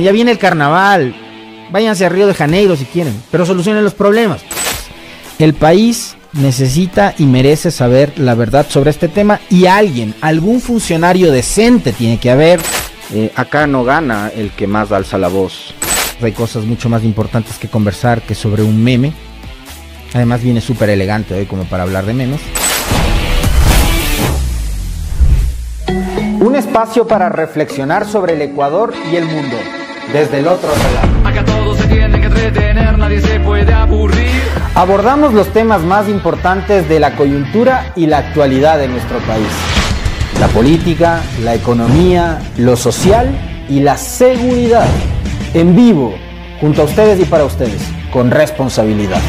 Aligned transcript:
Ya 0.00 0.10
viene 0.10 0.32
el 0.32 0.38
carnaval. 0.38 1.14
Váyanse 1.70 2.04
a 2.04 2.08
Río 2.08 2.26
de 2.26 2.34
Janeiro 2.34 2.76
si 2.76 2.84
quieren, 2.84 3.14
pero 3.30 3.46
solucionen 3.46 3.84
los 3.84 3.94
problemas. 3.94 4.42
El 5.38 5.54
país 5.54 6.16
necesita 6.32 7.14
y 7.16 7.26
merece 7.26 7.70
saber 7.70 8.18
la 8.18 8.34
verdad 8.34 8.66
sobre 8.68 8.90
este 8.90 9.08
tema 9.08 9.40
y 9.50 9.66
alguien, 9.66 10.14
algún 10.20 10.60
funcionario 10.60 11.30
decente 11.30 11.92
tiene 11.92 12.18
que 12.18 12.30
haber. 12.30 12.60
Eh, 13.12 13.30
acá 13.36 13.66
no 13.66 13.84
gana 13.84 14.30
el 14.34 14.50
que 14.50 14.66
más 14.66 14.90
alza 14.90 15.16
la 15.16 15.28
voz. 15.28 15.74
Hay 16.20 16.32
cosas 16.32 16.64
mucho 16.64 16.88
más 16.88 17.04
importantes 17.04 17.58
que 17.58 17.68
conversar 17.68 18.22
que 18.22 18.34
sobre 18.34 18.62
un 18.62 18.82
meme. 18.82 19.12
Además 20.12 20.42
viene 20.42 20.60
súper 20.60 20.90
elegante 20.90 21.34
hoy 21.34 21.46
como 21.46 21.64
para 21.64 21.84
hablar 21.84 22.04
de 22.06 22.14
memes. 22.14 22.40
Un 26.40 26.56
espacio 26.56 27.06
para 27.06 27.28
reflexionar 27.28 28.06
sobre 28.06 28.34
el 28.34 28.42
Ecuador 28.42 28.92
y 29.10 29.16
el 29.16 29.24
mundo 29.24 29.56
desde 30.12 30.40
el 30.40 30.48
otro 30.48 30.68
lado. 30.68 31.28
Acá 31.28 31.44
todos 31.44 31.78
se 31.78 31.86
tienen 31.86 32.20
que 32.20 32.26
entretener, 32.26 32.98
nadie 32.98 33.20
se 33.20 33.40
puede 33.40 33.72
aburrir. 33.72 34.42
Abordamos 34.74 35.32
los 35.32 35.52
temas 35.52 35.82
más 35.82 36.08
importantes 36.08 36.88
de 36.88 37.00
la 37.00 37.16
coyuntura 37.16 37.92
y 37.96 38.06
la 38.06 38.18
actualidad 38.18 38.78
de 38.78 38.88
nuestro 38.88 39.18
país. 39.20 39.48
La 40.40 40.48
política, 40.48 41.22
la 41.42 41.54
economía, 41.54 42.40
lo 42.56 42.76
social 42.76 43.30
y 43.68 43.80
la 43.80 43.96
seguridad. 43.96 44.86
En 45.54 45.76
vivo, 45.76 46.14
junto 46.60 46.82
a 46.82 46.84
ustedes 46.86 47.20
y 47.20 47.24
para 47.24 47.44
ustedes, 47.44 47.82
con 48.12 48.30
responsabilidad. 48.30 49.20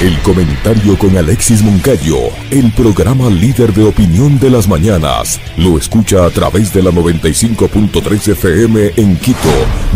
El 0.00 0.18
comentario 0.22 0.96
con 0.96 1.14
Alexis 1.18 1.62
Moncayo, 1.62 2.16
el 2.50 2.72
programa 2.72 3.28
líder 3.28 3.74
de 3.74 3.84
opinión 3.84 4.40
de 4.40 4.48
las 4.48 4.66
mañanas. 4.66 5.38
Lo 5.58 5.76
escucha 5.76 6.24
a 6.24 6.30
través 6.30 6.72
de 6.72 6.82
la 6.82 6.90
95.3 6.90 8.32
FM 8.32 8.92
en 8.96 9.16
Quito, 9.18 9.38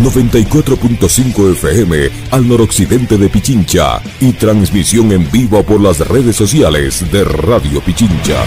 94.5 0.02 1.52
FM 1.52 2.10
al 2.32 2.46
noroccidente 2.46 3.16
de 3.16 3.30
Pichincha 3.30 4.02
y 4.20 4.34
transmisión 4.34 5.10
en 5.10 5.30
vivo 5.30 5.62
por 5.62 5.80
las 5.80 6.06
redes 6.06 6.36
sociales 6.36 7.10
de 7.10 7.24
Radio 7.24 7.80
Pichincha. 7.80 8.42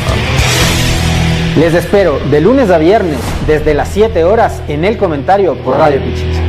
Les 1.57 1.73
espero 1.73 2.19
de 2.29 2.39
lunes 2.39 2.69
a 2.69 2.77
viernes 2.77 3.17
desde 3.47 3.73
las 3.73 3.89
7 3.89 4.23
horas 4.25 4.61
en 4.67 4.85
el 4.85 4.95
comentario 4.97 5.55
por 5.55 5.77
Radio 5.77 6.03
Pichincha. 6.03 6.46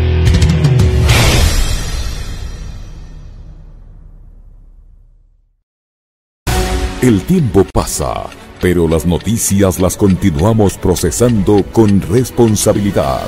El 7.00 7.22
tiempo 7.22 7.64
pasa, 7.72 8.24
pero 8.60 8.88
las 8.88 9.06
noticias 9.06 9.78
las 9.78 9.96
continuamos 9.96 10.76
procesando 10.76 11.62
con 11.70 12.00
responsabilidad. 12.00 13.22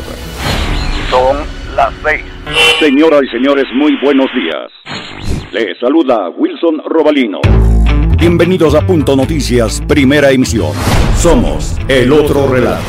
Son 1.09 1.37
las 1.77 1.95
seis. 2.03 2.25
Señoras 2.81 3.21
y 3.23 3.29
señores, 3.29 3.67
muy 3.73 3.93
buenos 4.03 4.27
días. 4.35 4.73
Les 5.53 5.79
saluda 5.79 6.31
Wilson 6.31 6.83
Robalino. 6.85 7.41
Bienvenidos 8.19 8.75
a 8.75 8.85
Punto 8.85 9.15
Noticias, 9.15 9.81
primera 9.87 10.33
emisión. 10.33 10.73
Somos 11.17 11.79
el 11.87 12.11
otro 12.13 12.49
relato. 12.49 12.83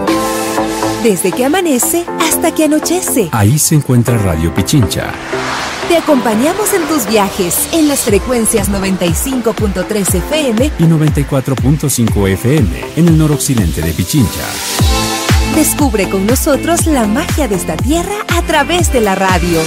Desde 1.02 1.32
que 1.32 1.44
amanece 1.44 2.04
hasta 2.20 2.54
que 2.54 2.66
anochece. 2.66 3.30
ahí 3.32 3.58
se 3.58 3.74
encuentra 3.74 4.16
Radio 4.16 4.54
Pichincha. 4.54 5.10
Te 5.88 5.96
acompañamos 5.96 6.72
en 6.72 6.86
tus 6.86 7.04
viajes 7.08 7.56
en 7.72 7.88
las 7.88 8.02
frecuencias 8.02 8.70
95.3 8.70 10.14
FM. 10.14 10.70
y 10.78 10.84
94.5 10.84 12.28
FM 12.28 12.84
en 12.94 13.08
el 13.08 13.18
noroccidente 13.18 13.82
de 13.82 13.92
Pichincha. 13.92 14.46
Descubre 15.56 16.08
con 16.08 16.24
nosotros 16.26 16.86
la 16.86 17.06
magia 17.06 17.46
de 17.46 17.56
esta 17.56 17.76
tierra 17.76 18.14
a 18.28 18.40
través 18.42 18.90
de 18.90 19.02
la 19.02 19.14
radio. 19.14 19.58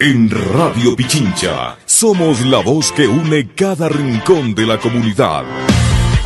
En 0.00 0.30
Radio 0.30 0.94
Pichincha 0.94 1.76
somos 1.84 2.46
la 2.46 2.58
voz 2.58 2.92
que 2.92 3.08
une 3.08 3.48
cada 3.48 3.88
rincón 3.88 4.54
de 4.54 4.64
la 4.64 4.78
comunidad. 4.78 5.42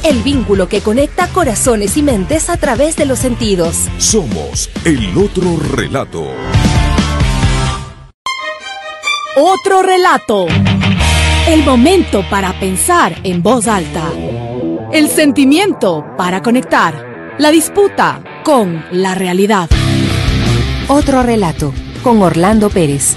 El 0.05 0.23
vínculo 0.23 0.69
que 0.69 0.83
conecta 0.83 1.29
corazones 1.29 1.97
y 1.97 2.03
mentes 2.03 2.51
a 2.51 2.59
través 2.59 2.97
de 2.97 3.07
los 3.07 3.19
sentidos. 3.19 3.89
Somos 3.97 4.69
el 4.85 5.17
otro 5.17 5.57
relato. 5.75 6.23
Otro 9.37 9.83
relato. 9.83 10.49
El 11.49 11.65
momento 11.65 12.27
para 12.29 12.53
pensar 12.61 13.21
en 13.23 13.43
voz 13.43 13.69
alta. 13.69 14.05
El 14.93 15.09
sentimiento 15.09 16.05
para 16.19 16.43
conectar. 16.43 17.35
La 17.39 17.51
disputa 17.51 18.23
con 18.45 18.85
la 18.93 19.15
realidad. 19.15 19.71
Otro 20.89 21.23
relato 21.23 21.73
con 22.03 22.21
Orlando 22.21 22.69
Pérez. 22.69 23.17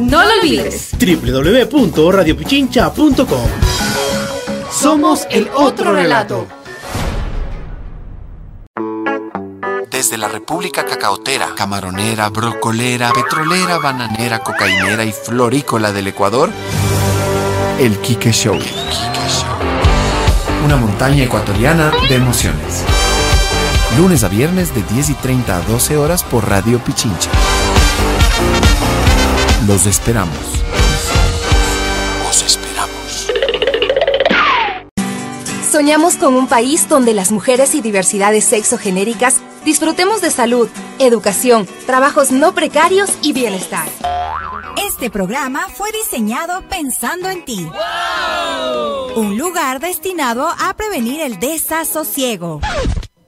No 0.00 0.24
lo 0.24 0.30
olvides. 0.40 0.90
www.radiopichincha.com 0.98 3.50
Somos 4.72 5.26
el 5.30 5.50
otro 5.54 5.92
relato. 5.92 6.46
Desde 9.90 10.16
la 10.16 10.28
República 10.28 10.86
Cacaotera, 10.86 11.48
Camaronera, 11.54 12.30
Brocolera, 12.30 13.12
Petrolera, 13.12 13.76
Bananera, 13.78 14.38
Cocainera 14.38 15.04
y 15.04 15.12
Florícola 15.12 15.92
del 15.92 16.06
Ecuador, 16.06 16.48
el 17.78 17.98
Quique 17.98 18.32
Show. 18.32 18.58
Una 20.64 20.76
montaña 20.76 21.24
ecuatoriana 21.24 21.92
de 22.08 22.14
emociones. 22.14 22.84
Lunes 23.98 24.24
a 24.24 24.28
viernes 24.28 24.74
de 24.74 24.82
10 24.82 25.10
y 25.10 25.14
30 25.14 25.58
a 25.58 25.60
12 25.60 25.98
horas 25.98 26.24
por 26.24 26.48
Radio 26.48 26.78
Pichincha. 26.78 27.28
Los 29.66 29.84
esperamos. 29.84 30.38
Los 32.24 32.42
esperamos. 32.42 33.28
Soñamos 35.70 36.16
con 36.16 36.34
un 36.34 36.46
país 36.48 36.88
donde 36.88 37.12
las 37.12 37.30
mujeres 37.30 37.74
y 37.74 37.82
diversidades 37.82 38.44
sexogenéricas 38.44 39.36
disfrutemos 39.64 40.22
de 40.22 40.30
salud, 40.30 40.68
educación, 40.98 41.68
trabajos 41.86 42.30
no 42.30 42.54
precarios 42.54 43.10
y 43.20 43.34
bienestar. 43.34 43.86
Este 44.88 45.10
programa 45.10 45.66
fue 45.68 45.92
diseñado 45.92 46.66
pensando 46.68 47.28
en 47.28 47.44
ti. 47.44 47.68
Un 49.14 49.36
lugar 49.36 49.80
destinado 49.80 50.48
a 50.48 50.74
prevenir 50.74 51.20
el 51.20 51.38
desasosiego. 51.38 52.60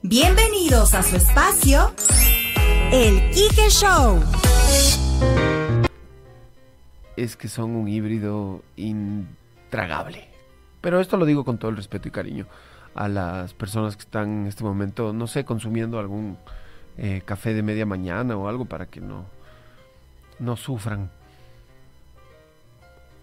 Bienvenidos 0.01 0.95
a 0.95 1.03
su 1.03 1.17
espacio, 1.17 1.95
El 2.91 3.31
Kike 3.31 3.69
Show. 3.69 4.19
Es 7.17 7.37
que 7.37 7.49
son 7.49 7.77
un 7.77 7.89
híbrido 7.89 8.63
intragable. 8.77 10.29
Pero 10.81 11.01
esto 11.01 11.17
lo 11.17 11.25
digo 11.25 11.45
con 11.45 11.59
todo 11.59 11.71
el 11.71 11.77
respeto 11.77 12.09
y 12.09 12.11
cariño 12.11 12.47
a 12.95 13.09
las 13.09 13.55
personas 13.55 13.97
que 13.97 14.03
están 14.03 14.43
en 14.43 14.47
este 14.47 14.65
momento, 14.65 15.13
no 15.13 15.27
sé, 15.27 15.45
consumiendo 15.45 15.99
algún 15.99 16.37
eh, 16.99 17.23
café 17.25 17.55
de 17.55 17.63
media 17.63 17.87
mañana 17.87 18.37
o 18.37 18.49
algo 18.49 18.67
para 18.67 18.87
que 18.87 19.01
no, 19.01 19.25
no 20.39 20.57
sufran. 20.57 21.11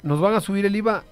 ¿Nos 0.02 0.20
van 0.20 0.34
a 0.34 0.42
subir 0.42 0.66
el 0.66 0.76
IVA? 0.76 1.04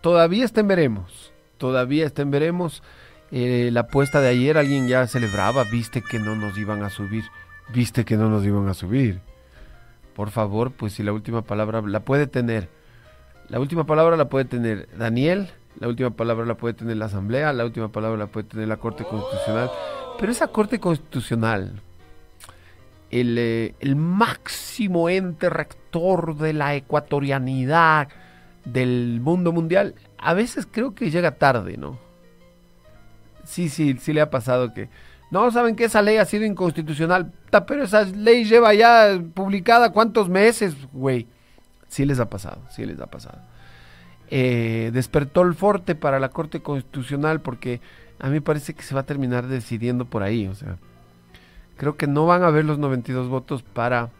Todavía 0.00 0.44
está 0.44 0.60
en 0.60 0.68
veremos. 0.68 1.32
Todavía 1.56 2.04
está 2.04 2.22
en 2.22 2.30
veremos. 2.30 2.82
Eh, 3.30 3.70
la 3.72 3.80
apuesta 3.80 4.20
de 4.20 4.28
ayer 4.28 4.58
alguien 4.58 4.86
ya 4.86 5.06
celebraba, 5.06 5.64
viste 5.64 6.02
que 6.02 6.18
no 6.18 6.36
nos 6.36 6.58
iban 6.58 6.82
a 6.82 6.90
subir, 6.90 7.24
viste 7.72 8.04
que 8.04 8.16
no 8.16 8.28
nos 8.28 8.44
iban 8.44 8.68
a 8.68 8.74
subir. 8.74 9.20
Por 10.14 10.30
favor, 10.30 10.72
pues 10.72 10.92
si 10.92 11.02
la 11.02 11.12
última 11.12 11.42
palabra 11.42 11.82
la 11.82 12.00
puede 12.00 12.26
tener, 12.26 12.68
la 13.48 13.60
última 13.60 13.84
palabra 13.84 14.16
la 14.16 14.28
puede 14.28 14.44
tener 14.44 14.88
Daniel, 14.96 15.50
la 15.80 15.88
última 15.88 16.10
palabra 16.10 16.46
la 16.46 16.56
puede 16.56 16.74
tener 16.74 16.96
la 16.96 17.06
Asamblea, 17.06 17.52
la 17.52 17.64
última 17.64 17.90
palabra 17.90 18.16
la 18.16 18.26
puede 18.28 18.46
tener 18.46 18.68
la 18.68 18.76
Corte 18.76 19.04
Constitucional. 19.04 19.70
Pero 20.18 20.30
esa 20.30 20.48
Corte 20.48 20.78
Constitucional, 20.78 21.80
el, 23.10 23.36
eh, 23.38 23.74
máximo 23.96 25.08
ente 25.08 25.50
rector 25.50 26.36
de 26.36 26.52
la 26.52 26.74
ecuatorianidad 26.76 28.08
del 28.64 29.20
mundo 29.20 29.52
mundial, 29.52 29.94
a 30.18 30.32
veces 30.32 30.66
creo 30.70 30.94
que 30.94 31.10
llega 31.10 31.32
tarde, 31.32 31.76
¿no? 31.76 31.98
Sí, 33.44 33.68
sí, 33.68 33.96
sí 33.98 34.12
le 34.12 34.20
ha 34.20 34.30
pasado 34.30 34.72
que... 34.72 34.88
No, 35.34 35.50
saben 35.50 35.74
que 35.74 35.86
esa 35.86 36.00
ley 36.00 36.18
ha 36.18 36.24
sido 36.26 36.44
inconstitucional, 36.44 37.32
pero 37.66 37.82
esa 37.82 38.04
ley 38.04 38.44
lleva 38.44 38.72
ya 38.72 39.20
publicada 39.34 39.90
cuántos 39.90 40.28
meses, 40.28 40.76
güey. 40.92 41.26
Sí 41.88 42.04
les 42.04 42.20
ha 42.20 42.30
pasado, 42.30 42.62
sí 42.70 42.86
les 42.86 43.00
ha 43.00 43.06
pasado. 43.06 43.40
Eh, 44.30 44.92
despertó 44.94 45.42
el 45.42 45.54
forte 45.54 45.96
para 45.96 46.20
la 46.20 46.28
Corte 46.28 46.62
Constitucional 46.62 47.40
porque 47.40 47.80
a 48.20 48.28
mí 48.28 48.38
parece 48.38 48.74
que 48.74 48.84
se 48.84 48.94
va 48.94 49.00
a 49.00 49.06
terminar 49.06 49.48
decidiendo 49.48 50.04
por 50.04 50.22
ahí, 50.22 50.46
o 50.46 50.54
sea, 50.54 50.76
creo 51.78 51.96
que 51.96 52.06
no 52.06 52.26
van 52.26 52.44
a 52.44 52.46
haber 52.46 52.64
los 52.64 52.78
92 52.78 53.28
votos 53.28 53.64
para 53.64 54.10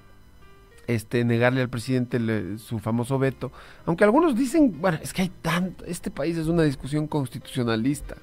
este 0.89 1.25
negarle 1.25 1.61
al 1.61 1.69
presidente 1.69 2.59
su 2.59 2.81
famoso 2.81 3.21
veto, 3.21 3.53
aunque 3.87 4.03
algunos 4.03 4.35
dicen, 4.35 4.81
bueno, 4.81 4.99
es 5.01 5.13
que 5.13 5.23
hay 5.23 5.31
tanto, 5.43 5.85
este 5.85 6.11
país 6.11 6.37
es 6.37 6.49
una 6.49 6.65
discusión 6.65 7.07
constitucionalista 7.07 8.17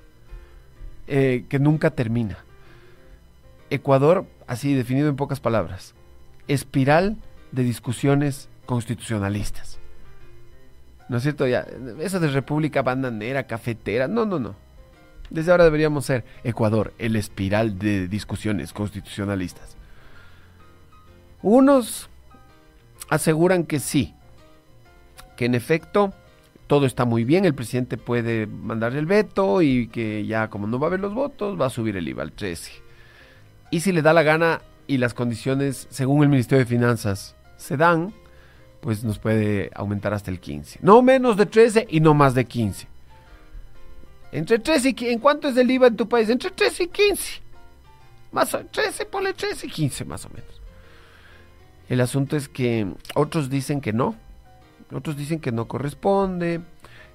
eh, 1.07 1.45
que 1.47 1.57
nunca 1.57 1.91
termina. 1.91 2.39
Ecuador, 3.71 4.25
así 4.47 4.73
definido 4.75 5.09
en 5.09 5.15
pocas 5.15 5.39
palabras, 5.39 5.95
espiral 6.47 7.17
de 7.51 7.63
discusiones 7.63 8.49
constitucionalistas. 8.65 9.79
¿No 11.09 11.17
es 11.17 11.23
cierto? 11.23 11.47
Ya, 11.47 11.65
eso 11.99 12.19
de 12.19 12.27
república 12.27 12.83
bananera, 12.83 13.47
cafetera, 13.47 14.07
no, 14.07 14.25
no, 14.25 14.39
no. 14.39 14.55
Desde 15.29 15.51
ahora 15.51 15.63
deberíamos 15.63 16.05
ser 16.05 16.25
Ecuador, 16.43 16.93
el 16.97 17.15
espiral 17.15 17.79
de 17.79 18.07
discusiones 18.07 18.73
constitucionalistas. 18.73 19.77
Unos 21.41 22.09
aseguran 23.09 23.63
que 23.63 23.79
sí, 23.79 24.13
que 25.37 25.45
en 25.45 25.55
efecto 25.55 26.13
todo 26.67 26.85
está 26.85 27.05
muy 27.05 27.23
bien, 27.23 27.45
el 27.45 27.55
presidente 27.55 27.97
puede 27.97 28.47
mandar 28.47 28.95
el 28.95 29.05
veto 29.05 29.61
y 29.61 29.87
que 29.87 30.25
ya 30.25 30.49
como 30.49 30.67
no 30.67 30.79
va 30.79 30.87
a 30.87 30.89
haber 30.89 30.99
los 30.99 31.13
votos, 31.13 31.59
va 31.59 31.67
a 31.67 31.69
subir 31.69 31.95
el 31.95 32.07
IVA 32.07 32.23
al 32.23 32.31
13. 32.33 32.90
Y 33.71 33.79
si 33.79 33.93
le 33.93 34.01
da 34.01 34.13
la 34.13 34.21
gana 34.21 34.61
y 34.85 34.97
las 34.97 35.13
condiciones, 35.13 35.87
según 35.89 36.21
el 36.23 36.29
Ministerio 36.29 36.59
de 36.59 36.69
Finanzas, 36.69 37.35
se 37.55 37.77
dan, 37.77 38.13
pues 38.81 39.03
nos 39.03 39.17
puede 39.17 39.71
aumentar 39.73 40.13
hasta 40.13 40.29
el 40.29 40.39
15. 40.39 40.79
No 40.81 41.01
menos 41.01 41.37
de 41.37 41.45
13 41.45 41.87
y 41.89 42.01
no 42.01 42.13
más 42.13 42.35
de 42.35 42.45
15. 42.45 42.87
Entre 44.33 44.59
13 44.59 44.89
y 44.89 44.93
15, 44.93 45.13
¿en 45.13 45.19
cuánto 45.19 45.47
es 45.47 45.57
el 45.57 45.71
IVA 45.71 45.87
en 45.87 45.95
tu 45.95 46.07
país? 46.07 46.29
Entre 46.29 46.51
13 46.51 46.83
y 46.83 46.87
15. 46.87 47.41
Más 48.33 48.57
13, 48.71 49.05
ponle 49.05 49.33
13 49.33 49.67
y 49.67 49.69
15 49.69 50.05
más 50.05 50.25
o 50.25 50.29
menos. 50.29 50.61
El 51.89 52.01
asunto 52.01 52.37
es 52.37 52.47
que 52.47 52.87
otros 53.15 53.49
dicen 53.49 53.81
que 53.81 53.93
no. 53.93 54.15
Otros 54.93 55.15
dicen 55.15 55.39
que 55.39 55.51
no 55.51 55.67
corresponde, 55.67 56.61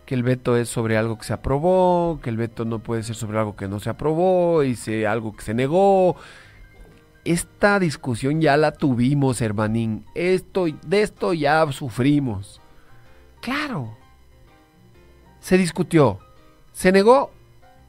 que 0.07 0.15
el 0.15 0.23
veto 0.23 0.57
es 0.57 0.69
sobre 0.69 0.97
algo 0.97 1.19
que 1.19 1.25
se 1.25 1.33
aprobó, 1.33 2.21
que 2.23 2.31
el 2.31 2.37
veto 2.37 2.65
no 2.65 2.79
puede 2.79 3.03
ser 3.03 3.17
sobre 3.17 3.39
algo 3.39 3.57
que 3.57 3.69
no 3.69 3.81
se 3.81 3.91
aprobó 3.91 4.63
y 4.63 4.77
se, 4.77 5.07
algo 5.07 5.35
que 5.35 5.43
se 5.43 5.53
negó 5.53 6.17
esta 7.27 7.81
discusión 7.81 8.41
ya 8.41 8.57
la 8.57 8.73
tuvimos, 8.73 9.41
hermanín. 9.41 10.05
Esto, 10.15 10.67
de 10.87 11.03
esto 11.03 11.35
ya 11.35 11.71
sufrimos. 11.73 12.61
Claro. 13.41 13.97
Se 15.41 15.59
discutió. 15.59 16.21
¿Se 16.73 16.93
negó? 16.93 17.33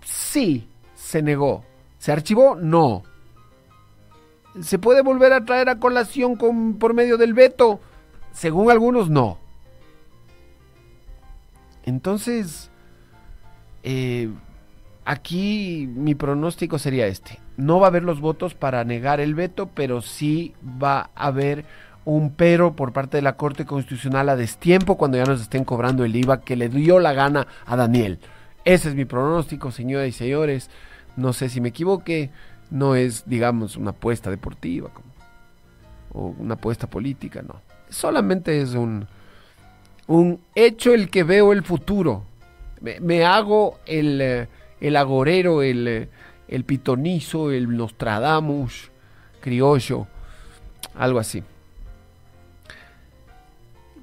Sí, 0.03 0.67
se 0.95 1.21
negó. 1.21 1.63
¿Se 1.99 2.11
archivó? 2.11 2.55
No. 2.55 3.03
¿Se 4.61 4.79
puede 4.79 5.01
volver 5.01 5.33
a 5.33 5.45
traer 5.45 5.69
a 5.69 5.79
colación 5.79 6.35
con, 6.35 6.79
por 6.79 6.93
medio 6.93 7.17
del 7.17 7.33
veto? 7.33 7.79
Según 8.31 8.71
algunos, 8.71 9.09
no. 9.09 9.37
Entonces, 11.83 12.71
eh, 13.83 14.29
aquí 15.05 15.87
mi 15.95 16.15
pronóstico 16.15 16.79
sería 16.79 17.07
este 17.07 17.39
no 17.57 17.79
va 17.79 17.87
a 17.87 17.89
haber 17.89 18.03
los 18.03 18.21
votos 18.21 18.53
para 18.53 18.83
negar 18.83 19.19
el 19.19 19.35
veto, 19.35 19.69
pero 19.73 20.01
sí 20.01 20.53
va 20.81 21.09
a 21.15 21.27
haber 21.27 21.65
un 22.05 22.29
pero 22.29 22.73
por 22.75 22.93
parte 22.93 23.17
de 23.17 23.23
la 23.23 23.35
Corte 23.35 23.65
Constitucional 23.65 24.29
a 24.29 24.37
destiempo 24.37 24.95
cuando 24.95 25.17
ya 25.17 25.25
nos 25.25 25.41
estén 25.41 25.65
cobrando 25.65 26.05
el 26.05 26.15
IVA 26.15 26.39
que 26.39 26.55
le 26.55 26.69
dio 26.69 26.99
la 26.99 27.11
gana 27.11 27.47
a 27.65 27.75
Daniel. 27.75 28.19
Ese 28.63 28.89
es 28.89 28.95
mi 28.95 29.05
pronóstico, 29.05 29.71
señoras 29.71 30.07
y 30.07 30.11
señores. 30.11 30.69
No 31.17 31.33
sé 31.33 31.49
si 31.49 31.59
me 31.59 31.69
equivoqué. 31.69 32.29
No 32.69 32.95
es, 32.95 33.23
digamos, 33.27 33.75
una 33.75 33.91
apuesta 33.91 34.29
deportiva 34.29 34.89
o 36.13 36.35
una 36.37 36.55
apuesta 36.55 36.87
política, 36.87 37.41
no. 37.41 37.61
Solamente 37.89 38.61
es 38.61 38.73
un, 38.73 39.07
un 40.07 40.39
hecho 40.55 40.93
el 40.93 41.09
que 41.09 41.23
veo 41.23 41.53
el 41.53 41.63
futuro. 41.63 42.23
Me, 42.81 43.25
hago 43.25 43.79
el, 43.85 44.21
eh, 44.21 44.47
el 44.79 44.95
agorero, 44.95 45.61
el 45.61 45.87
eh, 45.87 46.09
el 46.47 46.63
pitonizo, 46.63 47.51
el 47.51 47.75
Nostradamus 47.75 48.91
criollo, 49.41 50.07
algo 50.95 51.19
así. 51.19 51.43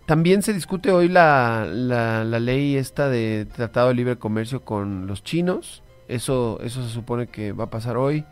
También 0.06 0.42
se 0.42 0.52
discute 0.52 0.90
hoy 0.90 1.08
la, 1.08 1.66
la, 1.66 2.38
ley 2.38 2.76
esta 2.76 3.08
de 3.08 3.46
Tratado 3.46 3.88
de 3.88 3.94
Libre 3.94 4.16
Comercio 4.16 4.62
con 4.62 5.06
los 5.06 5.22
chinos. 5.24 5.82
Eso, 6.08 6.60
eso 6.62 6.82
se 6.82 6.92
supone 6.92 7.26
que 7.28 7.52
va 7.52 7.64
a 7.64 7.70
pasar 7.70 7.96
hoy. 7.96 8.24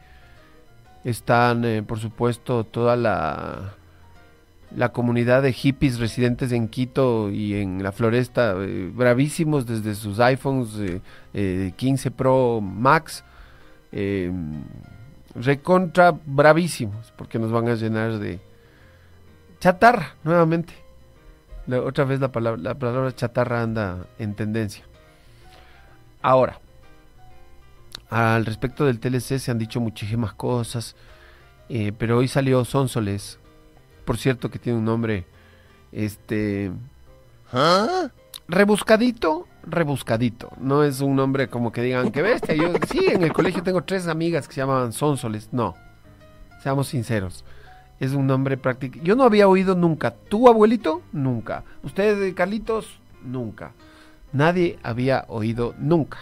Están, 1.04 1.64
eh, 1.64 1.82
por 1.82 1.98
supuesto, 1.98 2.64
toda 2.64 2.94
la, 2.96 3.74
la 4.76 4.92
comunidad 4.92 5.42
de 5.42 5.54
hippies 5.54 5.98
residentes 5.98 6.52
en 6.52 6.68
Quito 6.68 7.30
y 7.30 7.54
en 7.54 7.82
la 7.82 7.92
floresta, 7.92 8.54
eh, 8.58 8.90
bravísimos 8.94 9.66
desde 9.66 9.94
sus 9.94 10.20
iPhones 10.20 11.00
15 11.32 12.08
eh, 12.08 12.10
Pro 12.10 12.60
Max 12.60 13.24
eh, 13.92 14.32
recontra 15.34 16.14
bravísimos, 16.24 17.12
porque 17.16 17.38
nos 17.38 17.52
van 17.52 17.68
a 17.68 17.74
llenar 17.74 18.18
de 18.18 18.40
chatarra 19.60 20.14
nuevamente. 20.24 20.74
otra 21.84 22.04
vez 22.04 22.20
la 22.20 22.32
palabra, 22.32 22.60
la 22.60 22.74
palabra 22.74 23.14
chatarra 23.14 23.62
anda 23.62 24.06
en 24.18 24.34
tendencia. 24.34 24.84
Ahora, 26.20 26.58
Al 28.10 28.44
respecto 28.44 28.84
del 28.84 29.00
TLC 29.00 29.38
se 29.38 29.50
han 29.50 29.58
dicho 29.58 29.80
muchísimas 29.80 30.34
cosas, 30.34 30.96
eh, 31.70 31.92
pero 31.96 32.18
hoy 32.18 32.28
salió 32.28 32.62
Sonsoles. 32.64 33.38
Por 34.04 34.18
cierto 34.18 34.50
que 34.50 34.58
tiene 34.58 34.78
un 34.78 34.84
nombre, 34.84 35.24
este... 35.92 36.70
Rebuscadito, 38.48 39.46
rebuscadito. 39.64 40.50
No 40.58 40.84
es 40.84 41.00
un 41.00 41.16
nombre 41.16 41.48
como 41.48 41.72
que 41.72 41.82
digan, 41.82 42.10
que 42.10 42.22
bestia. 42.22 42.54
Yo 42.54 42.72
sí, 42.90 43.06
en 43.08 43.22
el 43.22 43.32
colegio 43.32 43.62
tengo 43.62 43.82
tres 43.82 44.06
amigas 44.08 44.48
que 44.48 44.54
se 44.54 44.60
llamaban 44.60 44.92
Sonsoles. 44.92 45.48
No, 45.52 45.74
seamos 46.62 46.88
sinceros. 46.88 47.44
Es 48.00 48.12
un 48.12 48.26
nombre 48.26 48.56
práctico. 48.56 48.98
Yo 49.02 49.14
no 49.14 49.22
había 49.24 49.46
oído 49.46 49.74
nunca. 49.74 50.10
¿Tu 50.10 50.48
abuelito? 50.48 51.02
Nunca. 51.12 51.62
¿Usted, 51.82 52.34
Carlitos? 52.34 52.98
Nunca. 53.22 53.72
Nadie 54.32 54.78
había 54.82 55.24
oído 55.28 55.74
nunca. 55.78 56.18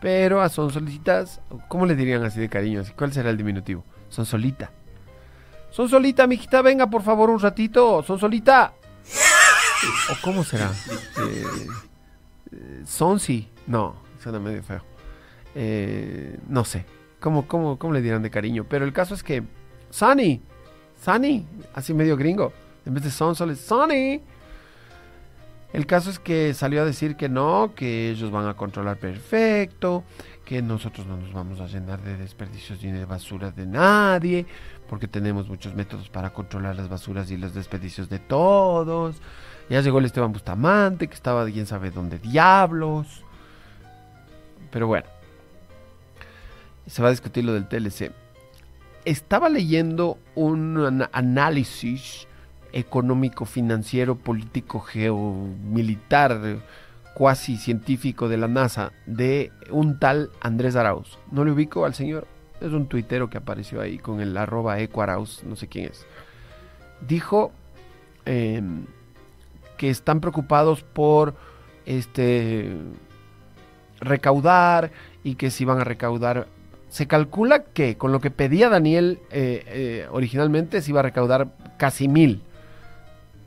Pero 0.00 0.40
a 0.40 0.48
Sonsolitas, 0.48 1.40
¿cómo 1.68 1.86
le 1.86 1.94
dirían 1.94 2.24
así 2.24 2.40
de 2.40 2.48
cariño? 2.48 2.82
¿Cuál 2.96 3.12
será 3.12 3.30
el 3.30 3.36
diminutivo? 3.36 3.84
Sonsolita. 4.08 4.72
Sonsolita, 5.70 6.26
mijita, 6.26 6.60
venga 6.60 6.88
por 6.88 7.02
favor 7.02 7.30
un 7.30 7.38
ratito. 7.38 8.02
Sonsolita. 8.02 8.72
¿O 10.10 10.14
cómo 10.22 10.42
será? 10.42 10.66
Eh, 10.66 11.44
eh, 11.44 11.66
Sonsi. 12.84 13.48
No, 13.66 13.96
suena 14.22 14.38
medio 14.38 14.62
feo. 14.62 14.82
Eh, 15.54 16.38
no 16.48 16.64
sé. 16.64 16.84
¿Cómo, 17.20 17.46
cómo, 17.46 17.78
¿Cómo 17.78 17.92
le 17.92 18.00
dirán 18.00 18.22
de 18.22 18.30
cariño? 18.30 18.66
Pero 18.68 18.84
el 18.84 18.92
caso 18.92 19.14
es 19.14 19.22
que. 19.22 19.42
Sunny. 19.90 20.40
Sunny. 21.00 21.46
Así 21.74 21.94
medio 21.94 22.16
gringo. 22.16 22.52
En 22.84 22.94
vez 22.94 23.04
de 23.04 23.10
Sonsoles. 23.10 23.60
Sunny. 23.60 24.20
El 25.72 25.86
caso 25.86 26.10
es 26.10 26.18
que 26.18 26.52
salió 26.52 26.82
a 26.82 26.84
decir 26.84 27.16
que 27.16 27.30
no, 27.30 27.72
que 27.74 28.10
ellos 28.10 28.30
van 28.30 28.46
a 28.46 28.54
controlar 28.54 28.98
perfecto, 28.98 30.04
que 30.44 30.60
nosotros 30.60 31.06
no 31.06 31.16
nos 31.16 31.32
vamos 31.32 31.60
a 31.60 31.66
llenar 31.66 32.02
de 32.02 32.18
desperdicios 32.18 32.82
ni 32.82 32.92
de 32.92 33.06
basuras 33.06 33.56
de 33.56 33.64
nadie, 33.64 34.44
porque 34.86 35.08
tenemos 35.08 35.48
muchos 35.48 35.74
métodos 35.74 36.10
para 36.10 36.34
controlar 36.34 36.76
las 36.76 36.90
basuras 36.90 37.30
y 37.30 37.38
los 37.38 37.54
desperdicios 37.54 38.10
de 38.10 38.18
todos. 38.18 39.16
Ya 39.72 39.80
llegó 39.80 40.00
el 40.00 40.04
Esteban 40.04 40.34
Bustamante, 40.34 41.08
que 41.08 41.14
estaba 41.14 41.46
quién 41.46 41.64
sabe 41.64 41.90
dónde 41.90 42.18
diablos. 42.18 43.24
Pero 44.70 44.86
bueno, 44.86 45.06
se 46.86 47.00
va 47.00 47.08
a 47.08 47.10
discutir 47.10 47.42
lo 47.42 47.54
del 47.54 47.66
TLC. 47.66 48.12
Estaba 49.06 49.48
leyendo 49.48 50.18
un 50.34 51.06
análisis 51.10 52.28
económico, 52.74 53.46
financiero, 53.46 54.14
político, 54.18 54.78
geomilitar, 54.78 56.58
cuasi 57.14 57.56
científico 57.56 58.28
de 58.28 58.36
la 58.36 58.48
NASA, 58.48 58.92
de 59.06 59.52
un 59.70 59.98
tal 59.98 60.32
Andrés 60.42 60.76
Arauz. 60.76 61.18
No 61.30 61.46
le 61.46 61.52
ubico 61.52 61.86
al 61.86 61.94
señor, 61.94 62.26
es 62.60 62.72
un 62.72 62.88
tuitero 62.88 63.30
que 63.30 63.38
apareció 63.38 63.80
ahí 63.80 63.96
con 63.96 64.20
el 64.20 64.36
arroba 64.36 64.78
eco 64.80 65.00
Arauz, 65.00 65.42
no 65.44 65.56
sé 65.56 65.66
quién 65.66 65.86
es. 65.86 66.04
Dijo 67.00 67.52
em, 68.26 68.84
que 69.76 69.90
están 69.90 70.20
preocupados 70.20 70.82
por 70.82 71.34
este 71.86 72.76
recaudar 74.00 74.90
y 75.24 75.36
que 75.36 75.50
si 75.50 75.64
van 75.64 75.80
a 75.80 75.84
recaudar 75.84 76.48
se 76.92 77.06
calcula 77.06 77.64
que 77.64 77.96
con 77.96 78.12
lo 78.12 78.20
que 78.20 78.30
pedía 78.30 78.68
Daniel 78.68 79.18
eh, 79.30 79.64
eh, 79.66 80.06
originalmente 80.10 80.82
se 80.82 80.90
iba 80.90 81.00
a 81.00 81.02
recaudar 81.02 81.48
casi 81.78 82.06
mil. 82.06 82.42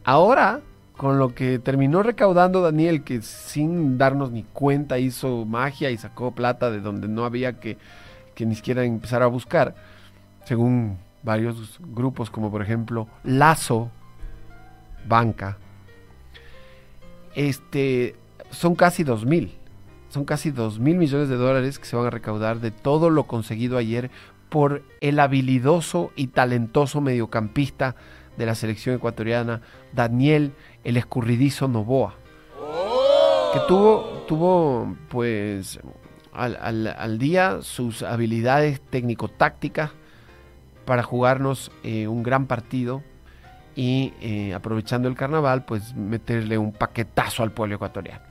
Ahora, 0.04 0.62
con 0.98 1.20
lo 1.20 1.36
que 1.36 1.60
terminó 1.60 2.02
recaudando 2.02 2.62
Daniel, 2.62 3.04
que 3.04 3.22
sin 3.22 4.00
darnos 4.00 4.32
ni 4.32 4.44
cuenta 4.44 4.98
hizo 4.98 5.46
magia 5.46 5.92
y 5.92 5.98
sacó 5.98 6.32
plata 6.32 6.72
de 6.72 6.80
donde 6.80 7.08
no 7.08 7.24
había 7.24 7.60
que, 7.60 7.78
que 8.34 8.48
ni 8.48 8.56
siquiera 8.56 8.84
empezar 8.84 9.22
a 9.22 9.28
buscar, 9.28 9.76
según 10.46 10.98
varios 11.22 11.80
grupos 11.80 12.32
como 12.32 12.50
por 12.50 12.64
ejemplo 12.64 13.08
Lazo, 13.24 13.92
Banca, 15.08 15.58
este, 17.36 18.16
son 18.50 18.76
casi 18.76 19.04
dos 19.04 19.26
mil. 19.26 19.58
Son 20.10 20.26
casi 20.26 20.52
dos 20.52 20.80
mil 20.80 20.98
millones 20.98 21.30
de 21.30 21.36
dólares 21.36 21.78
que 21.78 21.86
se 21.86 21.96
van 21.96 22.06
a 22.06 22.10
recaudar 22.10 22.60
de 22.60 22.72
todo 22.72 23.10
lo 23.10 23.24
conseguido 23.24 23.78
ayer 23.78 24.10
por 24.50 24.84
el 25.02 25.20
habilidoso 25.20 26.12
y 26.16 26.28
talentoso 26.28 27.02
mediocampista 27.02 27.96
de 28.38 28.46
la 28.46 28.56
selección 28.56 28.96
ecuatoriana, 28.96 29.62
Daniel 29.94 30.54
el 30.84 30.98
escurridizo 30.98 31.68
Novoa, 31.68 32.16
que 33.54 33.60
tuvo, 33.68 34.24
tuvo 34.28 34.96
pues 35.10 35.80
al, 36.32 37.18
día 37.18 37.60
sus 37.62 38.04
habilidades 38.04 38.82
técnico-tácticas 38.82 39.92
para 40.86 41.04
jugarnos 41.04 41.72
eh, 41.84 42.08
un 42.08 42.24
gran 42.24 42.46
partido 42.46 43.04
y 43.76 44.14
eh, 44.22 44.54
aprovechando 44.54 45.08
el 45.08 45.16
carnaval, 45.16 45.66
pues 45.66 45.94
meterle 45.96 46.58
un 46.58 46.72
paquetazo 46.72 47.44
al 47.44 47.52
pueblo 47.52 47.76
ecuatoriano, 47.76 48.24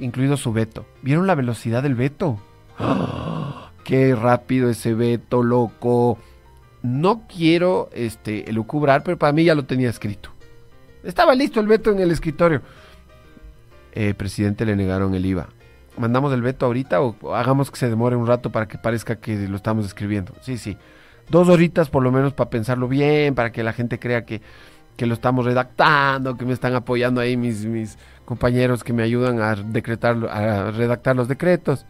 incluido 0.00 0.36
su 0.36 0.52
veto. 0.52 0.86
¿Vieron 1.02 1.26
la 1.26 1.34
velocidad 1.34 1.82
del 1.82 1.94
veto? 1.94 2.40
¡Qué 3.84 4.14
rápido 4.14 4.68
ese 4.68 4.94
veto, 4.94 5.42
loco! 5.42 6.18
No 6.82 7.26
quiero 7.28 7.90
este, 7.92 8.48
elucubrar, 8.48 9.02
pero 9.02 9.18
para 9.18 9.32
mí 9.32 9.44
ya 9.44 9.54
lo 9.54 9.64
tenía 9.64 9.90
escrito. 9.90 10.30
Estaba 11.04 11.34
listo 11.34 11.60
el 11.60 11.66
veto 11.66 11.92
en 11.92 12.00
el 12.00 12.10
escritorio. 12.10 12.62
Eh, 13.92 14.14
presidente, 14.14 14.64
le 14.64 14.76
negaron 14.76 15.14
el 15.14 15.26
IVA. 15.26 15.48
¿Mandamos 15.98 16.32
el 16.32 16.42
veto 16.42 16.66
ahorita 16.66 17.00
o 17.00 17.34
hagamos 17.34 17.70
que 17.70 17.76
se 17.76 17.88
demore 17.88 18.16
un 18.16 18.26
rato 18.26 18.50
para 18.50 18.66
que 18.66 18.78
parezca 18.78 19.16
que 19.16 19.36
lo 19.48 19.56
estamos 19.56 19.84
escribiendo? 19.84 20.32
Sí, 20.40 20.56
sí. 20.56 20.76
Dos 21.30 21.48
horitas 21.48 21.88
por 21.88 22.02
lo 22.02 22.12
menos 22.12 22.32
para 22.32 22.50
pensarlo 22.50 22.88
bien, 22.88 23.34
para 23.34 23.52
que 23.52 23.62
la 23.62 23.72
gente 23.72 23.98
crea 23.98 24.24
que, 24.24 24.42
que 24.96 25.06
lo 25.06 25.14
estamos 25.14 25.44
redactando, 25.44 26.36
que 26.36 26.44
me 26.44 26.52
están 26.52 26.74
apoyando 26.74 27.20
ahí 27.20 27.36
mis, 27.36 27.64
mis 27.66 27.98
compañeros 28.24 28.84
que 28.84 28.92
me 28.92 29.02
ayudan 29.02 29.40
a 29.40 29.54
decretar, 29.54 30.16
a 30.28 30.70
redactar 30.70 31.16
los 31.16 31.28
decretos. 31.28 31.86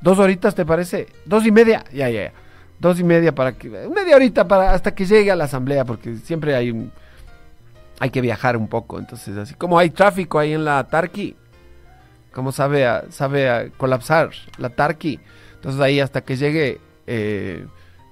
Dos 0.00 0.18
horitas, 0.18 0.54
¿te 0.54 0.64
parece? 0.64 1.06
Dos 1.26 1.46
y 1.46 1.52
media. 1.52 1.84
Ya, 1.92 2.08
ya, 2.08 2.24
ya 2.24 2.32
dos 2.78 3.00
y 3.00 3.04
media 3.04 3.34
para 3.34 3.52
que 3.52 3.68
media 3.68 4.16
horita 4.16 4.46
para 4.46 4.72
hasta 4.72 4.94
que 4.94 5.04
llegue 5.04 5.30
a 5.30 5.36
la 5.36 5.44
asamblea 5.44 5.84
porque 5.84 6.16
siempre 6.16 6.54
hay 6.54 6.70
un, 6.70 6.92
hay 7.98 8.10
que 8.10 8.20
viajar 8.20 8.56
un 8.56 8.68
poco 8.68 8.98
entonces 8.98 9.36
así 9.36 9.54
como 9.54 9.78
hay 9.78 9.90
tráfico 9.90 10.38
ahí 10.38 10.52
en 10.52 10.64
la 10.64 10.84
Tarqui 10.84 11.36
como 12.32 12.52
sabe 12.52 12.86
sabe 13.10 13.50
a 13.50 13.70
colapsar 13.70 14.30
la 14.58 14.70
Tarqui 14.70 15.18
entonces 15.54 15.80
ahí 15.80 15.98
hasta 15.98 16.20
que 16.20 16.36
llegue 16.36 16.80
eh, 17.06 17.66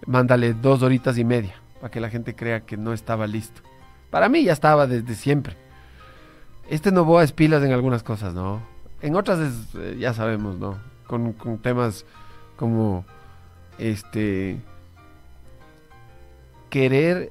mándale 0.07 0.55
dos 0.55 0.83
horitas 0.83 1.19
y 1.19 1.25
media 1.25 1.55
para 1.81 1.91
que 1.91 2.01
la 2.01 2.11
gente 2.11 2.35
crea 2.35 2.61
que 2.61 2.77
no 2.77 2.93
estaba 2.93 3.27
listo. 3.27 3.63
Para 4.11 4.29
mí 4.29 4.45
ya 4.45 4.53
estaba 4.53 4.87
desde 4.87 5.15
siempre. 5.15 5.57
Este 6.71 6.91
Novoa 6.91 7.23
es 7.23 7.33
pilas 7.33 7.63
en 7.63 7.73
algunas 7.73 8.03
cosas 8.03 8.35
no 8.35 8.77
en 9.03 9.15
otras 9.15 9.39
eh, 9.77 9.97
ya 9.99 10.13
sabemos 10.15 10.59
no 10.59 10.79
con, 11.07 11.33
con 11.33 11.59
temas 11.59 12.05
como 12.57 13.05
este 13.79 14.59
querer 16.71 17.31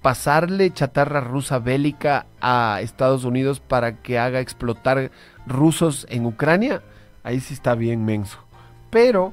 pasarle 0.00 0.70
chatarra 0.70 1.20
rusa 1.20 1.58
bélica 1.58 2.26
a 2.40 2.80
Estados 2.82 3.24
Unidos 3.24 3.60
para 3.60 4.02
que 4.02 4.18
haga 4.18 4.40
explotar 4.40 5.10
rusos 5.46 6.06
en 6.10 6.26
Ucrania, 6.26 6.82
ahí 7.22 7.40
sí 7.40 7.54
está 7.54 7.74
bien 7.74 8.04
menso. 8.04 8.38
Pero 8.90 9.32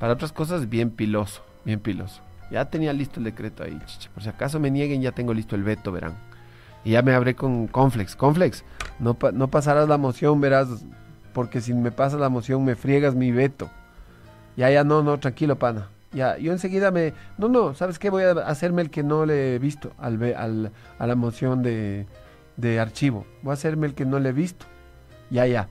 para 0.00 0.14
otras 0.14 0.32
cosas 0.32 0.68
bien 0.68 0.90
piloso, 0.90 1.44
bien 1.64 1.78
piloso. 1.78 2.22
Ya 2.50 2.64
tenía 2.64 2.92
listo 2.92 3.20
el 3.20 3.24
decreto 3.24 3.62
ahí, 3.62 3.78
por 4.12 4.24
si 4.24 4.28
acaso 4.28 4.58
me 4.58 4.72
nieguen 4.72 5.02
ya 5.02 5.12
tengo 5.12 5.32
listo 5.32 5.54
el 5.54 5.62
veto, 5.62 5.92
verán. 5.92 6.14
Y 6.84 6.92
ya 6.92 7.02
me 7.02 7.14
hablé 7.14 7.36
con 7.36 7.68
Conflex. 7.68 8.16
Conflex, 8.16 8.64
no, 8.98 9.16
no 9.34 9.48
pasarás 9.48 9.88
la 9.88 9.98
moción, 9.98 10.40
verás, 10.40 10.68
porque 11.32 11.60
si 11.60 11.74
me 11.74 11.92
pasas 11.92 12.18
la 12.18 12.30
moción 12.30 12.64
me 12.64 12.74
friegas 12.74 13.14
mi 13.14 13.30
veto. 13.30 13.70
Ya, 14.56 14.70
ya, 14.70 14.82
no, 14.82 15.02
no, 15.02 15.20
tranquilo, 15.20 15.56
pana. 15.58 15.88
Ya, 16.12 16.38
yo 16.38 16.50
enseguida 16.52 16.90
me... 16.90 17.12
No, 17.38 17.48
no, 17.48 17.74
¿sabes 17.74 17.98
qué? 17.98 18.10
Voy 18.10 18.24
a 18.24 18.32
hacerme 18.32 18.82
el 18.82 18.90
que 18.90 19.02
no 19.02 19.26
le 19.26 19.54
he 19.54 19.58
visto 19.58 19.92
al, 19.98 20.20
al, 20.34 20.72
a 20.98 21.06
la 21.06 21.14
moción 21.14 21.62
de, 21.62 22.06
de 22.56 22.80
archivo. 22.80 23.26
Voy 23.42 23.52
a 23.52 23.54
hacerme 23.54 23.86
el 23.86 23.94
que 23.94 24.06
no 24.06 24.18
le 24.18 24.30
he 24.30 24.32
visto. 24.32 24.66
Ya, 25.30 25.46
ya. 25.46 25.68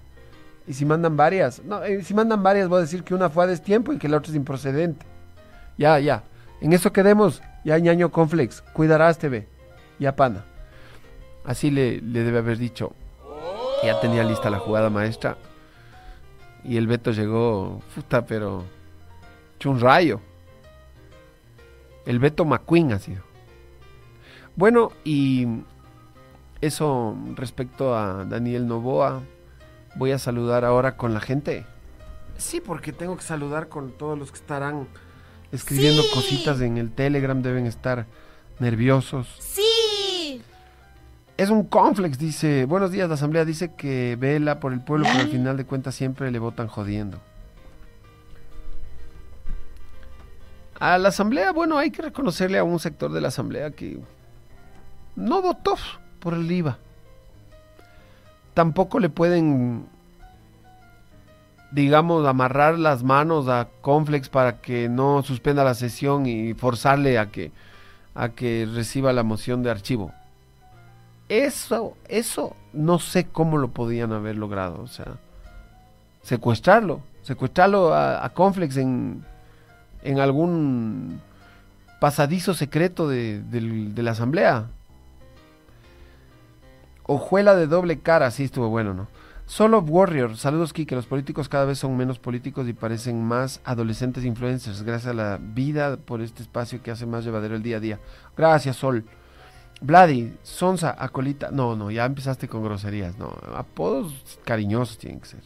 Y 0.69 0.73
si 0.75 0.85
mandan 0.85 1.17
varias, 1.17 1.63
no, 1.63 1.83
eh, 1.83 2.03
si 2.03 2.13
mandan 2.13 2.43
varias 2.43 2.69
voy 2.69 2.77
a 2.77 2.81
decir 2.81 3.03
que 3.03 3.15
una 3.15 3.31
fue 3.31 3.43
a 3.43 3.47
destiempo 3.47 3.91
y 3.91 3.97
que 3.97 4.07
la 4.07 4.17
otra 4.17 4.29
es 4.29 4.35
improcedente. 4.35 5.03
Ya, 5.79 5.97
ya. 5.97 6.21
En 6.61 6.73
eso 6.73 6.93
quedemos. 6.93 7.41
Ya, 7.65 7.79
ñaño 7.79 8.11
Conflex. 8.11 8.61
Cuidarás, 8.73 9.17
TV. 9.17 9.47
Ya, 9.97 10.15
pana. 10.15 10.45
Así 11.43 11.71
le, 11.71 12.01
le 12.01 12.23
debe 12.23 12.37
haber 12.37 12.59
dicho. 12.59 12.93
Ya 13.83 13.99
tenía 13.99 14.23
lista 14.23 14.51
la 14.51 14.59
jugada 14.59 14.91
maestra. 14.91 15.37
Y 16.63 16.77
el 16.77 16.85
Beto 16.85 17.09
llegó, 17.13 17.81
puta, 17.95 18.27
pero 18.27 18.63
un 19.65 19.79
rayo. 19.79 20.21
El 22.05 22.19
Beto 22.19 22.45
McQueen 22.45 22.93
ha 22.93 22.99
sido. 22.99 23.23
Bueno, 24.55 24.91
y 25.03 25.47
eso 26.61 27.17
respecto 27.35 27.95
a 27.95 28.23
Daniel 28.25 28.67
Novoa. 28.67 29.23
Voy 29.95 30.11
a 30.11 30.19
saludar 30.19 30.65
ahora 30.65 30.95
con 30.97 31.13
la 31.13 31.19
gente. 31.19 31.65
Sí, 32.37 32.61
porque 32.61 32.93
tengo 32.93 33.17
que 33.17 33.23
saludar 33.23 33.67
con 33.67 33.91
todos 33.91 34.17
los 34.17 34.31
que 34.31 34.37
estarán 34.37 34.87
escribiendo 35.51 36.01
Sí. 36.03 36.09
cositas 36.13 36.61
en 36.61 36.77
el 36.77 36.91
Telegram, 36.91 37.41
deben 37.41 37.65
estar 37.65 38.05
nerviosos. 38.59 39.27
Sí. 39.39 40.41
Es 41.37 41.49
un 41.49 41.63
conflex, 41.65 42.17
dice. 42.17 42.65
Buenos 42.65 42.91
días, 42.91 43.07
la 43.09 43.15
asamblea 43.15 43.45
dice 43.45 43.73
que 43.75 44.15
vela 44.19 44.59
por 44.59 44.73
el 44.73 44.81
pueblo, 44.81 45.05
pero 45.09 45.19
al 45.23 45.29
final 45.29 45.57
de 45.57 45.65
cuentas 45.65 45.95
siempre 45.95 46.31
le 46.31 46.39
votan 46.39 46.67
jodiendo. 46.67 47.19
A 50.79 50.97
la 50.97 51.09
asamblea, 51.09 51.51
bueno, 51.51 51.77
hay 51.77 51.91
que 51.91 52.01
reconocerle 52.01 52.57
a 52.57 52.63
un 52.63 52.79
sector 52.79 53.11
de 53.11 53.19
la 53.19 53.27
asamblea 53.29 53.71
que 53.71 53.99
no 55.15 55.41
votó 55.41 55.75
por 56.19 56.33
el 56.33 56.49
IVA. 56.49 56.77
Tampoco 58.59 58.99
le 58.99 59.07
pueden, 59.07 59.85
digamos, 61.71 62.27
amarrar 62.27 62.77
las 62.77 63.03
manos 63.03 63.47
a 63.47 63.69
Conflex 63.79 64.27
para 64.27 64.59
que 64.59 64.89
no 64.89 65.23
suspenda 65.23 65.63
la 65.63 65.75
sesión 65.75 66.25
y 66.25 66.53
forzarle 66.55 67.19
a 67.19 67.31
que, 67.31 67.53
a 68.15 68.27
que 68.27 68.67
reciba 68.69 69.13
la 69.13 69.23
moción 69.23 69.63
de 69.63 69.71
archivo. 69.71 70.11
Eso, 71.29 71.95
eso 72.09 72.53
no 72.73 72.99
sé 72.99 73.27
cómo 73.27 73.57
lo 73.57 73.69
podían 73.69 74.11
haber 74.11 74.35
logrado. 74.35 74.81
O 74.81 74.87
sea, 74.87 75.13
secuestrarlo, 76.21 76.99
secuestrarlo 77.21 77.93
a, 77.93 78.27
Conflex 78.33 78.75
en, 78.75 79.23
en 80.03 80.19
algún 80.19 81.21
pasadizo 82.01 82.53
secreto 82.53 83.07
de, 83.07 83.41
de 83.41 84.03
la 84.03 84.11
asamblea. 84.11 84.65
Ojuela 87.11 87.55
de 87.55 87.65
doble 87.65 88.01
cara, 88.01 88.29
sí 88.29 88.43
estuvo 88.43 88.69
bueno, 88.69 88.93
¿no? 88.93 89.07
Solo 89.47 89.79
Warrior, 89.79 90.37
saludos 90.37 90.73
Kike, 90.73 90.93
los 90.93 91.07
políticos 91.07 91.49
cada 91.49 91.65
vez 91.65 91.79
son 91.79 91.97
menos 91.97 92.19
políticos 92.19 92.67
y 92.67 92.73
parecen 92.73 93.23
más 93.23 93.61
adolescentes 93.63 94.25
influencers, 94.25 94.83
gracias 94.83 95.09
a 95.09 95.15
la 95.15 95.39
vida 95.41 95.97
por 95.97 96.21
este 96.21 96.43
espacio 96.43 96.83
que 96.83 96.91
hace 96.91 97.07
más 97.07 97.25
llevadero 97.25 97.55
el 97.55 97.63
día 97.63 97.77
a 97.77 97.79
día. 97.79 97.99
Gracias, 98.37 98.75
Sol. 98.75 99.05
Vladi, 99.81 100.37
Sonsa, 100.43 100.95
Acolita, 100.99 101.49
no, 101.49 101.75
no, 101.75 101.89
ya 101.89 102.05
empezaste 102.05 102.47
con 102.47 102.63
groserías, 102.63 103.17
no, 103.17 103.35
apodos 103.55 104.37
cariñosos 104.45 104.99
tienen 104.99 105.19
que 105.19 105.29
ser. 105.29 105.41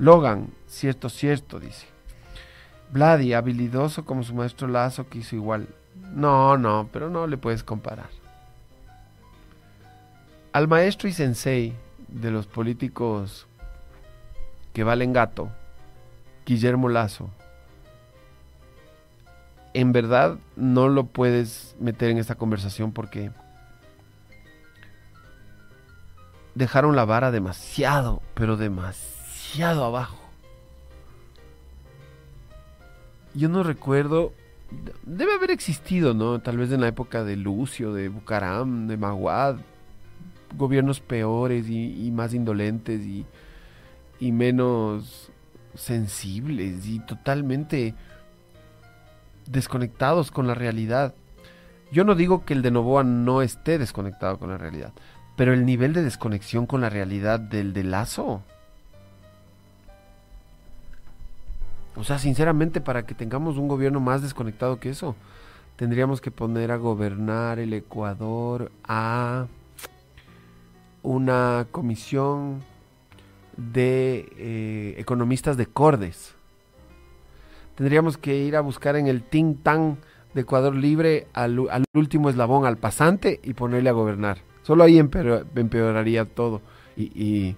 Logan, 0.00 0.48
cierto, 0.66 1.08
cierto, 1.08 1.60
dice. 1.60 1.86
Vladi, 2.90 3.34
habilidoso 3.34 4.04
como 4.04 4.24
su 4.24 4.34
maestro 4.34 4.66
Lazo, 4.66 5.08
que 5.08 5.18
hizo 5.18 5.36
igual. 5.36 5.68
No, 6.12 6.58
no, 6.58 6.88
pero 6.92 7.08
no 7.08 7.28
le 7.28 7.36
puedes 7.36 7.62
comparar. 7.62 8.21
Al 10.52 10.68
maestro 10.68 11.08
y 11.08 11.12
sensei 11.12 11.72
de 12.08 12.30
los 12.30 12.46
políticos 12.46 13.46
que 14.74 14.84
valen 14.84 15.12
gato, 15.12 15.50
Guillermo 16.44 16.88
Lazo, 16.88 17.30
en 19.74 19.92
verdad 19.92 20.36
no 20.56 20.88
lo 20.88 21.04
puedes 21.04 21.74
meter 21.80 22.10
en 22.10 22.18
esta 22.18 22.34
conversación 22.34 22.92
porque 22.92 23.30
dejaron 26.54 26.96
la 26.96 27.06
vara 27.06 27.30
demasiado, 27.30 28.20
pero 28.34 28.58
demasiado 28.58 29.84
abajo. 29.84 30.18
Yo 33.34 33.48
no 33.48 33.62
recuerdo, 33.62 34.34
de- 34.70 34.92
debe 35.04 35.32
haber 35.34 35.50
existido, 35.50 36.12
¿no? 36.12 36.40
Tal 36.40 36.58
vez 36.58 36.70
en 36.72 36.82
la 36.82 36.88
época 36.88 37.24
de 37.24 37.36
Lucio, 37.36 37.94
de 37.94 38.10
Bucaram, 38.10 38.86
de 38.88 38.98
Maguad, 38.98 39.56
gobiernos 40.56 41.00
peores 41.00 41.68
y, 41.68 42.10
más 42.12 42.34
indolentes 42.34 43.02
y, 43.02 43.26
y 44.20 44.32
menos 44.32 45.30
sensibles 45.74 46.86
y 46.86 47.00
totalmente 47.00 47.94
desconectados 49.46 50.30
con 50.30 50.46
la 50.46 50.54
realidad. 50.54 51.14
Yo 51.90 52.04
no 52.04 52.14
digo 52.14 52.44
que 52.44 52.54
el 52.54 52.62
de 52.62 52.70
Novoa 52.70 53.04
no 53.04 53.42
esté 53.42 53.78
desconectado 53.78 54.38
con 54.38 54.50
la 54.50 54.58
realidad, 54.58 54.92
pero 55.36 55.52
el 55.52 55.66
nivel 55.66 55.92
de 55.92 56.02
desconexión 56.02 56.66
con 56.66 56.80
la 56.80 56.90
realidad 56.90 57.40
del 57.40 57.72
de 57.72 57.84
Lazo. 57.84 58.42
O 61.94 62.04
sea, 62.04 62.18
sinceramente, 62.18 62.80
para 62.80 63.04
que 63.04 63.14
tengamos 63.14 63.58
un 63.58 63.68
gobierno 63.68 64.00
más 64.00 64.22
desconectado 64.22 64.80
que 64.80 64.88
eso, 64.88 65.14
tendríamos 65.76 66.20
que 66.20 66.30
poner 66.30 66.70
a 66.72 66.76
gobernar 66.76 67.58
el 67.58 67.74
Ecuador 67.74 68.72
a 68.84 69.46
una 71.02 71.66
comisión 71.70 72.62
de 73.56 74.28
eh, 74.38 74.94
economistas 74.98 75.56
de 75.56 75.66
Cordes. 75.66 76.34
Tendríamos 77.74 78.18
que 78.18 78.36
ir 78.36 78.56
a 78.56 78.60
buscar 78.60 78.96
en 78.96 79.06
el 79.06 79.22
think 79.22 79.62
tank 79.62 79.98
de 80.34 80.42
Ecuador 80.42 80.74
Libre 80.74 81.26
al, 81.32 81.58
último 81.94 82.30
eslabón, 82.30 82.64
al 82.66 82.76
pasante, 82.78 83.40
y 83.42 83.54
ponerle 83.54 83.90
a 83.90 83.94
gobernar. 83.94 84.38
Solo 84.62 84.84
ahí 84.84 84.98
empeor- 84.98 85.46
empeoraría 85.54 86.24
todo. 86.24 86.60
Y, 86.96 87.04
y- 87.14 87.56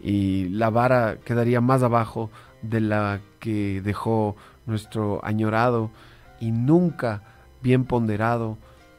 y 0.00 0.48
la 0.50 0.70
vara 0.70 1.16
quedaría 1.24 1.60
más 1.60 1.82
abajo 1.82 2.30
de 2.62 2.80
la 2.80 3.20
que 3.40 3.80
dejó 3.82 4.36
nuestro 4.66 5.24
añorado 5.24 5.90
y 6.38 6.50
nunca 6.52 7.22
bien 7.62 7.84
ponderado 7.84 8.58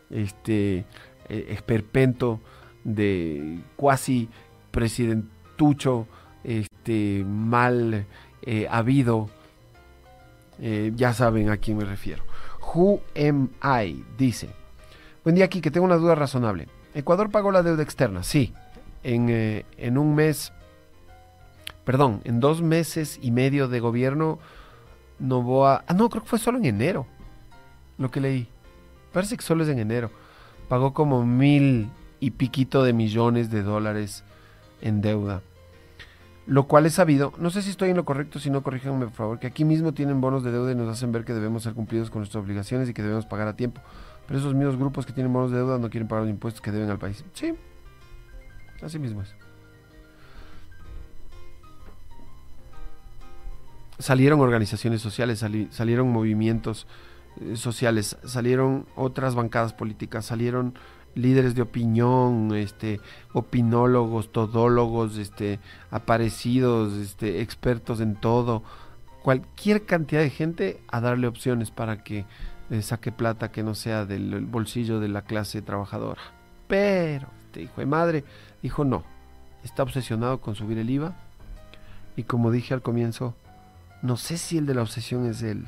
este 0.10 0.86
eh, 1.29 1.45
esperpento 1.49 2.39
de 2.88 3.60
cuasi 3.76 4.30
presidentucho 4.71 6.08
este 6.43 7.26
mal 7.28 8.06
eh, 8.41 8.67
habido 8.71 9.30
eh, 10.60 10.93
ya 10.95 11.13
saben 11.13 11.50
a 11.50 11.58
quién 11.58 11.78
me 11.78 11.84
refiero. 11.84 12.23
Who 12.73 13.02
am 13.15 13.50
I 13.62 14.04
dice 14.17 14.50
buen 15.23 15.36
día 15.36 15.45
aquí 15.45 15.60
que 15.60 15.69
tengo 15.69 15.86
una 15.86 15.97
duda 15.97 16.15
razonable. 16.15 16.69
Ecuador 16.93 17.30
pagó 17.30 17.52
la 17.52 17.62
deuda 17.62 17.84
externa 17.84 18.23
sí 18.23 18.54
en, 19.04 19.30
eh, 19.30 19.65
en 19.78 19.97
un 19.97 20.15
mes 20.15 20.54
perdón 21.84 22.21
en 22.23 22.39
dos 22.39 22.62
meses 22.62 23.19
y 23.21 23.32
medio 23.32 23.67
de 23.67 23.80
gobierno 23.82 24.39
Novoa 25.19 25.84
ah 25.88 25.93
no 25.93 26.10
creo 26.10 26.23
que 26.23 26.30
fue 26.30 26.39
solo 26.39 26.58
en 26.58 26.65
enero 26.65 27.06
lo 27.97 28.10
que 28.12 28.21
leí. 28.21 28.47
Parece 29.12 29.36
que 29.36 29.43
solo 29.43 29.63
es 29.63 29.69
en 29.69 29.80
enero. 29.80 30.12
Pagó 30.69 30.93
como 30.93 31.26
mil 31.26 31.89
y 32.19 32.32
piquito 32.32 32.84
de 32.84 32.93
millones 32.93 33.49
de 33.51 33.63
dólares 33.63 34.23
en 34.82 35.01
deuda. 35.01 35.41
Lo 36.45 36.67
cual 36.67 36.86
es 36.86 36.93
sabido, 36.93 37.34
no 37.39 37.49
sé 37.49 37.62
si 37.62 37.69
estoy 37.69 37.89
en 37.89 37.97
lo 37.97 38.06
correcto, 38.06 38.39
si 38.39 38.49
no 38.49 38.63
corríjanme 38.63 39.06
por 39.08 39.13
favor, 39.13 39.39
que 39.39 39.47
aquí 39.47 39.65
mismo 39.65 39.93
tienen 39.93 40.21
bonos 40.21 40.43
de 40.43 40.51
deuda 40.51 40.71
y 40.71 40.75
nos 40.75 40.88
hacen 40.88 41.12
ver 41.12 41.25
que 41.25 41.34
debemos 41.34 41.63
ser 41.63 41.73
cumplidos 41.73 42.10
con 42.10 42.21
nuestras 42.21 42.41
obligaciones 42.41 42.88
y 42.88 42.93
que 42.93 43.01
debemos 43.01 43.25
pagar 43.25 43.49
a 43.49 43.56
tiempo. 43.58 43.82
Pero 44.27 44.39
esos 44.39 44.53
mismos 44.53 44.77
grupos 44.77 45.06
que 45.06 45.12
tienen 45.13 45.34
bonos 45.34 45.51
de 45.51 45.58
deuda 45.58 45.77
no 45.77 45.89
quieren 45.89 46.08
pagar 46.08 46.23
los 46.23 46.32
impuestos 46.32 46.62
que 46.62 46.71
deben 46.71 46.89
al 46.89 46.99
país. 46.99 47.25
Sí, 47.34 47.53
así 48.82 48.97
mismo 48.97 49.21
es. 49.21 49.36
Salieron 53.99 54.39
organizaciones 54.39 55.01
sociales, 55.01 55.39
sali- 55.39 55.69
salieron 55.71 56.12
movimientos 56.12 56.88
eh, 57.41 57.56
sociales, 57.56 58.17
salieron 58.23 58.86
otras 58.95 59.34
bancadas 59.34 59.73
políticas, 59.73 60.25
salieron 60.25 60.75
líderes 61.17 61.56
de 61.56 61.63
opinión, 61.63 62.56
este, 62.56 62.99
opinólogos, 63.34 64.32
todólogos, 64.32 65.17
este, 65.17 65.60
aparecidos, 65.91 66.93
este, 66.93 67.41
expertos 67.41 67.99
en 67.99 68.15
todo, 68.15 68.63
cualquier 69.23 69.86
cantidad 69.86 70.21
de 70.21 70.30
gente 70.30 70.80
a 70.88 71.01
darle 71.01 71.27
opciones 71.27 71.71
para 71.71 72.03
que 72.03 72.25
eh, 72.69 72.82
saque 72.82 73.12
plata 73.12 73.51
que 73.51 73.63
no 73.63 73.75
sea 73.75 74.06
del 74.06 74.34
el 74.34 74.45
bolsillo 74.45 74.99
de 74.99 75.10
la 75.10 75.23
clase 75.23 75.62
trabajadora. 75.62 76.21
Pero 76.67 77.27
este 77.45 77.63
hijo 77.63 77.82
de 77.82 77.88
madre 77.88 78.23
dijo 78.62 78.86
no, 78.86 79.03
está 79.63 79.84
obsesionado 79.84 80.39
con 80.39 80.56
subir 80.56 80.77
el 80.77 80.89
IVA 80.89 81.15
y 82.15 82.23
como 82.23 82.51
dije 82.51 82.73
al 82.73 82.82
comienzo, 82.82 83.36
no 84.01 84.17
sé 84.17 84.38
si 84.38 84.58
el 84.58 84.65
de 84.65 84.75
la 84.75 84.82
obsesión 84.82 85.25
es 85.25 85.41
él 85.43 85.65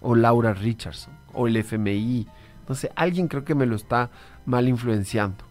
o 0.00 0.14
Laura 0.14 0.54
Richardson 0.54 1.14
o 1.32 1.48
el 1.48 1.56
FMI, 1.56 2.26
no 2.68 2.74
sé, 2.74 2.90
alguien 2.96 3.28
creo 3.28 3.44
que 3.44 3.54
me 3.54 3.66
lo 3.66 3.76
está 3.76 4.10
mal 4.46 4.68
influenciando. 4.68 5.44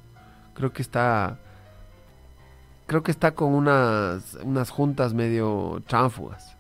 Creo 0.54 0.74
que 0.74 0.82
está 0.82 1.40
creo 2.86 3.02
que 3.02 3.12
está 3.12 3.34
con 3.34 3.54
unas 3.54 4.38
unas 4.44 4.70
juntas 4.70 5.14
medio 5.14 5.82
tránfugas. 5.88 6.56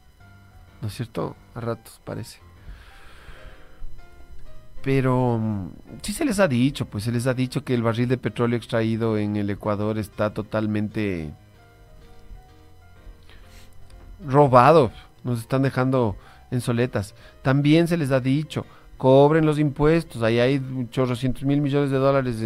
¿No 0.81 0.87
es 0.87 0.95
cierto? 0.95 1.35
A 1.55 1.61
ratos 1.61 2.01
parece. 2.03 2.39
Pero 4.83 5.39
mm, 5.39 5.69
sí 6.01 6.13
se 6.13 6.25
les 6.25 6.39
ha 6.39 6.47
dicho, 6.47 6.85
pues 6.85 7.05
se 7.05 7.11
les 7.11 7.25
ha 7.25 7.33
dicho 7.33 7.63
que 7.63 7.73
el 7.73 7.83
barril 7.83 8.09
de 8.09 8.17
petróleo 8.17 8.57
extraído 8.57 9.17
en 9.17 9.37
el 9.37 9.49
Ecuador 9.49 9.97
está 9.97 10.33
totalmente 10.33 11.31
robado. 14.25 14.91
Nos 15.23 15.39
están 15.39 15.61
dejando 15.61 16.17
en 16.51 16.59
soletas. 16.61 17.15
También 17.41 17.87
se 17.87 17.97
les 17.97 18.11
ha 18.11 18.19
dicho, 18.19 18.65
cobren 19.03 19.45
los 19.45 19.59
impuestos. 19.59 20.23
Ahí 20.23 20.39
hay 20.39 20.61
chorrocientos 20.89 21.43
mil 21.43 21.59
millones 21.59 21.91
de 21.91 21.97
dólares 21.97 22.37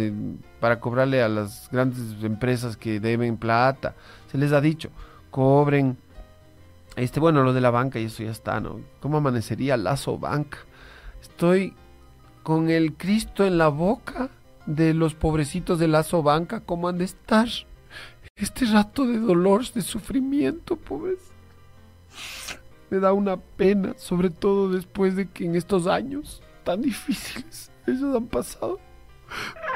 para 0.58 0.80
cobrarle 0.80 1.22
a 1.22 1.28
las 1.28 1.70
grandes 1.70 2.20
empresas 2.24 2.76
que 2.76 2.98
deben 2.98 3.36
plata. 3.36 3.94
Se 4.26 4.38
les 4.38 4.50
ha 4.50 4.60
dicho, 4.60 4.90
cobren 5.30 5.96
Este, 6.96 7.20
bueno, 7.20 7.44
lo 7.44 7.52
de 7.52 7.60
la 7.60 7.70
banca 7.70 8.00
y 8.00 8.06
eso 8.06 8.24
ya 8.24 8.32
está, 8.32 8.58
¿no? 8.58 8.80
¿Cómo 8.98 9.18
amanecería 9.18 9.76
Lazo 9.76 10.18
Banca? 10.18 10.58
Estoy 11.22 11.74
con 12.42 12.70
el 12.70 12.94
Cristo 12.94 13.46
en 13.46 13.56
la 13.56 13.68
boca 13.68 14.28
de 14.66 14.94
los 14.94 15.14
pobrecitos 15.14 15.78
de 15.78 15.86
Lazo 15.86 16.24
Banca, 16.24 16.62
¿cómo 16.62 16.88
han 16.88 16.98
de 16.98 17.04
estar? 17.04 17.46
Este 18.34 18.64
rato 18.64 19.06
de 19.06 19.20
dolor, 19.20 19.64
de 19.72 19.82
sufrimiento, 19.82 20.74
pobres. 20.74 21.20
Me 22.90 22.98
da 22.98 23.12
una 23.12 23.36
pena, 23.36 23.94
sobre 23.96 24.30
todo 24.30 24.70
después 24.70 25.14
de 25.14 25.28
que 25.28 25.44
en 25.44 25.54
estos 25.54 25.86
años 25.86 26.42
tan 26.68 26.82
difíciles 26.82 27.70
ellos 27.86 28.14
han 28.14 28.26
pasado 28.26 28.78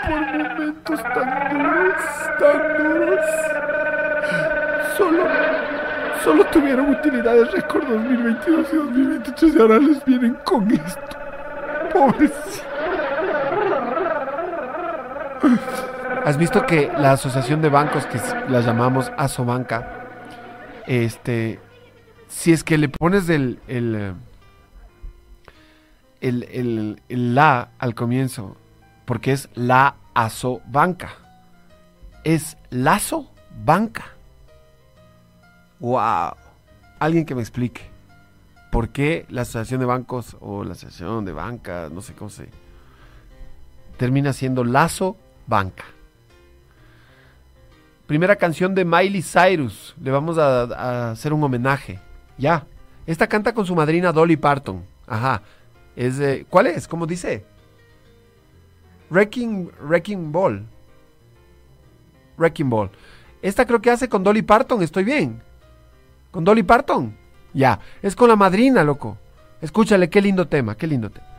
por 0.06 0.20
momentos 0.20 1.02
tan 1.02 1.48
duros, 1.48 2.02
tan 2.38 2.76
duros. 2.76 3.26
Solo, 4.98 5.24
solo 6.22 6.44
tuvieron 6.52 6.90
utilidades 6.90 7.50
récord 7.52 7.88
2022 7.88 8.66
y 8.72 8.76
2023 8.76 9.54
y 9.54 9.58
ahora 9.58 9.78
les 9.78 10.04
vienen 10.04 10.36
con 10.44 10.70
esto. 10.70 11.16
Pobres. 11.94 12.62
¿Has 16.26 16.36
visto 16.36 16.66
que 16.66 16.92
la 16.98 17.12
asociación 17.12 17.62
de 17.62 17.70
bancos, 17.70 18.04
que 18.04 18.18
la 18.50 18.60
llamamos 18.60 19.10
Asobanca, 19.16 20.08
este, 20.86 21.58
si 22.28 22.52
es 22.52 22.62
que 22.62 22.76
le 22.76 22.90
pones 22.90 23.30
el, 23.30 23.60
el, 23.66 24.14
el, 26.22 26.44
el, 26.44 27.02
el 27.08 27.34
la 27.34 27.70
al 27.78 27.94
comienzo, 27.94 28.56
porque 29.04 29.32
es 29.32 29.50
la 29.54 29.96
Asobanca, 30.14 31.10
es 32.24 32.56
Lazo 32.70 33.30
Banca. 33.64 34.04
¡Wow! 35.80 36.36
Alguien 37.00 37.26
que 37.26 37.34
me 37.34 37.42
explique. 37.42 37.90
¿Por 38.70 38.90
qué 38.90 39.26
la 39.28 39.42
asociación 39.42 39.80
de 39.80 39.86
bancos 39.86 40.36
o 40.40 40.64
la 40.64 40.72
asociación 40.72 41.24
de 41.24 41.32
banca, 41.32 41.90
no 41.92 42.00
sé 42.00 42.14
cómo 42.14 42.30
se 42.30 42.48
termina 43.98 44.32
siendo 44.32 44.64
Lazo 44.64 45.16
Banca? 45.46 45.84
Primera 48.06 48.36
canción 48.36 48.74
de 48.74 48.84
Miley 48.84 49.22
Cyrus. 49.22 49.94
Le 50.00 50.10
vamos 50.10 50.38
a, 50.38 50.62
a 50.62 51.10
hacer 51.10 51.32
un 51.32 51.42
homenaje. 51.42 51.98
Ya. 52.38 52.64
Esta 53.06 53.26
canta 53.26 53.52
con 53.52 53.66
su 53.66 53.74
madrina 53.74 54.12
Dolly 54.12 54.36
Parton. 54.36 54.84
Ajá. 55.06 55.42
Es 55.96 56.18
de, 56.18 56.46
¿Cuál 56.48 56.68
es? 56.68 56.88
¿Cómo 56.88 57.06
dice? 57.06 57.44
Wrecking, 59.10 59.70
Wrecking 59.80 60.32
Ball. 60.32 60.66
Wrecking 62.38 62.70
Ball. 62.70 62.90
Esta 63.42 63.66
creo 63.66 63.80
que 63.80 63.90
hace 63.90 64.08
con 64.08 64.22
Dolly 64.22 64.42
Parton, 64.42 64.82
estoy 64.82 65.04
bien. 65.04 65.42
¿Con 66.30 66.44
Dolly 66.44 66.62
Parton? 66.62 67.16
Ya. 67.52 67.78
Es 68.00 68.16
con 68.16 68.28
la 68.28 68.36
madrina, 68.36 68.84
loco. 68.84 69.18
Escúchale, 69.60 70.08
qué 70.08 70.22
lindo 70.22 70.48
tema, 70.48 70.76
qué 70.76 70.86
lindo 70.86 71.10
tema. 71.10 71.31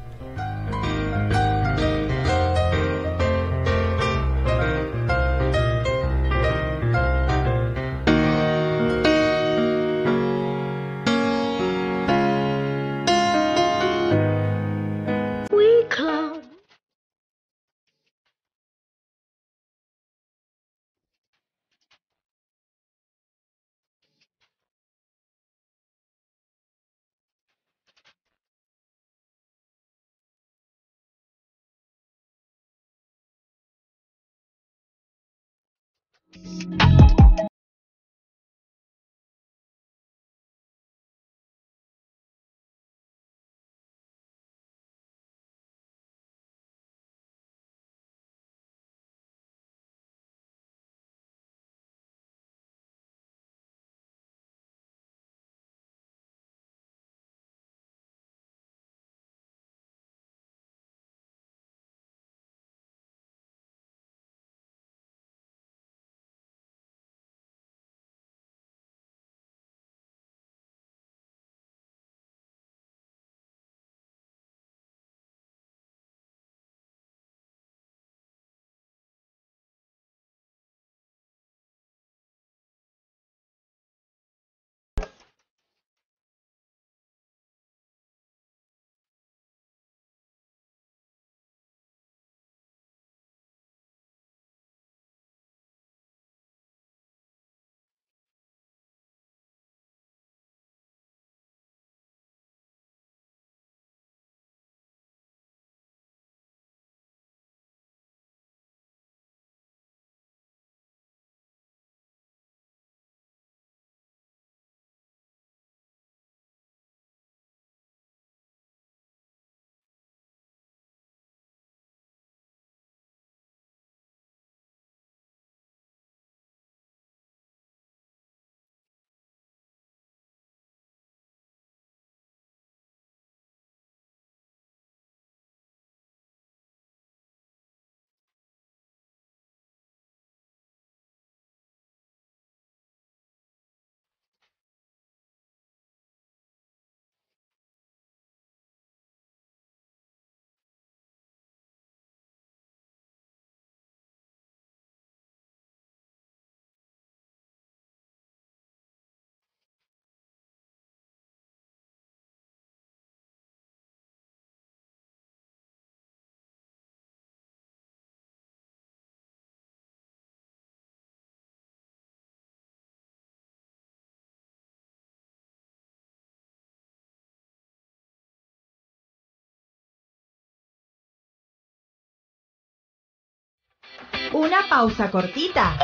Una 184.34 184.68
pausa 184.68 185.12
cortita. 185.12 185.78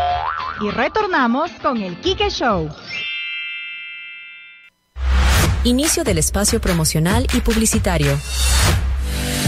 Y 0.60 0.72
retornamos 0.72 1.52
con 1.62 1.78
el 1.78 2.00
Kike 2.00 2.32
Show. 2.32 2.68
Inicio 5.64 6.04
del 6.04 6.18
espacio 6.18 6.60
promocional 6.60 7.28
y 7.36 7.42
publicitario. 7.42 8.18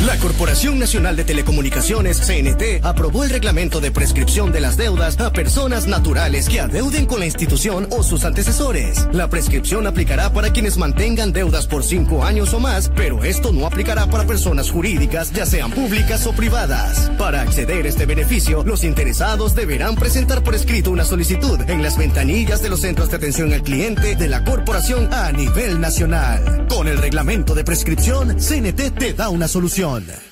La 0.06 0.18
Corporación 0.18 0.80
Nacional 0.80 1.16
de 1.16 1.24
Telecomunicaciones, 1.24 2.22
CNT, 2.22 2.84
aprobó 2.84 3.24
el 3.24 3.30
reglamento 3.30 3.80
de 3.80 3.92
prescripción 3.92 4.52
de 4.52 4.60
las 4.60 4.76
deudas 4.76 5.20
a 5.20 5.32
personas 5.32 5.86
naturales 5.86 6.50
que 6.50 6.60
adeuden 6.60 7.06
con 7.06 7.20
la 7.20 7.28
institución 7.28 7.88
o 7.92 8.02
sus 8.02 8.26
antecesores. 8.26 9.08
La 9.14 9.30
prescripción 9.30 9.86
aplicará 9.86 10.34
para 10.34 10.52
quienes 10.52 10.78
mantengan 10.78 11.32
deudas 11.32 11.68
por 11.68 11.84
cinco 11.84 12.24
años 12.26 12.52
o 12.56 12.60
más, 12.60 12.92
pero 12.96 13.24
esto 13.24 13.52
no 13.52 13.68
aplicará 13.68 14.08
para 14.08 14.26
personas 14.26 14.72
jurídicas, 14.72 15.32
ya 15.34 15.46
sean 15.46 15.70
públicas 15.70 16.26
o 16.26 16.34
privadas. 16.34 17.12
Para 17.20 17.42
acceder 17.42 17.86
a 17.86 17.90
este 17.90 18.08
beneficio, 18.08 18.64
los 18.64 18.84
interesados 18.84 19.54
deberán 19.54 19.94
presentar 19.96 20.44
por 20.44 20.56
escrito 20.56 20.90
una 20.90 21.06
solicitud 21.06 21.60
en 21.68 21.84
las 21.84 21.96
ventanillas 21.96 22.64
de 22.64 22.70
los 22.70 22.82
centros 22.82 23.12
de 23.12 23.18
atención 23.18 23.54
al 23.54 23.62
cliente 23.62 24.16
de 24.16 24.28
la 24.28 24.44
corporación 24.44 25.14
a 25.14 25.32
nivel 25.32 25.80
nacional. 25.80 26.66
Con 26.70 26.88
el 26.88 26.98
reglamento 26.98 27.54
de 27.54 27.64
prescripción, 27.64 28.40
CNT 28.40 28.98
te 28.98 29.14
da 29.14 29.30
una 29.30 29.48
solución. 29.48 29.91
on 29.92 30.06
that. 30.06 30.31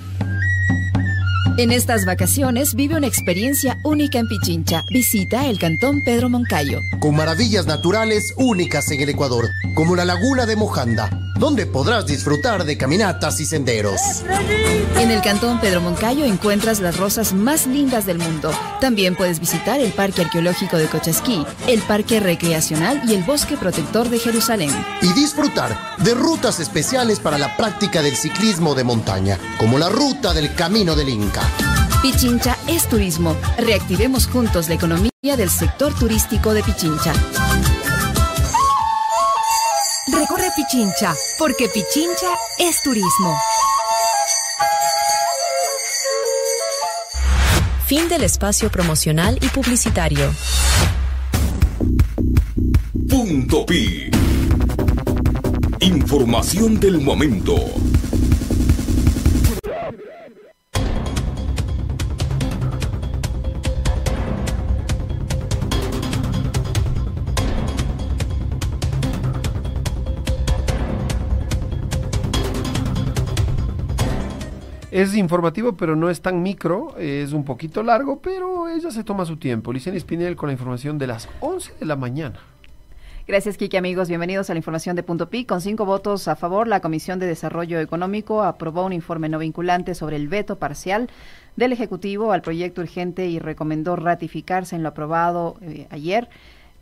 En 1.59 1.73
estas 1.73 2.05
vacaciones 2.05 2.73
vive 2.73 2.95
una 2.95 3.07
experiencia 3.07 3.81
única 3.83 4.17
en 4.17 4.29
Pichincha. 4.29 4.85
Visita 4.89 5.47
el 5.47 5.59
Cantón 5.59 6.01
Pedro 6.05 6.29
Moncayo. 6.29 6.79
Con 7.01 7.17
maravillas 7.17 7.65
naturales 7.65 8.33
únicas 8.37 8.89
en 8.91 9.01
el 9.01 9.09
Ecuador, 9.09 9.49
como 9.75 9.97
la 9.97 10.05
Laguna 10.05 10.45
de 10.45 10.55
Mojanda, 10.55 11.09
donde 11.37 11.65
podrás 11.65 12.05
disfrutar 12.05 12.63
de 12.63 12.77
caminatas 12.77 13.41
y 13.41 13.45
senderos. 13.45 13.99
En 14.99 15.11
el 15.11 15.21
Cantón 15.21 15.59
Pedro 15.59 15.81
Moncayo 15.81 16.23
encuentras 16.23 16.79
las 16.79 16.95
rosas 16.95 17.33
más 17.33 17.67
lindas 17.67 18.05
del 18.05 18.19
mundo. 18.19 18.51
También 18.79 19.17
puedes 19.17 19.41
visitar 19.41 19.81
el 19.81 19.91
Parque 19.91 20.21
Arqueológico 20.21 20.77
de 20.77 20.85
Cochasquí, 20.85 21.45
el 21.67 21.81
Parque 21.81 22.21
Recreacional 22.21 23.01
y 23.05 23.15
el 23.15 23.23
Bosque 23.23 23.57
Protector 23.57 24.09
de 24.09 24.19
Jerusalén. 24.19 24.71
Y 25.01 25.11
disfrutar 25.11 25.77
de 25.97 26.13
rutas 26.13 26.61
especiales 26.61 27.19
para 27.19 27.37
la 27.37 27.57
práctica 27.57 28.01
del 28.01 28.15
ciclismo 28.15 28.75
de 28.75 28.85
montaña, 28.85 29.37
como 29.57 29.77
la 29.77 29.89
ruta 29.89 30.33
del 30.33 30.55
Camino 30.55 30.95
del 30.95 31.09
Inca. 31.09 31.48
Pichincha 32.01 32.57
es 32.67 32.87
turismo. 32.87 33.35
Reactivemos 33.57 34.27
juntos 34.27 34.69
la 34.69 34.75
economía 34.75 35.09
del 35.21 35.49
sector 35.49 35.93
turístico 35.93 36.53
de 36.53 36.63
Pichincha. 36.63 37.13
Recorre 40.11 40.49
Pichincha, 40.55 41.13
porque 41.37 41.67
Pichincha 41.67 42.27
es 42.57 42.81
turismo. 42.83 43.37
Fin 47.85 48.07
del 48.07 48.23
espacio 48.23 48.71
promocional 48.71 49.37
y 49.41 49.47
publicitario. 49.47 50.31
Punto 53.09 53.65
Pi. 53.65 54.09
Información 55.79 56.79
del 56.79 57.01
momento. 57.01 57.55
Es 74.91 75.15
informativo, 75.15 75.73
pero 75.73 75.95
no 75.95 76.09
es 76.09 76.19
tan 76.21 76.41
micro, 76.41 76.97
es 76.97 77.31
un 77.31 77.45
poquito 77.45 77.83
largo, 77.83 78.21
pero 78.21 78.67
ella 78.67 78.89
se 78.89 79.03
toma 79.03 79.23
su 79.23 79.37
tiempo. 79.37 79.71
Licenia 79.71 79.99
Espinel 79.99 80.35
con 80.35 80.47
la 80.47 80.53
información 80.53 80.97
de 80.97 81.05
las 81.05 81.29
11 81.41 81.75
de 81.79 81.85
la 81.85 81.95
mañana. 81.95 82.39
Gracias, 83.27 83.57
Kiki, 83.57 83.77
amigos. 83.77 84.09
Bienvenidos 84.09 84.49
a 84.49 84.55
la 84.55 84.57
información 84.57 84.95
de 84.95 85.03
Punto 85.03 85.29
Pi. 85.29 85.45
Con 85.45 85.61
cinco 85.61 85.85
votos 85.85 86.27
a 86.27 86.35
favor, 86.35 86.67
la 86.67 86.79
Comisión 86.79 87.19
de 87.19 87.27
Desarrollo 87.27 87.79
Económico 87.79 88.41
aprobó 88.41 88.83
un 88.83 88.93
informe 88.93 89.29
no 89.29 89.37
vinculante 89.37 89.93
sobre 89.93 90.15
el 90.15 90.27
veto 90.27 90.57
parcial 90.57 91.07
del 91.55 91.71
Ejecutivo 91.71 92.31
al 92.31 92.41
proyecto 92.41 92.81
urgente 92.81 93.27
y 93.27 93.37
recomendó 93.37 93.95
ratificarse 93.95 94.75
en 94.75 94.81
lo 94.81 94.89
aprobado 94.89 95.57
eh, 95.61 95.85
ayer 95.91 96.29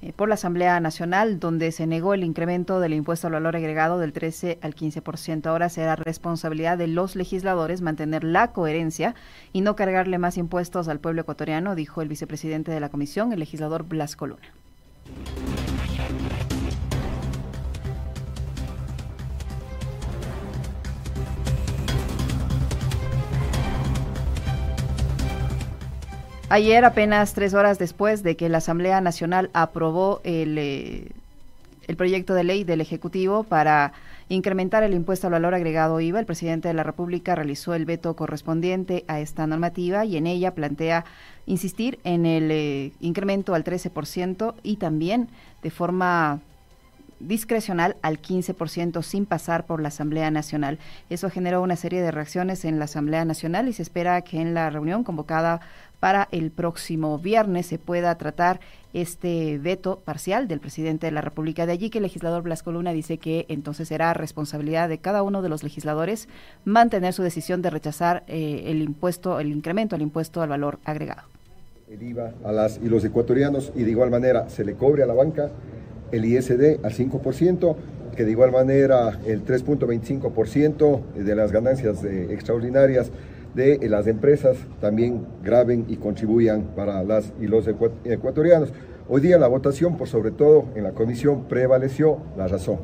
eh, 0.01 0.13
por 0.13 0.29
la 0.29 0.36
Asamblea 0.36 0.79
Nacional, 0.79 1.39
donde 1.39 1.71
se 1.71 1.88
negó 1.88 2.13
el 2.13 2.23
incremento 2.23 2.79
del 2.79 2.93
impuesto 2.93 3.27
al 3.27 3.33
valor 3.33 3.55
agregado 3.55 3.97
del 3.97 4.13
13 4.13 4.60
al 4.62 4.75
15%. 4.75 5.47
Ahora 5.47 5.69
será 5.69 5.95
responsabilidad 5.95 6.77
de 6.77 6.88
los 6.88 7.15
legisladores 7.15 7.81
mantener 7.81 8.23
la 8.23 8.51
coherencia 8.51 9.15
y 9.53 9.62
no 9.62 9.75
cargarle 9.75 10.19
más 10.19 10.38
impuestos 10.38 10.88
al 10.88 10.99
pueblo 10.99 11.21
ecuatoriano, 11.21 11.73
dijo 11.73 12.03
el 12.03 12.10
vicepresidente 12.10 12.71
de 12.71 12.79
la 12.79 12.89
Comisión, 12.89 13.33
el 13.33 13.39
legislador 13.39 13.83
Blas 13.83 14.15
Coluna. 14.15 14.53
Ayer, 26.49 26.86
apenas 26.86 27.33
tres 27.33 27.53
horas 27.53 27.77
después 27.77 28.23
de 28.23 28.38
que 28.38 28.47
la 28.47 28.60
Asamblea 28.60 29.01
Nacional 29.01 29.49
aprobó 29.51 30.21
el, 30.23 30.57
eh, 30.57 31.12
el 31.88 31.97
proyecto 31.97 32.33
de 32.36 32.45
ley 32.45 32.63
del 32.63 32.79
Ejecutivo 32.79 33.43
para 33.43 33.91
incrementar 34.29 34.81
el 34.83 34.93
impuesto 34.93 35.27
al 35.27 35.33
valor 35.33 35.53
agregado 35.55 35.99
IVA, 35.99 36.21
el 36.21 36.25
presidente 36.25 36.69
de 36.69 36.73
la 36.73 36.83
República 36.83 37.36
realizó 37.36 37.73
el 37.73 37.83
veto 37.83 38.15
correspondiente 38.15 39.03
a 39.10 39.19
esta 39.19 39.45
normativa 39.45 40.05
y 40.05 40.15
en 40.15 40.25
ella 40.25 40.55
plantea 40.55 41.03
insistir 41.47 41.99
en 42.05 42.25
el 42.25 42.49
eh, 42.49 42.93
incremento 43.01 43.53
al 43.53 43.65
13% 43.65 44.53
y 44.63 44.77
también 44.77 45.27
de 45.63 45.69
forma 45.69 46.39
discrecional 47.19 47.95
al 48.01 48.21
15% 48.21 49.01
sin 49.01 49.25
pasar 49.25 49.65
por 49.65 49.81
la 49.81 49.88
Asamblea 49.88 50.31
Nacional. 50.31 50.79
Eso 51.10 51.29
generó 51.29 51.62
una 51.62 51.75
serie 51.75 52.01
de 52.01 52.12
reacciones 52.12 52.65
en 52.65 52.79
la 52.79 52.86
Asamblea 52.86 53.25
Nacional 53.25 53.67
y 53.67 53.73
se 53.73 53.81
espera 53.81 54.21
que 54.21 54.39
en 54.39 54.53
la 54.53 54.69
reunión 54.69 55.03
convocada 55.03 55.62
para 55.99 56.27
el 56.31 56.51
próximo 56.51 57.17
viernes 57.17 57.65
se 57.65 57.79
pueda 57.79 58.17
tratar 58.17 58.60
este 58.93 59.57
veto 59.57 59.99
parcial 60.03 60.47
del 60.47 60.60
presidente 60.60 61.07
de 61.07 61.12
la 61.12 61.21
República. 61.21 61.65
De 61.65 61.73
allí 61.73 61.89
que 61.89 61.99
el 61.99 62.03
legislador 62.03 62.43
Blas 62.43 62.63
Coluna 62.63 62.93
dice 62.93 63.17
que 63.17 63.45
entonces 63.49 63.88
será 63.88 64.13
responsabilidad 64.13 64.89
de 64.89 64.99
cada 64.99 65.23
uno 65.23 65.41
de 65.41 65.49
los 65.49 65.63
legisladores 65.63 66.27
mantener 66.65 67.13
su 67.13 67.23
decisión 67.23 67.62
de 67.62 67.69
rechazar 67.69 68.23
eh, 68.27 68.63
el 68.67 68.81
impuesto, 68.81 69.39
el 69.39 69.51
incremento 69.51 69.95
al 69.95 70.01
impuesto 70.01 70.41
al 70.41 70.49
valor 70.49 70.79
agregado. 70.86 71.23
El 71.89 72.03
IVA 72.03 72.33
a 72.43 72.51
las 72.51 72.79
y 72.83 72.89
los 72.89 73.03
ecuatorianos 73.05 73.71
y 73.75 73.83
de 73.83 73.91
igual 73.91 74.12
manera 74.12 74.49
se 74.49 74.65
le 74.65 74.73
cobre 74.75 75.03
a 75.03 75.05
la 75.05 75.13
banca 75.13 75.51
el 76.12 76.25
ISD 76.25 76.83
al 76.83 76.93
5%, 76.93 77.75
que 78.15 78.25
de 78.25 78.31
igual 78.31 78.51
manera 78.51 79.19
el 79.25 79.45
3.25% 79.45 81.13
de 81.13 81.36
las 81.36 81.51
ganancias 81.51 82.03
eh, 82.03 82.27
extraordinarias 82.31 83.12
de 83.57 83.89
las 83.89 84.05
empresas 84.05 84.55
también 84.79 85.25
graben 85.43 85.85
y 85.89 85.97
contribuyan 85.97 86.61
para 86.75 87.03
las 87.03 87.33
y 87.41 87.47
los 87.47 87.67
ecuatorianos. 87.67 88.71
Hoy 89.09 89.21
día 89.21 89.39
la 89.39 89.47
votación, 89.47 89.97
por 89.97 90.07
sobre 90.07 90.29
todo 90.29 90.65
en 90.75 90.83
la 90.83 90.91
comisión, 90.91 91.45
prevaleció 91.45 92.19
la 92.37 92.47
razón. 92.47 92.77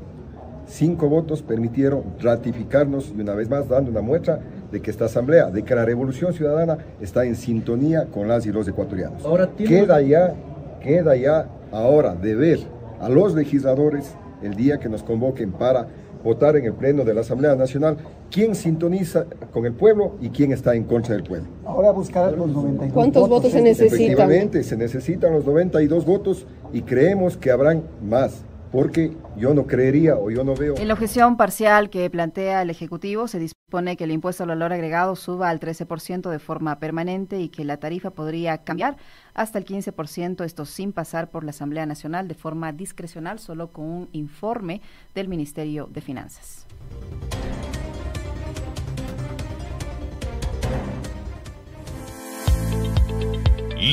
Cinco 0.65 1.09
votos 1.09 1.43
permitieron 1.43 2.03
ratificarnos 2.19 3.13
y 3.15 3.21
una 3.21 3.35
vez 3.35 3.49
más 3.49 3.69
dando 3.69 3.91
una 3.91 4.01
muestra 4.01 4.39
de 4.71 4.81
que 4.81 4.89
esta 4.89 5.05
asamblea, 5.05 5.51
de 5.51 5.61
que 5.61 5.75
la 5.75 5.85
revolución 5.85 6.33
ciudadana 6.33 6.79
está 6.99 7.23
en 7.23 7.35
sintonía 7.35 8.07
con 8.07 8.27
las 8.27 8.47
y 8.47 8.51
los 8.51 8.67
ecuatorianos. 8.67 9.23
Ahora 9.25 9.51
queda 9.55 10.01
ya, 10.01 10.33
queda 10.81 11.15
ya 11.15 11.49
ahora 11.71 12.15
de 12.15 12.33
ver 12.33 12.59
a 12.99 13.09
los 13.09 13.35
legisladores 13.35 14.15
el 14.41 14.55
día 14.55 14.79
que 14.79 14.89
nos 14.89 15.03
convoquen 15.03 15.51
para 15.51 15.87
votar 16.23 16.55
en 16.55 16.65
el 16.65 16.73
Pleno 16.73 17.03
de 17.03 17.13
la 17.13 17.21
Asamblea 17.21 17.55
Nacional 17.55 17.97
quién 18.31 18.55
sintoniza 18.55 19.25
con 19.51 19.65
el 19.65 19.73
pueblo 19.73 20.13
y 20.21 20.29
quién 20.29 20.51
está 20.51 20.75
en 20.75 20.83
contra 20.85 21.15
del 21.15 21.23
pueblo. 21.23 21.47
Ahora 21.65 21.91
buscar 21.91 22.31
los 22.37 22.47
92 22.49 22.93
¿Cuántos 22.93 23.29
votos, 23.29 23.51
se 23.51 23.61
necesitan? 23.61 23.99
Efectivamente, 23.99 24.63
se 24.63 24.77
necesitan 24.77 25.33
los 25.33 25.45
92 25.45 26.05
votos 26.05 26.45
y 26.71 26.81
creemos 26.81 27.37
que 27.37 27.51
habrán 27.51 27.83
más 28.01 28.43
porque 28.73 29.15
yo 29.37 29.53
no 29.53 29.67
creería 29.67 30.15
o 30.17 30.31
yo 30.31 30.43
no 30.43 30.55
veo. 30.55 30.75
En 30.77 30.87
la 30.87 30.95
objeción 30.95 31.37
parcial 31.37 31.91
que 31.91 32.09
plantea 32.09 32.63
el 32.63 32.71
Ejecutivo 32.71 33.27
se 33.27 33.37
dispone 33.37 33.95
que 33.95 34.05
el 34.05 34.11
impuesto 34.11 34.43
al 34.43 34.49
valor 34.49 34.73
agregado 34.73 35.15
suba 35.15 35.51
al 35.51 35.59
13% 35.59 36.31
de 36.31 36.39
forma 36.39 36.79
permanente 36.79 37.39
y 37.39 37.49
que 37.49 37.65
la 37.65 37.77
tarifa 37.77 38.09
podría 38.09 38.57
cambiar 38.57 38.97
hasta 39.35 39.59
el 39.59 39.65
15%, 39.65 40.43
esto 40.43 40.65
sin 40.65 40.91
pasar 40.91 41.29
por 41.29 41.43
la 41.43 41.51
Asamblea 41.51 41.85
Nacional 41.85 42.27
de 42.27 42.33
forma 42.33 42.73
discrecional, 42.73 43.37
solo 43.37 43.67
con 43.67 43.85
un 43.85 44.09
informe 44.11 44.81
del 45.13 45.27
Ministerio 45.27 45.87
de 45.91 46.01
Finanzas. 46.01 46.65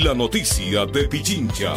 La 0.02 0.14
noticia 0.14 0.86
de 0.86 1.06
Pichincha. 1.06 1.74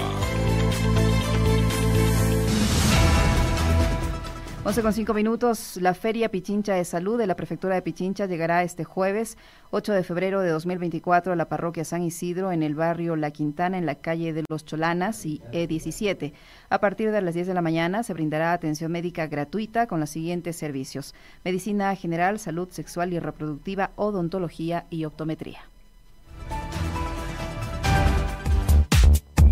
11 4.66 4.82
con 4.82 4.94
5 4.94 5.14
minutos, 5.14 5.78
la 5.82 5.94
Feria 5.94 6.30
Pichincha 6.30 6.76
de 6.76 6.86
Salud 6.86 7.18
de 7.18 7.28
la 7.28 7.36
Prefectura 7.36 7.76
de 7.76 7.82
Pichincha 7.82 8.28
llegará 8.28 8.64
este 8.64 8.86
jueves 8.86 9.38
8 9.72 9.92
de 9.92 10.06
febrero 10.06 10.40
de 10.40 10.52
2024 10.52 11.34
a 11.34 11.36
la 11.36 11.50
parroquia 11.50 11.84
San 11.84 12.02
Isidro 12.02 12.50
en 12.54 12.64
el 12.64 12.74
barrio 12.74 13.18
La 13.18 13.32
Quintana 13.32 13.78
en 13.78 13.86
la 13.86 13.96
calle 13.96 14.32
de 14.32 14.46
los 14.48 14.64
Cholanas 14.64 15.26
y 15.26 15.42
E17. 15.52 16.32
A 16.70 16.80
partir 16.80 17.12
de 17.12 17.22
las 17.22 17.34
10 17.34 17.48
de 17.48 17.54
la 17.54 17.62
mañana 17.62 18.04
se 18.04 18.14
brindará 18.14 18.54
atención 18.54 18.90
médica 18.90 19.28
gratuita 19.28 19.86
con 19.86 20.00
los 20.00 20.10
siguientes 20.10 20.56
servicios. 20.56 21.14
Medicina 21.44 21.94
general, 21.98 22.40
salud 22.40 22.70
sexual 22.72 23.12
y 23.12 23.20
reproductiva, 23.20 23.92
odontología 23.98 24.86
y 24.90 25.04
optometría. 25.04 25.60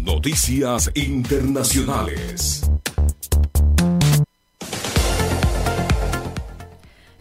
Noticias 0.06 0.89
Internacionales. 0.95 2.71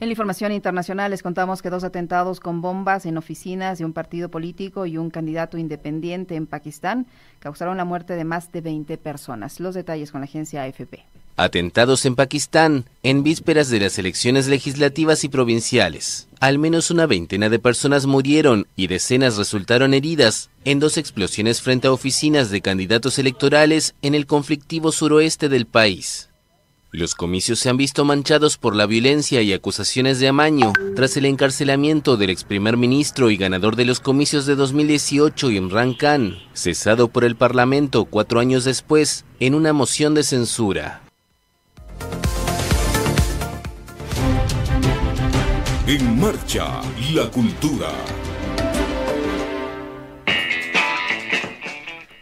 En 0.01 0.09
la 0.09 0.13
información 0.13 0.51
internacional 0.51 1.11
les 1.11 1.23
contamos 1.23 1.61
que 1.61 1.69
dos 1.69 1.85
atentados 1.85 2.41
con 2.41 2.63
bombas 2.63 3.05
en 3.05 3.19
oficinas 3.19 3.79
de 3.79 3.85
un 3.85 3.93
partido 3.93 4.31
político 4.31 4.87
y 4.87 4.97
un 4.97 5.11
candidato 5.11 5.59
independiente 5.59 6.37
en 6.37 6.47
Pakistán 6.47 7.07
causaron 7.39 7.77
la 7.77 7.85
muerte 7.85 8.17
de 8.17 8.25
más 8.25 8.51
de 8.51 8.63
20 8.63 8.97
personas. 8.97 9.61
Los 9.61 9.75
detalles 9.75 10.11
con 10.11 10.23
la 10.23 10.25
agencia 10.25 10.63
AFP. 10.63 11.05
Atentados 11.37 12.07
en 12.07 12.15
Pakistán 12.15 12.87
en 13.03 13.23
vísperas 13.23 13.69
de 13.69 13.79
las 13.79 13.99
elecciones 13.99 14.49
legislativas 14.49 15.23
y 15.25 15.29
provinciales. 15.29 16.29
Al 16.41 16.59
menos 16.59 16.91
una 16.91 17.05
veintena 17.05 17.51
de 17.51 17.59
personas 17.59 18.07
murieron 18.07 18.67
y 18.77 18.87
decenas 18.87 19.37
resultaron 19.37 19.93
heridas 19.93 20.49
en 20.65 20.81
dos 20.81 20.97
explosiones 20.97 21.61
frente 21.61 21.89
a 21.89 21.93
oficinas 21.93 22.51
de 22.51 22.63
candidatos 22.63 23.19
electorales 23.19 23.95
en 24.01 24.15
el 24.15 24.25
conflictivo 24.25 24.93
suroeste 24.93 25.51
del 25.51 25.67
país. 25.67 26.30
Los 26.93 27.15
comicios 27.15 27.61
se 27.61 27.71
han 27.71 27.77
visto 27.77 28.05
manchados 28.05 28.57
por 28.57 28.75
la 28.75 28.85
violencia 28.85 29.43
y 29.43 29.53
acusaciones 29.53 30.19
de 30.19 30.27
amaño 30.27 30.73
tras 30.97 31.17
el 31.17 31.25
encarcelamiento 31.25 32.17
del 32.17 32.31
ex 32.31 32.43
primer 32.43 32.77
ministro 32.77 33.31
y 33.31 33.37
ganador 33.37 33.77
de 33.77 33.85
los 33.85 34.01
comicios 34.01 34.45
de 34.45 34.57
2018, 34.57 35.53
Imran 35.53 35.95
Khan, 35.95 36.39
cesado 36.53 37.07
por 37.07 37.23
el 37.23 37.37
Parlamento 37.37 38.07
cuatro 38.07 38.41
años 38.41 38.65
después 38.65 39.25
en 39.39 39.55
una 39.55 39.73
moción 39.73 40.15
de 40.15 40.25
censura. 40.25 41.03
En 45.87 46.19
marcha, 46.19 46.81
la 47.15 47.31
cultura. 47.31 47.93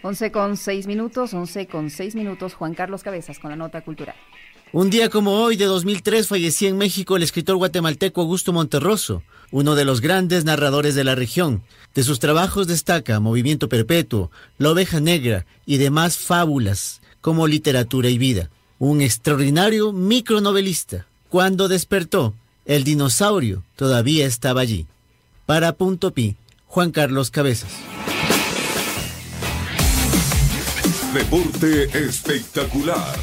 11 0.02 0.30
con 0.30 0.56
6 0.56 0.86
minutos, 0.86 1.34
11 1.34 1.66
con 1.66 1.90
6 1.90 2.14
minutos, 2.14 2.54
Juan 2.54 2.74
Carlos 2.74 3.02
Cabezas 3.02 3.38
con 3.38 3.50
la 3.50 3.56
nota 3.56 3.80
cultural. 3.80 4.14
Un 4.72 4.90
día 4.90 5.08
como 5.08 5.32
hoy 5.42 5.56
de 5.56 5.64
2003 5.64 6.28
fallecía 6.28 6.68
en 6.68 6.76
México 6.76 7.16
el 7.16 7.22
escritor 7.22 7.56
guatemalteco 7.56 8.20
Augusto 8.20 8.52
Monterroso, 8.52 9.22
uno 9.50 9.74
de 9.74 9.86
los 9.86 10.02
grandes 10.02 10.44
narradores 10.44 10.94
de 10.94 11.04
la 11.04 11.14
región. 11.14 11.62
De 11.94 12.02
sus 12.02 12.18
trabajos 12.18 12.66
destaca 12.66 13.18
Movimiento 13.18 13.70
Perpetuo, 13.70 14.30
La 14.58 14.70
Oveja 14.70 15.00
Negra 15.00 15.46
y 15.64 15.78
demás 15.78 16.18
fábulas 16.18 17.00
como 17.22 17.46
Literatura 17.46 18.10
y 18.10 18.18
Vida. 18.18 18.50
Un 18.78 19.00
extraordinario 19.00 19.92
micronovelista. 19.92 21.06
Cuando 21.30 21.68
despertó, 21.68 22.34
el 22.66 22.84
dinosaurio 22.84 23.64
todavía 23.74 24.26
estaba 24.26 24.60
allí. 24.60 24.86
Para 25.46 25.72
Punto 25.72 26.12
Pi, 26.12 26.36
Juan 26.66 26.90
Carlos 26.90 27.30
Cabezas. 27.30 27.70
Deporte 31.14 31.84
espectacular. 31.98 33.16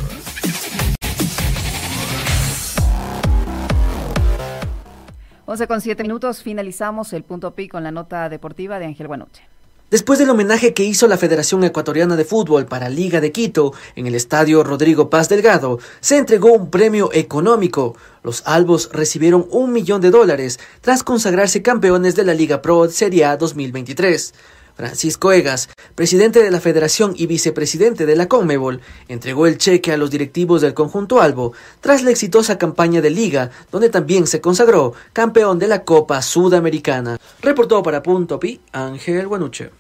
11 5.56 5.68
con 5.68 5.80
7 5.80 6.04
minutos, 6.04 6.44
finalizamos 6.44 7.14
el 7.14 7.24
punto 7.24 7.52
pi 7.52 7.70
con 7.70 7.82
la 7.82 7.90
nota 7.90 8.28
deportiva 8.28 8.78
de 8.78 8.88
Ángel 8.88 9.08
Buenoche. 9.08 9.42
Después 9.90 10.20
del 10.20 10.30
homenaje 10.30 10.74
que 10.74 10.84
hizo 10.84 11.08
la 11.08 11.16
Federación 11.16 11.64
Ecuatoriana 11.64 12.18
de 12.18 12.26
Fútbol 12.26 12.66
para 12.66 12.90
Liga 12.90 13.22
de 13.22 13.32
Quito 13.32 13.72
en 13.96 14.06
el 14.06 14.16
estadio 14.16 14.66
Rodrigo 14.66 15.10
Paz 15.10 15.30
Delgado, 15.30 15.80
se 16.02 16.18
entregó 16.18 16.52
un 16.52 16.70
premio 16.70 17.10
económico. 17.14 17.96
Los 18.22 18.46
albos 18.46 18.90
recibieron 18.92 19.48
un 19.50 19.72
millón 19.72 20.02
de 20.02 20.12
dólares 20.12 20.60
tras 20.82 21.04
consagrarse 21.04 21.62
campeones 21.62 22.16
de 22.16 22.26
la 22.26 22.34
Liga 22.34 22.62
Pro 22.62 22.90
Serie 22.90 23.24
A 23.24 23.38
2023. 23.38 24.34
Francisco 24.76 25.32
Egas, 25.32 25.70
presidente 25.96 26.44
de 26.44 26.52
la 26.52 26.60
Federación 26.60 27.14
y 27.18 27.28
vicepresidente 27.28 28.06
de 28.06 28.16
la 28.16 28.28
Conmebol, 28.28 28.82
entregó 29.08 29.48
el 29.48 29.58
cheque 29.58 29.92
a 29.92 29.98
los 29.98 30.12
directivos 30.12 30.62
del 30.62 30.74
conjunto 30.74 31.22
Albo 31.22 31.54
tras 31.82 32.04
la 32.04 32.12
exitosa 32.12 32.58
campaña 32.58 33.02
de 33.02 33.10
liga, 33.10 33.52
donde 33.72 33.90
también 33.90 34.28
se 34.28 34.42
consagró 34.42 34.94
campeón 35.14 35.60
de 35.60 35.68
la 35.68 35.84
Copa 35.84 36.22
Sudamericana. 36.22 37.18
Reportó 37.42 37.82
para 37.82 38.04
Punto 38.04 38.40
Pi 38.40 38.60
Ángel 38.72 39.28
Guanuche. 39.28 39.72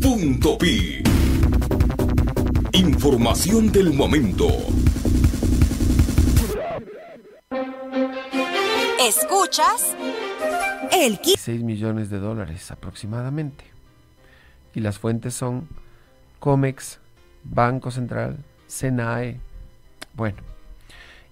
Punto 0.00 0.58
Pi. 0.58 1.02
Información 2.72 3.70
del 3.70 3.92
momento. 3.92 4.48
Escuchas 9.06 9.96
el 10.92 11.18
6 11.18 11.64
millones 11.64 12.08
de 12.08 12.20
dólares 12.20 12.70
aproximadamente. 12.70 13.64
Y 14.74 14.80
las 14.80 15.00
fuentes 15.00 15.34
son 15.34 15.66
Comex, 16.38 17.00
Banco 17.42 17.90
Central, 17.90 18.38
Senae. 18.68 19.40
Bueno, 20.14 20.36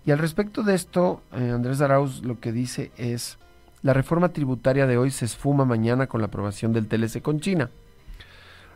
y 0.05 0.11
al 0.11 0.19
respecto 0.19 0.65
de 0.65 0.75
esto, 0.75 1.23
eh, 1.33 1.53
Andrés 1.55 1.81
Arauz 1.81 2.25
lo 2.25 2.41
que 2.41 2.51
dice 2.51 2.91
es, 2.97 3.39
la 3.83 3.95
reforma 3.95 4.31
tributaria 4.31 4.89
de 4.89 4.99
hoy 4.99 5.13
se 5.13 5.27
esfuma 5.27 5.65
mañana 5.65 6.09
con 6.09 6.21
la 6.21 6.27
aprobación 6.27 6.73
del 6.73 6.89
TLC 6.89 7.23
con 7.23 7.39
China. 7.39 7.71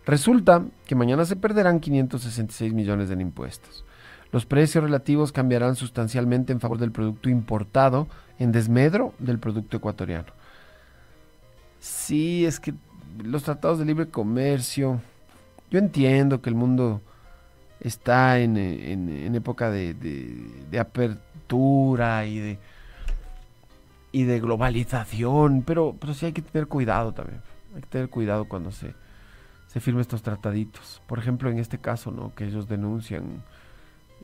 Resulta 0.07 0.63
que 0.87 0.95
mañana 0.95 1.25
se 1.25 1.35
perderán 1.35 1.81
566 1.81 2.73
millones 2.73 3.11
en 3.11 3.21
impuestos. 3.21 3.85
Los 4.31 4.47
precios 4.47 4.85
relativos 4.85 5.33
cambiarán 5.33 5.75
sustancialmente 5.75 6.53
en 6.53 6.61
favor 6.61 6.79
del 6.79 6.93
producto 6.93 7.29
importado 7.29 8.07
en 8.39 8.53
desmedro 8.53 9.15
del 9.19 9.39
producto 9.39 9.77
ecuatoriano. 9.77 10.33
Sí, 11.81 12.45
es 12.47 12.61
que 12.61 12.75
los 13.23 13.45
tratados 13.45 13.79
de 13.79 13.85
libre 13.85 14.09
comercio, 14.09 15.01
yo 15.71 15.79
entiendo 15.79 16.41
que 16.41 16.51
el 16.51 16.57
mundo 16.57 17.01
está 17.81 18.39
en, 18.39 18.57
época 19.35 19.71
de, 19.71 19.95
de, 19.95 20.79
apertura 20.79 22.27
y 22.27 22.39
de, 22.39 22.59
y 24.13 24.25
de 24.25 24.41
globalización, 24.41 25.63
pero, 25.63 25.95
pero 26.01 26.15
sí 26.15 26.27
hay 26.27 26.33
que 26.33 26.43
tener 26.43 26.67
cuidado 26.67 27.13
también. 27.13 27.41
Hay 27.75 27.83
que 27.83 27.89
tener 27.89 28.09
cuidado 28.09 28.47
cuando 28.47 28.71
se, 28.73 28.95
se 29.67 30.01
estos 30.01 30.23
trataditos. 30.23 31.03
Por 31.07 31.19
ejemplo, 31.19 31.51
en 31.51 31.59
este 31.59 31.79
caso, 31.79 32.11
¿no? 32.11 32.35
Que 32.35 32.45
ellos 32.47 32.69
denuncian 32.69 33.43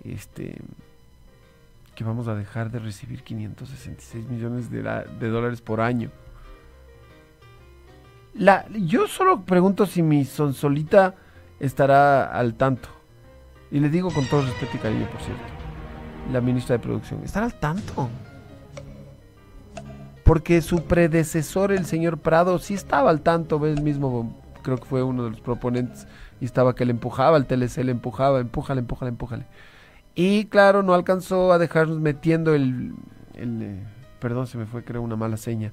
este 0.04 0.56
que 2.00 2.04
vamos 2.04 2.28
a 2.28 2.34
dejar 2.34 2.70
de 2.70 2.78
recibir 2.78 3.22
566 3.22 4.26
millones 4.30 4.70
de, 4.70 5.28
dólares 5.28 5.60
por 5.60 5.82
año. 5.82 6.10
La, 8.32 8.66
yo 8.70 9.06
solo 9.06 9.44
pregunto 9.44 9.84
si 9.84 10.00
mi 10.00 10.24
sonsolita 10.24 11.14
estará 11.58 12.24
al 12.24 12.54
tanto. 12.54 12.88
Y 13.70 13.80
le 13.80 13.90
digo 13.90 14.10
con 14.14 14.24
todo 14.24 14.40
respeto 14.46 14.72
y 14.76 14.78
cariño, 14.78 15.10
por 15.10 15.20
cierto. 15.20 15.42
La 16.32 16.40
ministra 16.40 16.78
de 16.78 16.82
Producción. 16.82 17.22
¿Estará 17.22 17.44
al 17.44 17.60
tanto? 17.60 18.08
Porque 20.24 20.62
su 20.62 20.84
predecesor, 20.84 21.70
el 21.70 21.84
señor 21.84 22.16
Prado, 22.16 22.58
sí 22.60 22.72
estaba 22.72 23.10
al 23.10 23.20
tanto. 23.20 23.66
Él 23.66 23.82
mismo, 23.82 24.40
creo 24.62 24.78
que 24.78 24.86
fue 24.86 25.02
uno 25.02 25.24
de 25.24 25.32
los 25.32 25.40
proponentes. 25.42 26.06
Y 26.40 26.46
estaba 26.46 26.74
que 26.74 26.86
le 26.86 26.92
empujaba, 26.92 27.36
el 27.36 27.44
TLC 27.44 27.84
le 27.84 27.92
empujaba, 27.92 28.40
empújale, 28.40 28.80
empújale, 28.80 29.10
empújale. 29.10 29.46
Y 30.14 30.46
claro, 30.46 30.82
no 30.82 30.94
alcanzó 30.94 31.52
a 31.52 31.58
dejarnos 31.58 31.98
metiendo 31.98 32.54
el, 32.54 32.94
eh, 33.34 33.82
perdón, 34.20 34.46
se 34.46 34.58
me 34.58 34.66
fue 34.66 34.84
creo 34.84 35.02
una 35.02 35.16
mala 35.16 35.36
seña. 35.36 35.72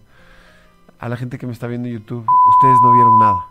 A 1.00 1.10
la 1.10 1.18
gente 1.18 1.38
que 1.38 1.46
me 1.46 1.54
está 1.54 1.68
viendo 1.68 1.88
en 1.88 1.96
YouTube, 1.96 2.26
ustedes 2.50 2.78
no 2.82 2.94
vieron 2.94 3.20
nada. 3.20 3.46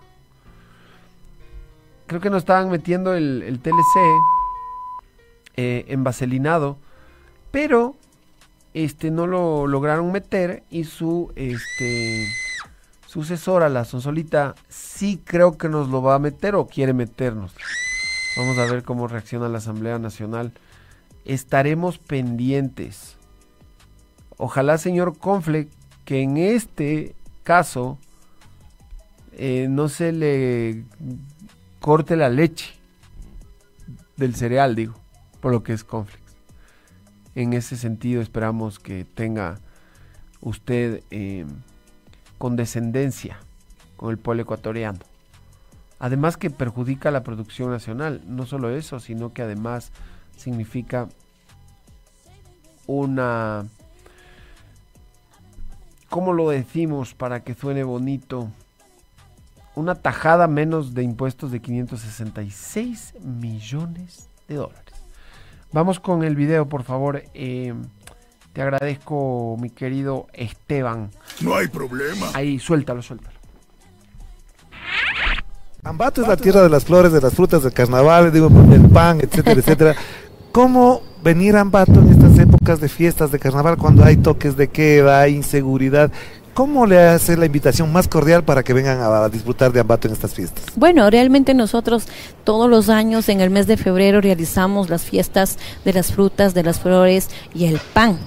Creo 2.07 2.21
que 2.21 2.31
nos 2.31 2.39
estaban 2.39 2.71
metiendo 2.71 3.15
el, 3.15 3.61
TLC 3.63 3.97
eh, 5.57 5.85
en 5.89 6.05
pero 7.51 7.95
este 8.75 9.11
no 9.11 9.27
lo 9.27 9.67
lograron 9.67 10.13
meter 10.13 10.63
y 10.71 10.85
su 10.85 11.33
este 11.35 12.27
sucesora, 13.07 13.69
la 13.71 13.85
Sonsolita, 13.85 14.55
sí 14.69 15.21
creo 15.25 15.57
que 15.57 15.69
nos 15.69 15.89
lo 15.89 16.03
va 16.03 16.17
a 16.17 16.19
meter 16.19 16.55
o 16.55 16.67
quiere 16.67 16.93
meternos. 16.93 17.55
Vamos 18.37 18.59
a 18.59 18.71
ver 18.71 18.83
cómo 18.83 19.09
reacciona 19.09 19.49
la 19.49 19.59
Asamblea 19.59 19.99
Nacional 19.99 20.53
estaremos 21.27 21.99
pendientes. 21.99 23.17
Ojalá, 24.37 24.79
señor 24.79 25.19
Confle, 25.19 25.69
que 26.05 26.23
en 26.23 26.37
este 26.37 27.15
caso 27.43 27.99
eh, 29.33 29.67
no 29.69 29.89
se 29.89 30.13
le 30.13 30.85
corte 31.81 32.17
la 32.17 32.29
leche. 32.29 32.75
del 34.17 34.35
cereal, 34.35 34.75
digo, 34.75 34.95
por 35.41 35.53
lo 35.53 35.63
que 35.63 35.75
es 35.75 35.85
Conflex. 35.85 36.23
En 37.35 37.53
ese 37.53 37.77
sentido 37.77 38.23
esperamos 38.23 38.79
que 38.79 39.05
tenga 39.05 39.61
usted 40.41 41.03
eh, 41.11 41.45
condescendencia 42.39 43.39
con 43.99 44.11
el 44.11 44.17
pueblo 44.17 44.43
ecuatoriano. 44.45 45.01
Además 45.99 46.39
que 46.39 46.49
perjudica 46.49 47.11
la 47.11 47.23
producción 47.23 47.71
nacional. 47.71 48.23
No 48.27 48.47
solo 48.47 48.71
eso, 48.71 49.01
sino 49.01 49.35
que 49.35 49.43
además 49.43 49.93
significa 50.37 51.09
una... 52.87 53.67
¿Cómo 56.09 56.33
lo 56.33 56.51
decimos 56.51 57.15
para 57.15 57.41
que 57.41 57.55
suene 57.55 57.83
bonito? 57.83 58.51
Una 59.75 59.97
tajada 59.97 60.47
menos 60.47 60.95
de 60.95 61.03
impuestos 61.03 61.51
de 61.51 61.61
566 61.61 63.15
millones 63.23 64.29
de 64.49 64.55
dólares. 64.55 64.95
Vamos 65.73 66.01
con 66.01 66.23
el 66.23 66.37
video, 66.37 66.69
por 66.69 66.85
favor. 66.85 67.23
Eh, 67.35 67.75
te 68.53 68.63
agradezco, 68.63 69.57
mi 69.61 69.69
querido 69.69 70.29
Esteban. 70.33 71.11
No 71.43 71.55
hay 71.57 71.69
problema. 71.69 72.31
Ahí, 72.33 72.59
suéltalo, 72.59 73.03
suéltalo. 73.03 73.37
Ambato 75.83 76.23
es 76.23 76.29
la 76.29 76.37
tierra 76.37 76.63
de 76.63 76.69
las 76.69 76.85
flores, 76.85 77.13
de 77.13 77.21
las 77.21 77.35
frutas, 77.35 77.63
del 77.63 77.73
carnaval, 77.73 78.33
digo, 78.33 78.49
del 78.49 78.89
pan, 78.89 79.21
etcétera, 79.21 79.61
etcétera. 79.61 79.95
¿Cómo 80.57 81.03
venir 81.23 81.55
a 81.55 81.61
Ambato 81.61 82.01
en 82.01 82.09
estas 82.09 82.39
épocas 82.39 82.81
de 82.81 82.89
fiestas 82.89 83.31
de 83.31 83.39
carnaval 83.39 83.77
cuando 83.77 84.03
hay 84.03 84.17
toques 84.17 84.57
de 84.57 84.69
queda, 84.69 85.21
hay 85.21 85.35
inseguridad? 85.35 86.11
¿Cómo 86.57 86.87
le 86.87 86.99
hace 86.99 87.37
la 87.37 87.45
invitación 87.45 87.93
más 87.93 88.09
cordial 88.09 88.43
para 88.43 88.63
que 88.63 88.73
vengan 88.73 88.99
a, 89.03 89.29
disfrutar 89.29 89.75
de 89.75 89.81
Ambato 89.81 90.09
en 90.09 90.15
estas 90.15 90.33
fiestas? 90.33 90.65
Bueno, 90.75 91.11
realmente 91.11 91.53
nosotros 91.53 92.07
todos 92.45 92.71
los 92.71 92.89
años 92.89 93.29
en 93.29 93.43
el 93.43 93.51
mes 93.51 93.67
de 93.67 93.77
febrero 93.77 94.23
realizamos 94.23 94.89
las 94.89 95.03
fiestas 95.03 95.59
de 95.85 95.93
las 95.93 96.13
frutas, 96.13 96.55
de 96.55 96.63
las 96.63 96.81
flores 96.81 97.29
y 97.55 97.67
el 97.67 97.79
pan, 97.93 98.19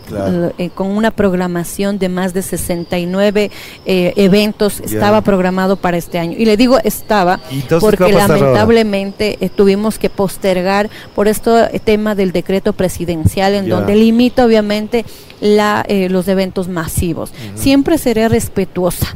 eh, 0.59 0.69
con 0.75 0.91
una 0.91 1.09
programación 1.09 1.97
de 1.97 2.07
más 2.07 2.35
de 2.35 2.43
69 2.43 3.49
eh, 3.87 4.13
eventos. 4.15 4.79
Estaba 4.81 5.21
programado 5.21 5.77
para 5.77 5.97
este 5.97 6.19
año. 6.19 6.35
Y 6.37 6.45
le 6.45 6.55
digo 6.55 6.77
estaba 6.83 7.39
porque 7.79 8.13
lamentablemente 8.13 9.39
eh, 9.41 9.49
tuvimos 9.49 9.97
que 9.97 10.11
postergar 10.11 10.87
por 11.15 11.27
este 11.27 11.79
tema 11.79 12.13
del 12.13 12.31
decreto 12.31 12.73
presidencial 12.73 13.55
en 13.55 13.69
donde 13.69 13.95
limita 13.95 14.45
obviamente 14.45 15.03
la, 15.41 15.85
los 16.09 16.27
eventos 16.27 16.67
masivos. 16.67 17.33
Siempre 17.55 17.97
será 17.97 18.27
respetuosa 18.27 19.15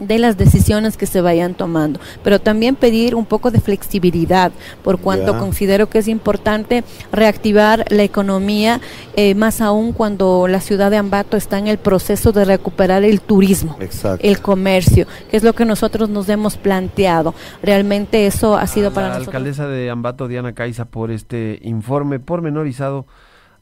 de 0.00 0.18
las 0.18 0.36
decisiones 0.36 0.96
que 0.96 1.06
se 1.06 1.20
vayan 1.20 1.54
tomando, 1.54 2.00
pero 2.24 2.40
también 2.40 2.74
pedir 2.74 3.14
un 3.14 3.26
poco 3.26 3.50
de 3.50 3.60
flexibilidad, 3.60 4.50
por 4.82 4.98
cuanto 4.98 5.38
considero 5.38 5.88
que 5.88 5.98
es 5.98 6.08
importante 6.08 6.82
reactivar 7.12 7.84
la 7.90 8.02
economía, 8.02 8.80
eh, 9.14 9.34
más 9.34 9.60
aún 9.60 9.92
cuando 9.92 10.48
la 10.48 10.60
ciudad 10.60 10.90
de 10.90 10.96
Ambato 10.96 11.36
está 11.36 11.58
en 11.58 11.68
el 11.68 11.78
proceso 11.78 12.32
de 12.32 12.44
recuperar 12.44 13.04
el 13.04 13.20
turismo, 13.20 13.76
el 14.20 14.40
comercio, 14.40 15.06
que 15.30 15.36
es 15.36 15.42
lo 15.42 15.52
que 15.52 15.64
nosotros 15.64 16.08
nos 16.08 16.28
hemos 16.28 16.56
planteado. 16.56 17.34
Realmente 17.62 18.26
eso 18.26 18.56
ha 18.56 18.66
sido 18.66 18.92
para 18.92 19.08
la 19.08 19.14
nosotros. 19.14 19.34
alcaldesa 19.34 19.68
de 19.68 19.90
Ambato, 19.90 20.28
Diana 20.28 20.54
Caiza, 20.54 20.86
por 20.86 21.10
este 21.10 21.60
informe 21.62 22.18
pormenorizado 22.18 23.06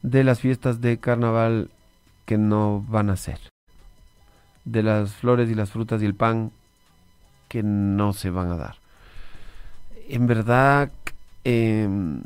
de 0.01 0.23
las 0.23 0.39
fiestas 0.39 0.79
de 0.79 0.97
carnaval 0.97 1.69
que 2.29 2.37
no 2.37 2.85
van 2.87 3.09
a 3.09 3.15
ser 3.15 3.39
de 4.63 4.83
las 4.83 5.13
flores 5.13 5.49
y 5.49 5.55
las 5.55 5.71
frutas 5.71 5.99
y 6.03 6.05
el 6.05 6.13
pan 6.13 6.51
que 7.47 7.63
no 7.63 8.13
se 8.13 8.29
van 8.29 8.51
a 8.51 8.55
dar. 8.55 8.75
En 10.07 10.27
verdad, 10.27 10.91
em, 11.43 12.21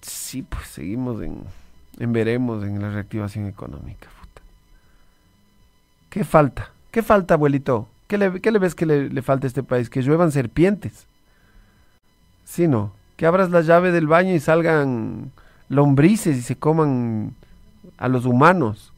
sí, 0.00 0.42
pues 0.42 0.66
seguimos 0.66 1.22
en, 1.22 1.44
en, 2.00 2.12
veremos 2.12 2.64
en 2.64 2.82
la 2.82 2.90
reactivación 2.90 3.46
económica. 3.46 4.08
¿Qué 6.08 6.24
falta? 6.24 6.72
¿Qué 6.90 7.04
falta, 7.04 7.34
abuelito? 7.34 7.86
¿Qué 8.08 8.18
le, 8.18 8.40
qué 8.40 8.50
le 8.50 8.58
ves 8.58 8.74
que 8.74 8.84
le, 8.84 9.10
le, 9.10 9.22
falta 9.22 9.46
a 9.46 9.50
este 9.50 9.62
país? 9.62 9.88
Que 9.88 10.02
lluevan 10.02 10.32
serpientes. 10.32 11.06
Sí, 12.44 12.66
no. 12.66 12.90
Que 13.16 13.26
abras 13.26 13.50
la 13.50 13.60
llave 13.60 13.92
del 13.92 14.08
baño 14.08 14.34
y 14.34 14.40
salgan 14.40 15.30
lombrices 15.68 16.36
y 16.36 16.42
se 16.42 16.56
coman 16.56 17.36
a 17.96 18.08
los 18.08 18.24
humanos. 18.24 18.89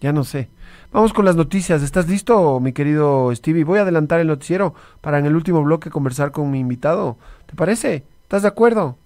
Ya 0.00 0.12
no 0.12 0.24
sé. 0.24 0.48
Vamos 0.92 1.12
con 1.12 1.24
las 1.24 1.36
noticias. 1.36 1.82
¿Estás 1.82 2.08
listo, 2.08 2.60
mi 2.60 2.72
querido 2.72 3.34
Stevie? 3.34 3.64
Voy 3.64 3.78
a 3.78 3.82
adelantar 3.82 4.20
el 4.20 4.28
noticiero 4.28 4.74
para 5.00 5.18
en 5.18 5.26
el 5.26 5.34
último 5.34 5.62
bloque 5.62 5.90
conversar 5.90 6.30
con 6.30 6.50
mi 6.50 6.60
invitado. 6.60 7.16
¿Te 7.46 7.54
parece? 7.54 8.04
¿Estás 8.22 8.42
de 8.42 8.48
acuerdo? 8.48 8.96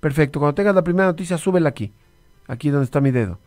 Perfecto. 0.00 0.38
Cuando 0.38 0.54
tengas 0.54 0.74
la 0.74 0.84
primera 0.84 1.06
noticia, 1.06 1.36
súbela 1.36 1.68
aquí. 1.68 1.92
Aquí 2.46 2.70
donde 2.70 2.84
está 2.84 3.00
mi 3.00 3.10
dedo. 3.10 3.38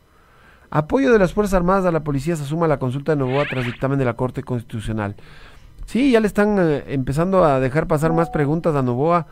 Apoyo 0.69 1.11
de 1.11 1.19
las 1.19 1.33
Fuerzas 1.33 1.55
Armadas 1.55 1.85
a 1.85 1.91
la 1.91 2.03
policía 2.03 2.35
se 2.35 2.45
suma 2.45 2.65
a 2.65 2.69
la 2.69 2.79
consulta 2.79 3.13
de 3.13 3.19
Novoa 3.19 3.45
tras 3.49 3.65
dictamen 3.65 3.97
de 3.97 4.05
la 4.05 4.15
Corte 4.15 4.43
Constitucional. 4.43 5.15
Sí, 5.85 6.11
ya 6.11 6.19
le 6.19 6.27
están 6.27 6.57
eh, 6.59 6.83
empezando 6.87 7.45
a 7.45 7.59
dejar 7.59 7.87
pasar 7.87 8.11
más 8.11 8.29
preguntas 8.29 8.75
a 8.75 8.81
Novoa 8.81 9.27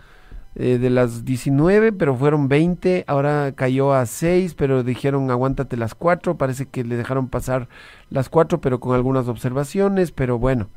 eh, 0.56 0.78
de 0.78 0.90
las 0.90 1.26
19, 1.26 1.92
pero 1.92 2.16
fueron 2.16 2.48
20, 2.48 3.04
ahora 3.08 3.52
cayó 3.56 3.94
a 3.94 4.06
6, 4.06 4.56
pero 4.56 4.84
dijeron 4.84 5.30
aguántate 5.30 5.76
las 5.76 5.96
4, 5.96 6.38
parece 6.38 6.66
que 6.66 6.86
le 6.86 6.96
dejaron 6.96 7.28
pasar 7.28 7.68
las 8.10 8.30
4, 8.30 8.62
pero 8.62 8.80
con 8.80 8.96
algunas 8.96 9.28
observaciones, 9.28 10.12
pero 10.12 10.40
bueno, 10.40 10.70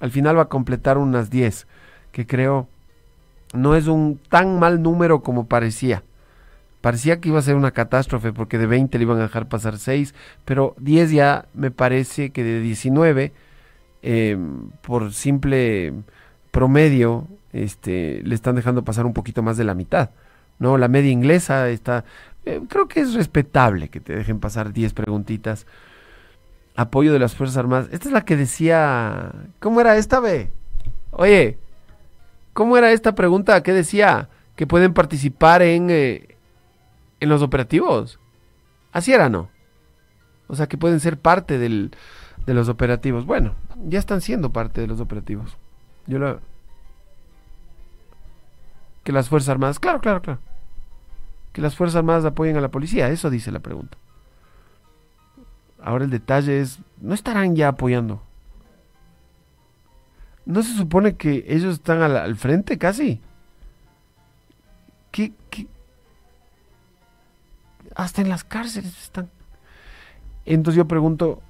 al 0.00 0.10
final 0.10 0.36
va 0.36 0.42
a 0.42 0.48
completar 0.48 0.98
unas 0.98 1.30
10, 1.30 1.68
que 2.10 2.26
creo 2.26 2.66
no 3.54 3.76
es 3.76 3.86
un 3.86 4.18
tan 4.28 4.58
mal 4.58 4.82
número 4.82 5.22
como 5.22 5.46
parecía. 5.46 6.02
Parecía 6.80 7.20
que 7.20 7.28
iba 7.28 7.38
a 7.38 7.42
ser 7.42 7.54
una 7.54 7.70
catástrofe 7.70 8.32
porque 8.32 8.58
de 8.58 8.66
20 8.66 8.98
le 8.98 9.04
iban 9.04 9.18
a 9.18 9.22
dejar 9.22 9.48
pasar 9.48 9.78
6, 9.78 10.14
pero 10.44 10.74
10 10.78 11.12
ya 11.12 11.46
me 11.54 11.70
parece 11.70 12.30
que 12.30 12.42
de 12.42 12.60
19, 12.60 13.32
eh, 14.02 14.36
por 14.80 15.12
simple 15.12 15.92
promedio, 16.50 17.28
este, 17.52 18.22
le 18.24 18.34
están 18.34 18.54
dejando 18.54 18.84
pasar 18.84 19.06
un 19.06 19.12
poquito 19.12 19.42
más 19.42 19.56
de 19.56 19.64
la 19.64 19.74
mitad. 19.74 20.10
¿no? 20.58 20.78
La 20.78 20.88
media 20.88 21.10
inglesa 21.10 21.68
está, 21.68 22.04
eh, 22.44 22.60
creo 22.68 22.88
que 22.88 23.00
es 23.00 23.14
respetable 23.14 23.88
que 23.88 24.00
te 24.00 24.14
dejen 24.16 24.40
pasar 24.40 24.72
10 24.72 24.92
preguntitas. 24.94 25.66
Apoyo 26.74 27.12
de 27.12 27.18
las 27.18 27.34
Fuerzas 27.34 27.58
Armadas. 27.58 27.88
Esta 27.92 28.08
es 28.08 28.12
la 28.12 28.24
que 28.24 28.36
decía, 28.36 29.32
¿cómo 29.60 29.80
era 29.80 29.96
esta, 29.96 30.20
ve? 30.20 30.50
Oye, 31.10 31.58
¿cómo 32.54 32.76
era 32.76 32.92
esta 32.92 33.14
pregunta? 33.14 33.62
¿Qué 33.62 33.72
decía? 33.72 34.28
Que 34.56 34.66
pueden 34.66 34.94
participar 34.94 35.62
en, 35.62 35.90
eh, 35.90 36.36
en 37.20 37.28
los 37.28 37.42
operativos. 37.42 38.18
Así 38.92 39.12
era, 39.12 39.28
¿no? 39.28 39.50
O 40.46 40.56
sea, 40.56 40.66
que 40.66 40.78
pueden 40.78 41.00
ser 41.00 41.18
parte 41.18 41.58
del, 41.58 41.94
de 42.46 42.54
los 42.54 42.68
operativos. 42.68 43.26
Bueno, 43.26 43.54
ya 43.86 43.98
están 43.98 44.20
siendo 44.20 44.52
parte 44.52 44.80
de 44.80 44.86
los 44.86 45.00
operativos. 45.00 45.56
Yo 46.06 46.18
lo, 46.18 46.40
que 49.04 49.12
las 49.12 49.28
Fuerzas 49.28 49.50
Armadas, 49.50 49.78
claro, 49.78 50.00
claro, 50.00 50.22
claro, 50.22 50.40
que 51.52 51.60
las 51.60 51.76
Fuerzas 51.76 51.96
Armadas 51.96 52.24
apoyen 52.24 52.56
a 52.56 52.60
la 52.60 52.70
policía, 52.70 53.08
eso 53.10 53.30
dice 53.30 53.50
la 53.50 53.60
pregunta. 53.60 53.98
Ahora 55.82 56.04
el 56.04 56.10
detalle 56.10 56.60
es, 56.60 56.78
¿no 57.00 57.14
estarán 57.14 57.56
ya 57.56 57.68
apoyando? 57.68 58.22
¿No 60.44 60.62
se 60.62 60.74
supone 60.74 61.16
que 61.16 61.44
ellos 61.48 61.74
están 61.74 62.02
al, 62.02 62.36
frente 62.36 62.78
casi? 62.78 63.20
¿Qué, 65.10 65.32
¿Qué, 65.50 65.66
Hasta 67.94 68.22
en 68.22 68.28
las 68.28 68.44
cárceles 68.44 68.96
están. 69.02 69.28
Entonces 70.44 70.78
yo 70.78 70.88
pregunto, 70.88 71.42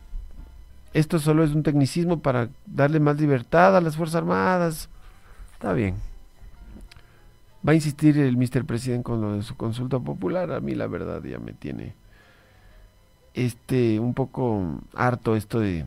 ¿esto 0.93 1.19
solo 1.19 1.45
es 1.45 1.53
un 1.53 1.63
tecnicismo 1.63 2.21
para 2.21 2.49
darle 2.67 3.01
más 3.01 3.21
libertad 3.21 3.77
a 3.77 3.81
las 3.81 3.97
Fuerzas 3.97 4.17
Armadas? 4.17 4.89
Está 5.55 5.73
bien. 5.73 6.12
Va 7.67 7.73
a 7.73 7.75
insistir 7.75 8.19
el 8.19 8.37
Mr. 8.37 8.65
President 8.65 9.05
con 9.05 9.21
lo 9.21 9.35
de 9.35 9.43
su 9.43 9.57
consulta 9.57 9.99
popular. 9.99 10.53
A 10.53 10.61
mí 10.61 10.75
la 10.75 10.87
verdad 10.87 11.23
ya 11.23 11.39
me 11.39 11.53
tiene 11.53 11.95
este 13.35 13.99
un 13.99 14.15
poco 14.15 14.81
harto 14.95 15.37
esto 15.37 15.61
de 15.61 15.85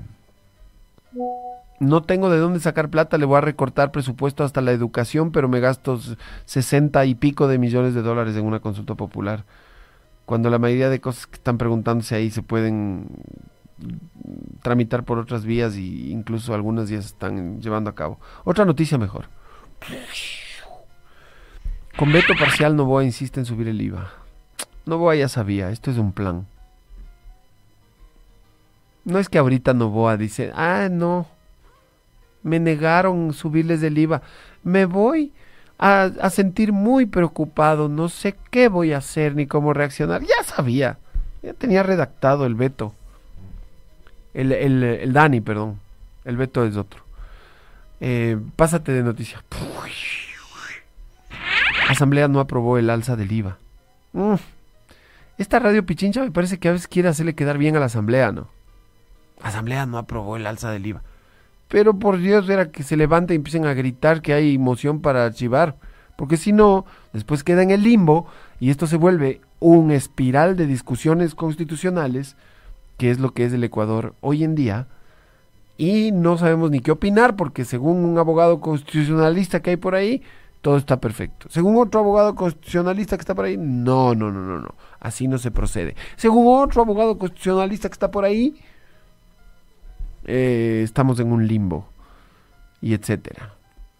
no 1.80 2.02
tengo 2.02 2.30
de 2.30 2.40
dónde 2.40 2.60
sacar 2.60 2.90
plata, 2.90 3.18
le 3.18 3.26
voy 3.26 3.38
a 3.38 3.42
recortar 3.42 3.92
presupuesto 3.92 4.44
hasta 4.44 4.62
la 4.62 4.72
educación, 4.72 5.32
pero 5.32 5.50
me 5.50 5.60
gasto 5.60 6.00
60 6.46 7.06
y 7.06 7.16
pico 7.16 7.48
de 7.48 7.58
millones 7.58 7.94
de 7.94 8.02
dólares 8.02 8.36
en 8.38 8.46
una 8.46 8.60
consulta 8.60 8.96
popular. 8.96 9.44
Cuando 10.26 10.50
la 10.50 10.58
mayoría 10.58 10.90
de 10.90 11.02
cosas 11.02 11.28
que 11.28 11.36
están 11.36 11.58
preguntándose 11.58 12.16
ahí 12.16 12.32
se 12.32 12.42
pueden 12.42 13.08
tramitar 14.62 15.04
por 15.04 15.20
otras 15.20 15.46
vías 15.46 15.76
y 15.76 16.12
incluso 16.12 16.54
algunas 16.54 16.90
ya 16.90 17.02
se 17.02 17.08
están 17.08 17.62
llevando 17.62 17.90
a 17.90 17.96
cabo. 17.96 18.20
Otra 18.46 18.66
noticia 18.66 18.98
mejor. 18.98 19.26
Con 21.98 22.12
veto 22.12 22.34
parcial 22.38 22.76
Novoa 22.76 23.04
insiste 23.04 23.39
en 23.39 23.46
subir 23.46 23.70
el 23.70 23.82
IVA. 23.82 24.12
Novoa 24.86 25.16
ya 25.16 25.30
sabía, 25.30 25.70
esto 25.70 25.91
es 25.91 25.98
un 25.98 26.12
plan. 26.12 26.46
No 29.06 29.18
es 29.18 29.30
que 29.30 29.38
ahorita 29.38 29.74
Novoa 29.74 30.18
dice, 30.18 30.52
ah, 30.56 30.89
no, 30.91 31.28
me 32.43 32.60
negaron 32.60 33.34
subirles 33.34 33.82
el 33.82 33.98
IVA. 33.98 34.22
Me 34.64 34.86
voy 34.86 35.32
a, 35.78 36.30
sentir 36.30 36.74
muy 36.74 37.06
preocupado. 37.06 37.88
No 37.88 38.10
sé 38.10 38.36
qué 38.52 38.68
voy 38.68 38.93
a 38.93 38.98
hacer 38.98 39.36
ni 39.36 39.48
cómo 39.48 39.74
reaccionar. 39.74 40.22
Ya 40.22 40.43
sabía. 40.43 40.98
Ya 41.41 41.54
tenía 41.54 41.82
redactado 41.84 42.46
el 42.46 42.56
veto. 42.56 42.93
El, 44.34 44.52
el, 44.52 44.84
el 44.84 45.14
Dani, 45.14 45.39
perdón. 45.41 45.80
El 46.26 46.38
veto 46.38 46.66
es 46.66 46.76
otro. 46.76 47.04
Eh, 48.02 48.38
pásate 48.56 48.91
de 48.91 49.04
noticia. 49.04 49.41
Asamblea 51.89 52.28
no 52.28 52.39
aprobó 52.39 52.78
el 52.78 52.89
alza 52.89 53.16
del 53.16 53.32
IVA. 53.32 53.57
Esta 55.38 55.59
radio 55.59 55.86
pichincha 55.86 56.24
me 56.24 56.32
parece 56.32 56.57
que 56.57 56.70
a 56.70 56.72
veces 56.72 56.88
quiere 56.88 57.09
hacerle 57.09 57.36
quedar 57.36 57.57
bien 57.57 57.76
a 57.76 57.80
la 57.80 57.86
asamblea, 57.88 58.32
¿no? 58.32 58.47
Asamblea 59.41 59.86
no 59.86 59.97
aprobó 59.97 60.38
el 60.38 60.47
alza 60.47 60.72
del 60.72 60.86
IVA. 60.86 61.01
Pero 61.68 61.99
por 61.99 62.18
Dios, 62.18 62.47
era 62.49 62.72
que 62.72 62.84
se 62.84 62.95
levante 62.95 63.34
y 63.34 63.38
empiecen 63.38 63.66
a 63.66 63.74
gritar 63.74 64.22
que 64.22 64.34
hay 64.34 64.57
moción 64.57 65.01
para 65.01 65.26
archivar. 65.26 65.76
Porque 66.16 66.38
si 66.38 66.53
no, 66.53 66.86
después 67.11 67.43
queda 67.43 67.63
en 67.63 67.72
el 67.72 67.84
limbo 67.84 68.28
y 68.59 68.70
esto 68.70 68.88
se 68.88 68.97
vuelve 68.97 69.41
un 69.59 69.91
espiral 69.91 70.55
de 70.55 70.68
discusiones 70.68 71.36
constitucionales, 71.36 72.38
que 72.97 73.11
es 73.11 73.20
lo 73.20 73.34
que 73.34 73.45
es 73.45 73.53
el 73.53 73.63
Ecuador 73.63 74.13
hoy 74.22 74.43
en 74.43 74.55
día, 74.55 74.88
y 75.78 76.11
no 76.11 76.38
sabemos 76.38 76.72
ni 76.72 76.80
qué 76.80 76.91
opinar 76.91 77.36
porque 77.36 77.66
según 77.66 78.05
un 78.05 78.18
abogado 78.18 78.61
constitucionalista 78.61 79.61
que 79.61 79.72
hay 79.72 79.76
por 79.76 79.95
ahí, 79.95 80.24
todo 80.66 80.78
está 80.78 80.99
perfecto. 80.99 81.47
Según 81.51 81.78
otro 81.78 81.99
abogado 81.99 82.34
constitucionalista 82.34 83.18
que 83.18 83.22
está 83.22 83.36
por 83.36 83.45
ahí, 83.45 83.55
no, 83.55 84.16
no, 84.16 84.32
no, 84.32 84.41
no, 84.41 84.59
no, 84.61 84.74
así 84.99 85.28
no 85.28 85.38
se 85.38 85.51
procede. 85.51 85.95
Según 86.16 86.59
otro 86.59 86.82
abogado 86.82 87.20
constitucionalista 87.20 87.88
que 87.88 87.93
está 87.93 88.09
por 88.09 88.26
ahí, 88.26 88.59
eh, 90.24 90.82
estamos 90.84 91.20
en 91.20 91.32
un 91.32 91.45
limbo 91.45 91.88
y 92.82 92.95
etcétera. 92.95 93.53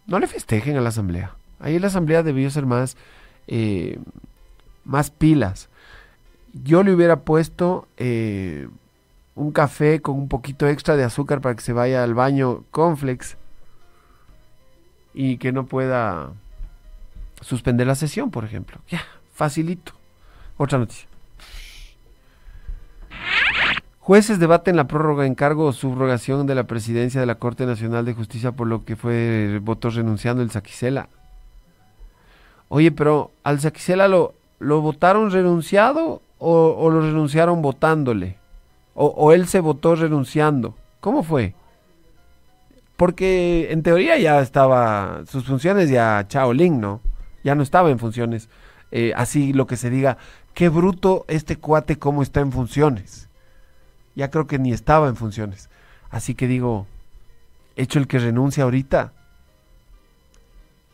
No 0.07 0.18
le 0.18 0.26
festejen 0.26 0.76
a 0.76 0.82
la 0.82 0.89
asamblea. 0.89 1.36
Ahí 1.59 1.78
la 1.78 1.86
asamblea 1.86 2.24
debió 2.24 2.49
ser 2.49 2.66
más, 2.66 2.97
eh, 3.45 3.99
más 4.86 5.11
pilas. 5.11 5.70
Yo 6.51 6.82
le 6.82 6.95
hubiera 6.95 7.18
puesto 7.18 7.88
eh, 7.97 8.68
un 9.36 9.51
café 9.51 10.01
con 10.01 10.16
un 10.16 10.30
poquito 10.30 10.68
extra 10.68 10.95
de 10.95 11.03
azúcar 11.03 11.41
para 11.41 11.53
que 11.53 11.61
se 11.61 11.74
vaya 11.74 12.03
al 12.03 12.16
baño 12.16 12.63
con 12.72 12.97
flex 12.97 13.38
y 15.13 15.38
que 15.38 15.51
no 15.51 15.68
pueda 15.68 16.34
suspender 17.46 17.86
la 17.86 17.96
sesión, 17.96 18.32
por 18.32 18.43
ejemplo. 18.43 18.80
Ya, 18.89 19.04
facilito. 19.34 19.93
Otra 20.58 20.80
noticia. 20.80 21.08
Jueces 24.00 24.39
debaten 24.39 24.76
la 24.76 24.88
prórroga 24.88 25.26
en 25.26 25.36
cargo 25.36 25.66
o 25.66 25.74
subrogación 25.74 26.48
de 26.48 26.56
la 26.56 26.66
presidencia 26.66 27.20
de 27.20 27.28
la 27.28 27.36
Corte 27.36 27.66
Nacional 27.66 28.06
de 28.06 28.14
Justicia 28.14 28.52
por 28.52 28.68
lo 28.68 28.84
que 28.84 28.96
fue 28.96 29.60
votó 29.62 29.89
renunciando 29.89 30.41
el 30.41 30.52
Saquicela. 30.52 31.08
Oye, 32.68 32.91
pero 32.91 33.32
al 33.43 33.60
Saquicela 33.60 34.08
lo, 34.08 34.34
lo 34.60 34.82
votaron 34.82 35.32
renunciado 35.32 36.22
o, 36.39 36.89
lo 36.89 37.02
renunciaron 37.02 37.62
votándole. 37.62 38.38
O, 38.96 39.06
o, 39.08 39.34
él 39.34 39.48
se 39.48 39.60
votó 39.60 39.96
renunciando. 39.96 40.76
¿Cómo 41.00 41.22
fue? 41.22 41.54
Porque 42.96 43.72
en 43.72 43.84
teoría 43.84 44.18
ya 44.18 44.39
estaba, 44.39 45.22
sus 45.28 45.46
funciones 45.46 45.89
ya 45.89 46.26
Chaolin, 46.28 46.80
¿no? 46.80 47.02
Ya 47.46 47.54
no 47.54 47.62
estaba 47.62 47.91
en 47.91 48.00
funciones. 48.00 48.50
Eh, 48.91 49.14
así 49.16 49.54
lo 49.54 49.68
que 49.68 49.78
se 49.78 49.91
diga, 49.91 50.18
qué 50.56 50.68
bruto 50.68 51.26
este 51.28 51.58
cuate 51.58 51.98
cómo 51.98 52.24
está 52.24 52.39
en 52.39 52.52
funciones. 52.52 53.30
Ya 54.16 54.32
creo 54.32 54.48
que 54.48 54.58
ni 54.58 54.74
estaba 54.74 55.08
en 55.08 55.16
funciones. 55.16 55.70
Así 56.10 56.34
que 56.34 56.48
digo, 56.48 56.88
hecho 57.76 58.00
el 58.00 58.08
que 58.08 58.18
renuncia 58.18 58.64
ahorita. 58.64 59.14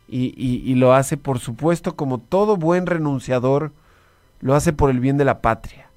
Y, 0.08 0.34
y, 0.36 0.70
y 0.70 0.74
lo 0.74 0.92
hace, 0.92 1.16
por 1.16 1.38
supuesto, 1.38 1.96
como 1.96 2.18
todo 2.18 2.58
buen 2.58 2.84
renunciador, 2.84 3.72
lo 4.40 4.54
hace 4.54 4.74
por 4.74 4.90
el 4.90 5.00
bien 5.00 5.16
de 5.16 5.24
la 5.24 5.40
patria. 5.40 5.88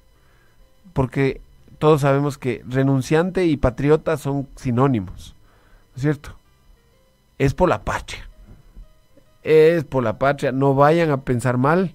Porque 0.94 1.42
todos 1.78 2.00
sabemos 2.00 2.38
que 2.38 2.64
renunciante 2.66 3.44
y 3.44 3.58
patriota 3.58 4.16
son 4.16 4.48
sinónimos, 4.56 5.36
¿no 5.90 5.96
es 5.96 6.02
cierto? 6.02 6.34
Es 7.36 7.52
por 7.52 7.68
la 7.68 7.84
patria. 7.84 8.26
Es 9.46 9.84
por 9.84 10.02
la 10.02 10.18
patria. 10.18 10.52
No 10.52 10.74
vayan 10.74 11.10
a 11.10 11.22
pensar 11.22 11.56
mal. 11.58 11.94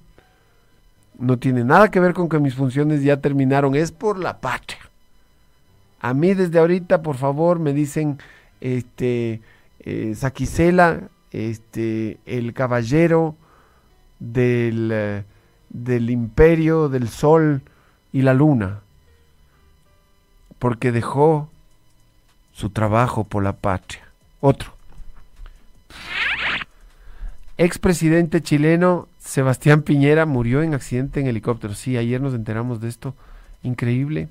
No 1.18 1.38
tiene 1.38 1.64
nada 1.64 1.92
que 1.92 2.00
ver 2.00 2.14
con 2.14 2.30
que 2.30 2.40
mis 2.40 2.56
funciones 2.56 3.04
ya 3.04 3.18
terminaron. 3.18 3.76
Es 3.76 3.92
por 3.92 4.18
la 4.18 4.40
patria. 4.40 4.80
A 6.00 6.14
mí 6.14 6.34
desde 6.34 6.60
ahorita, 6.60 7.02
por 7.02 7.18
favor, 7.18 7.60
me 7.60 7.74
dicen, 7.74 8.18
este, 8.60 9.42
eh, 9.82 10.16
este, 11.32 12.18
el 12.26 12.54
caballero 12.54 13.36
del, 14.20 14.90
eh, 14.92 15.24
del 15.70 16.10
imperio 16.10 16.90
del 16.90 17.08
sol 17.08 17.62
y 18.12 18.22
la 18.22 18.34
luna 18.34 18.82
porque 20.62 20.92
dejó 20.92 21.50
su 22.54 22.70
trabajo 22.70 23.24
por 23.24 23.42
la 23.42 23.54
patria. 23.54 24.04
Otro. 24.42 24.74
Expresidente 27.58 28.42
chileno 28.42 29.08
Sebastián 29.20 29.84
Piñera 29.84 30.26
murió 30.26 30.64
en 30.64 30.74
accidente 30.74 31.20
en 31.20 31.28
helicóptero. 31.28 31.74
Sí, 31.74 31.98
ayer 31.98 32.22
nos 32.22 32.34
enteramos 32.34 32.82
de 32.82 32.90
esto. 32.90 33.14
Increíble. 33.64 34.30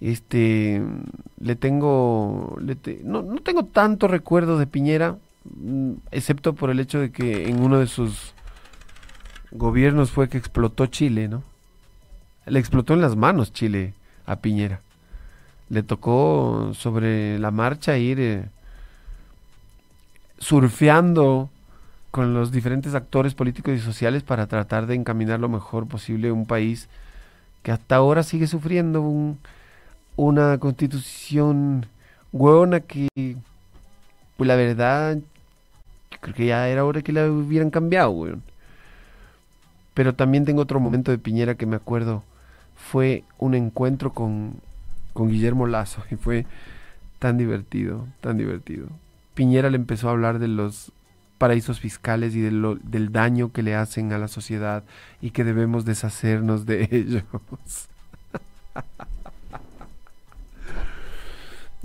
Este, 0.00 0.82
le 1.40 1.56
tengo, 1.56 2.58
no, 3.04 3.22
no 3.22 3.40
tengo 3.42 3.64
tanto 3.66 4.08
recuerdo 4.08 4.58
de 4.58 4.66
Piñera, 4.66 5.16
mm, 5.44 5.92
excepto 6.10 6.54
por 6.54 6.70
el 6.70 6.80
hecho 6.80 6.98
de 6.98 7.10
que 7.10 7.48
en 7.48 7.62
uno 7.62 7.78
de 7.78 7.86
sus 7.86 8.32
gobiernos 9.52 10.10
fue 10.10 10.28
que 10.28 10.38
explotó 10.38 10.86
Chile, 10.86 11.28
¿no? 11.28 11.42
Le 12.46 12.58
explotó 12.58 12.94
en 12.94 13.02
las 13.02 13.16
manos 13.16 13.52
Chile 13.52 13.92
a 14.26 14.36
Piñera. 14.36 14.80
Le 15.68 15.82
tocó 15.82 16.72
sobre 16.74 17.38
la 17.38 17.50
marcha 17.50 17.98
ir 17.98 18.20
eh, 18.20 18.48
surfeando 20.40 21.50
con 22.10 22.34
los 22.34 22.50
diferentes 22.50 22.94
actores 22.94 23.34
políticos 23.34 23.74
y 23.74 23.78
sociales 23.78 24.24
para 24.24 24.48
tratar 24.48 24.86
de 24.86 24.96
encaminar 24.96 25.38
lo 25.38 25.48
mejor 25.48 25.86
posible 25.86 26.32
un 26.32 26.46
país 26.46 26.88
que 27.62 27.70
hasta 27.70 27.96
ahora 27.96 28.22
sigue 28.22 28.46
sufriendo 28.48 29.02
un, 29.02 29.38
una 30.16 30.58
constitución 30.58 31.86
hueona 32.32 32.80
que, 32.80 33.08
pues 34.36 34.48
la 34.48 34.56
verdad, 34.56 35.18
creo 36.20 36.34
que 36.34 36.46
ya 36.46 36.68
era 36.68 36.84
hora 36.84 37.02
que 37.02 37.12
la 37.12 37.30
hubieran 37.30 37.70
cambiado. 37.70 38.26
Pero 39.94 40.14
también 40.14 40.44
tengo 40.44 40.62
otro 40.62 40.80
momento 40.80 41.10
de 41.10 41.18
Piñera 41.18 41.54
que 41.54 41.66
me 41.66 41.76
acuerdo 41.76 42.22
fue 42.74 43.24
un 43.38 43.54
encuentro 43.54 44.12
con, 44.12 44.54
con 45.12 45.28
Guillermo 45.28 45.66
Lazo 45.66 46.02
y 46.10 46.16
fue 46.16 46.46
tan 47.18 47.36
divertido, 47.36 48.06
tan 48.20 48.38
divertido. 48.38 48.88
Piñera 49.34 49.70
le 49.70 49.76
empezó 49.76 50.08
a 50.08 50.12
hablar 50.12 50.38
de 50.38 50.48
los 50.48 50.92
paraísos 51.38 51.80
fiscales 51.80 52.34
y 52.34 52.40
del 52.40 53.12
daño 53.12 53.52
que 53.52 53.62
le 53.62 53.74
hacen 53.74 54.12
a 54.12 54.18
la 54.18 54.28
sociedad 54.28 54.84
y 55.22 55.30
que 55.30 55.44
debemos 55.44 55.84
deshacernos 55.84 56.66
de 56.66 56.88
ellos. 56.90 57.22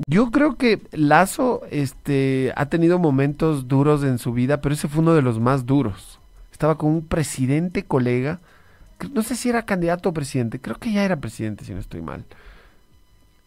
Yo 0.07 0.29
creo 0.29 0.57
que 0.57 0.81
Lazo 0.91 1.61
este, 1.71 2.51
ha 2.57 2.65
tenido 2.65 2.99
momentos 2.99 3.69
duros 3.69 4.03
en 4.03 4.19
su 4.19 4.33
vida, 4.33 4.59
pero 4.59 4.75
ese 4.75 4.89
fue 4.89 5.01
uno 5.01 5.13
de 5.13 5.21
los 5.21 5.39
más 5.39 5.65
duros. 5.65 6.19
Estaba 6.51 6.77
con 6.77 6.89
un 6.89 7.05
presidente 7.05 7.85
colega 7.85 8.41
no 9.13 9.23
sé 9.23 9.35
si 9.35 9.49
era 9.49 9.65
candidato 9.65 10.09
o 10.09 10.13
presidente, 10.13 10.59
creo 10.59 10.77
que 10.77 10.91
ya 10.91 11.03
era 11.03 11.17
presidente 11.17 11.65
si 11.65 11.73
no 11.73 11.79
estoy 11.79 12.01
mal. 12.01 12.23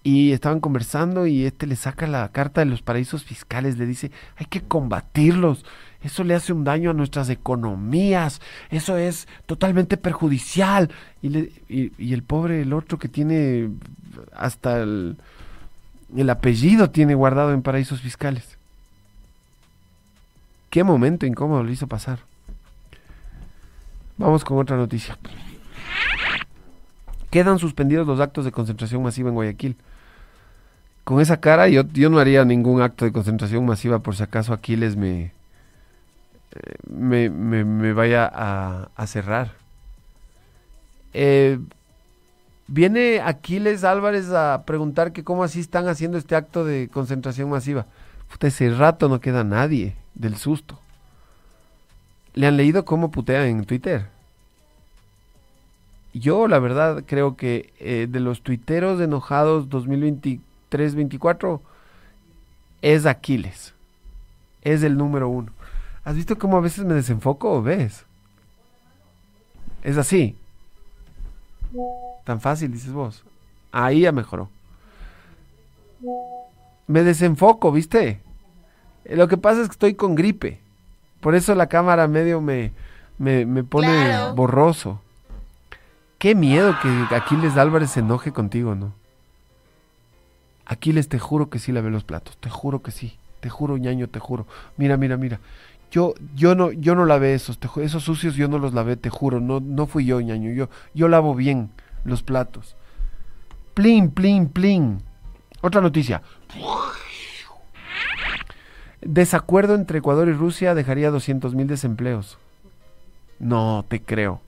Y 0.08 0.32
estaban 0.32 0.60
conversando 0.60 1.26
y 1.26 1.44
este 1.44 1.66
le 1.66 1.76
saca 1.76 2.06
la 2.06 2.26
carta 2.30 2.62
de 2.62 2.64
los 2.64 2.80
paraísos 2.80 3.24
fiscales, 3.24 3.76
le 3.76 3.84
dice, 3.84 4.10
hay 4.36 4.46
que 4.46 4.62
combatirlos, 4.62 5.66
eso 6.02 6.24
le 6.24 6.34
hace 6.34 6.54
un 6.54 6.64
daño 6.64 6.92
a 6.92 6.94
nuestras 6.94 7.28
economías, 7.28 8.40
eso 8.70 8.96
es 8.96 9.28
totalmente 9.44 9.98
perjudicial. 9.98 10.90
Y, 11.20 11.28
le, 11.28 11.52
y, 11.68 12.14
el 12.14 12.22
pobre, 12.22 12.62
el 12.62 12.72
otro 12.72 12.98
que 12.98 13.08
tiene 13.08 13.68
hasta 14.34 14.80
el, 14.80 15.18
el 16.16 16.30
apellido 16.30 16.88
tiene 16.88 17.14
guardado 17.14 17.52
en 17.52 17.60
paraísos 17.60 18.00
fiscales. 18.00 18.56
Qué 20.70 20.84
momento 20.84 21.26
incómodo 21.26 21.62
le 21.62 21.72
hizo 21.72 21.86
pasar. 21.86 22.20
Vamos 24.16 24.42
con 24.42 24.56
otra 24.56 24.78
noticia. 24.78 25.18
Quedan 27.28 27.58
suspendidos 27.58 28.06
los 28.06 28.20
actos 28.20 28.46
de 28.46 28.52
concentración 28.52 29.02
masiva 29.02 29.28
en 29.28 29.34
Guayaquil. 29.34 29.76
Con 31.08 31.22
esa 31.22 31.40
cara 31.40 31.70
yo, 31.70 31.84
yo 31.94 32.10
no 32.10 32.18
haría 32.18 32.44
ningún 32.44 32.82
acto 32.82 33.06
de 33.06 33.12
concentración 33.12 33.64
masiva 33.64 34.00
por 34.00 34.14
si 34.14 34.22
acaso 34.22 34.52
Aquiles 34.52 34.94
me, 34.94 35.22
eh, 35.22 36.74
me, 36.86 37.30
me, 37.30 37.64
me, 37.64 37.94
vaya 37.94 38.26
a, 38.26 39.06
cerrar. 39.06 39.54
Eh, 41.14 41.58
viene 42.66 43.22
Aquiles 43.24 43.84
Álvarez 43.84 44.28
a 44.32 44.64
preguntar 44.66 45.12
que 45.12 45.24
cómo 45.24 45.44
así 45.44 45.60
están 45.60 45.88
haciendo 45.88 46.18
este 46.18 46.36
acto 46.36 46.66
de 46.66 46.90
concentración 46.92 47.48
masiva. 47.48 47.86
Puta, 48.30 48.48
ese 48.48 48.68
rato 48.68 49.08
no 49.08 49.18
queda 49.18 49.44
nadie 49.44 49.96
del 50.14 50.36
susto. 50.36 50.78
¿Le 52.34 52.48
han 52.48 52.58
leído 52.58 52.84
cómo 52.84 53.10
putea 53.10 53.46
en 53.46 53.64
Twitter? 53.64 54.08
Yo, 56.12 56.48
la 56.48 56.58
verdad, 56.58 57.04
creo 57.06 57.34
que 57.34 57.72
eh, 57.80 58.08
de 58.10 58.20
los 58.20 58.42
tuiteros 58.42 59.00
enojados 59.00 59.70
2023-24 60.70 61.60
es 62.82 63.06
Aquiles. 63.06 63.74
Es 64.62 64.82
el 64.82 64.96
número 64.96 65.28
uno. 65.28 65.52
¿Has 66.04 66.16
visto 66.16 66.38
cómo 66.38 66.56
a 66.56 66.60
veces 66.60 66.84
me 66.84 66.94
desenfoco 66.94 67.52
o 67.52 67.62
ves? 67.62 68.04
Es 69.82 69.96
así. 69.96 70.36
Tan 72.24 72.40
fácil, 72.40 72.72
dices 72.72 72.92
vos. 72.92 73.24
Ahí 73.72 74.00
ya 74.00 74.12
mejoró. 74.12 74.48
Me 76.86 77.02
desenfoco, 77.02 77.70
¿viste? 77.72 78.20
Eh, 79.04 79.16
Lo 79.16 79.28
que 79.28 79.36
pasa 79.36 79.60
es 79.62 79.68
que 79.68 79.72
estoy 79.72 79.94
con 79.94 80.14
gripe. 80.14 80.60
Por 81.20 81.34
eso 81.34 81.54
la 81.54 81.66
cámara 81.68 82.06
medio 82.08 82.40
me, 82.40 82.72
me, 83.18 83.44
me 83.44 83.64
pone 83.64 83.88
Claro. 83.88 84.34
borroso. 84.34 85.00
Qué 86.18 86.34
miedo 86.34 86.74
que 86.82 87.14
Aquiles 87.14 87.56
Álvarez 87.56 87.90
se 87.90 88.00
enoje 88.00 88.32
contigo, 88.32 88.74
¿no? 88.74 88.92
Aquiles, 90.68 91.08
te 91.08 91.18
juro 91.18 91.48
que 91.48 91.58
sí 91.58 91.72
lavé 91.72 91.90
los 91.90 92.04
platos. 92.04 92.36
Te 92.36 92.50
juro 92.50 92.82
que 92.82 92.90
sí. 92.90 93.16
Te 93.40 93.48
juro, 93.48 93.78
ñaño, 93.78 94.08
te 94.08 94.20
juro. 94.20 94.46
Mira, 94.76 94.98
mira, 94.98 95.16
mira. 95.16 95.40
Yo, 95.90 96.12
yo 96.34 96.54
no, 96.54 96.70
yo 96.70 96.94
no 96.94 97.06
lavé 97.06 97.32
esos, 97.32 97.58
esos 97.76 98.04
sucios 98.04 98.36
yo 98.36 98.48
no 98.48 98.58
los 98.58 98.74
lavé, 98.74 98.96
te 98.96 99.08
juro. 99.08 99.40
No, 99.40 99.60
no 99.60 99.86
fui 99.86 100.04
yo, 100.04 100.20
ñaño. 100.20 100.52
Yo, 100.52 100.68
yo 100.92 101.08
lavo 101.08 101.34
bien 101.34 101.70
los 102.04 102.22
platos. 102.22 102.76
Plin, 103.72 104.10
plin, 104.10 104.48
plin. 104.48 105.02
Otra 105.62 105.80
noticia. 105.80 106.22
Desacuerdo 109.00 109.74
entre 109.74 110.00
Ecuador 110.00 110.28
y 110.28 110.32
Rusia 110.32 110.74
dejaría 110.74 111.10
200 111.10 111.54
mil 111.54 111.66
desempleos. 111.66 112.36
No 113.38 113.86
te 113.88 114.02
creo. 114.02 114.42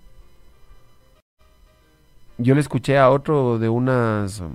Yo 2.37 2.55
le 2.55 2.61
escuché 2.61 2.99
a 2.99 3.11
otro 3.11 3.59
de 3.59 3.69
unas 3.69 4.41
um, 4.41 4.53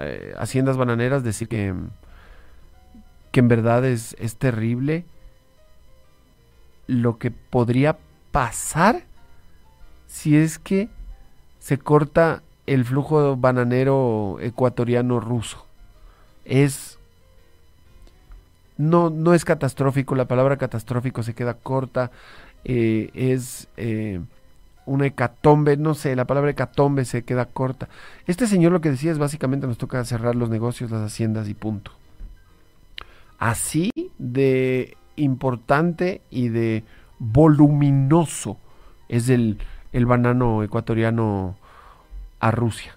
eh, 0.00 0.34
haciendas 0.38 0.76
bananeras 0.76 1.22
decir 1.22 1.48
que, 1.48 1.74
que 3.32 3.40
en 3.40 3.48
verdad 3.48 3.84
es, 3.84 4.16
es 4.18 4.36
terrible 4.36 5.04
lo 6.86 7.18
que 7.18 7.30
podría 7.30 7.98
pasar 8.32 9.02
si 10.06 10.36
es 10.36 10.58
que 10.58 10.88
se 11.60 11.78
corta 11.78 12.42
el 12.66 12.84
flujo 12.84 13.36
bananero 13.36 14.38
ecuatoriano 14.40 15.20
ruso. 15.20 15.66
Es 16.44 16.98
no, 18.78 19.10
no 19.10 19.34
es 19.34 19.44
catastrófico, 19.44 20.14
la 20.14 20.28
palabra 20.28 20.56
catastrófico 20.56 21.22
se 21.22 21.34
queda 21.34 21.54
corta, 21.54 22.10
eh, 22.64 23.10
es 23.12 23.68
eh, 23.76 24.20
una 24.88 25.06
hecatombe, 25.06 25.76
no 25.76 25.94
sé, 25.94 26.16
la 26.16 26.26
palabra 26.26 26.50
hecatombe 26.50 27.04
se 27.04 27.22
queda 27.24 27.46
corta. 27.46 27.88
Este 28.26 28.46
señor 28.46 28.72
lo 28.72 28.80
que 28.80 28.90
decía 28.90 29.12
es 29.12 29.18
básicamente 29.18 29.66
nos 29.66 29.78
toca 29.78 30.04
cerrar 30.04 30.34
los 30.36 30.50
negocios, 30.50 30.90
las 30.90 31.02
haciendas 31.02 31.48
y 31.48 31.54
punto. 31.54 31.92
Así 33.38 33.90
de 34.18 34.96
importante 35.16 36.22
y 36.30 36.48
de 36.48 36.84
voluminoso 37.18 38.58
es 39.08 39.28
el, 39.28 39.58
el 39.92 40.06
banano 40.06 40.62
ecuatoriano 40.62 41.56
a 42.40 42.50
Rusia. 42.50 42.96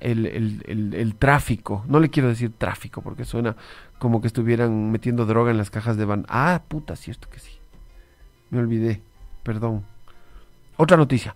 El, 0.00 0.26
el- 0.26 0.94
el- 0.94 1.14
tráfico, 1.14 1.82
no 1.88 1.98
le 1.98 2.10
quiero 2.10 2.28
decir 2.28 2.52
tráfico 2.58 3.00
porque 3.00 3.24
suena 3.24 3.56
como 3.98 4.20
que 4.20 4.26
estuvieran 4.26 4.90
metiendo 4.90 5.24
droga 5.24 5.50
en 5.50 5.56
las 5.56 5.70
cajas 5.70 5.96
de 5.96 6.04
ban. 6.04 6.26
Ah, 6.28 6.60
puta, 6.68 6.94
cierto 6.94 7.30
que 7.30 7.38
sí. 7.38 7.52
Me 8.50 8.58
olvidé, 8.58 9.00
perdón. 9.42 9.84
Otra 10.76 10.96
noticia. 10.96 11.34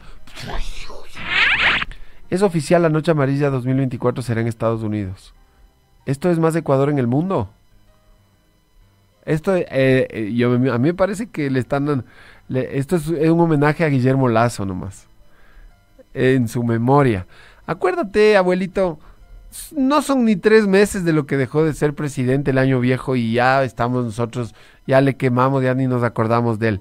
Es 2.30 2.42
oficial, 2.42 2.82
la 2.82 2.88
Noche 2.88 3.10
Amarilla 3.10 3.50
2024 3.50 4.22
será 4.22 4.40
en 4.40 4.46
Estados 4.48 4.82
Unidos. 4.82 5.34
¿Esto 6.04 6.30
es 6.30 6.38
más 6.38 6.54
Ecuador 6.56 6.90
en 6.90 6.98
el 6.98 7.06
mundo? 7.06 7.50
Esto, 9.24 9.54
eh, 9.56 9.66
eh, 9.70 10.44
a 10.44 10.78
mí 10.78 10.88
me 10.88 10.94
parece 10.94 11.28
que 11.28 11.50
le 11.50 11.60
están 11.60 12.04
esto 12.48 12.96
es, 12.96 13.08
es 13.08 13.30
un 13.30 13.40
homenaje 13.40 13.84
a 13.84 13.88
Guillermo 13.88 14.28
Lazo 14.28 14.64
nomás. 14.64 15.06
En 16.14 16.48
su 16.48 16.64
memoria. 16.64 17.26
Acuérdate, 17.66 18.36
abuelito, 18.36 18.98
no 19.76 20.02
son 20.02 20.24
ni 20.24 20.36
tres 20.36 20.66
meses 20.66 21.04
de 21.04 21.12
lo 21.12 21.26
que 21.26 21.36
dejó 21.36 21.64
de 21.64 21.74
ser 21.74 21.94
presidente 21.94 22.50
el 22.50 22.58
año 22.58 22.80
viejo 22.80 23.16
y 23.16 23.32
ya 23.32 23.62
estamos 23.64 24.04
nosotros, 24.04 24.54
ya 24.86 25.00
le 25.00 25.16
quemamos, 25.16 25.62
ya 25.62 25.74
ni 25.74 25.86
nos 25.86 26.02
acordamos 26.02 26.58
de 26.58 26.68
él. 26.68 26.80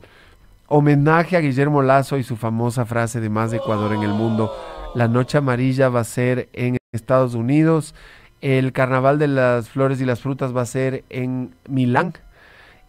Homenaje 0.70 1.38
a 1.38 1.40
Guillermo 1.40 1.82
Lazo 1.82 2.18
y 2.18 2.24
su 2.24 2.36
famosa 2.36 2.86
frase 2.86 3.22
de 3.22 3.30
más 3.30 3.52
de 3.52 3.58
Ecuador 3.58 3.94
en 3.94 4.04
el 4.04 4.12
mundo. 4.12 4.54
La 4.96 5.08
noche 5.08 5.38
amarilla 5.38 5.88
va 5.88 6.02
a 6.02 6.04
ser 6.04 6.50
en 6.52 6.78
Estados 6.92 7.36
Unidos. 7.36 7.96
El 8.42 8.74
carnaval 8.74 9.18
de 9.18 9.30
las 9.30 9.70
flores 9.70 10.02
y 10.02 10.06
las 10.06 10.20
frutas 10.20 10.56
va 10.56 10.64
a 10.64 10.66
ser 10.66 11.06
en 11.10 11.56
Milán. 11.70 12.14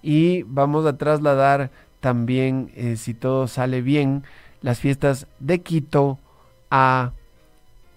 Y 0.03 0.43
vamos 0.43 0.87
a 0.87 0.97
trasladar 0.97 1.71
también, 2.01 2.73
eh, 2.75 2.97
si 2.97 3.15
todo 3.15 3.47
sale 3.47 3.81
bien, 3.81 4.25
las 4.61 4.81
fiestas 4.81 5.29
de 5.39 5.61
Quito 5.61 6.19
a 6.73 7.13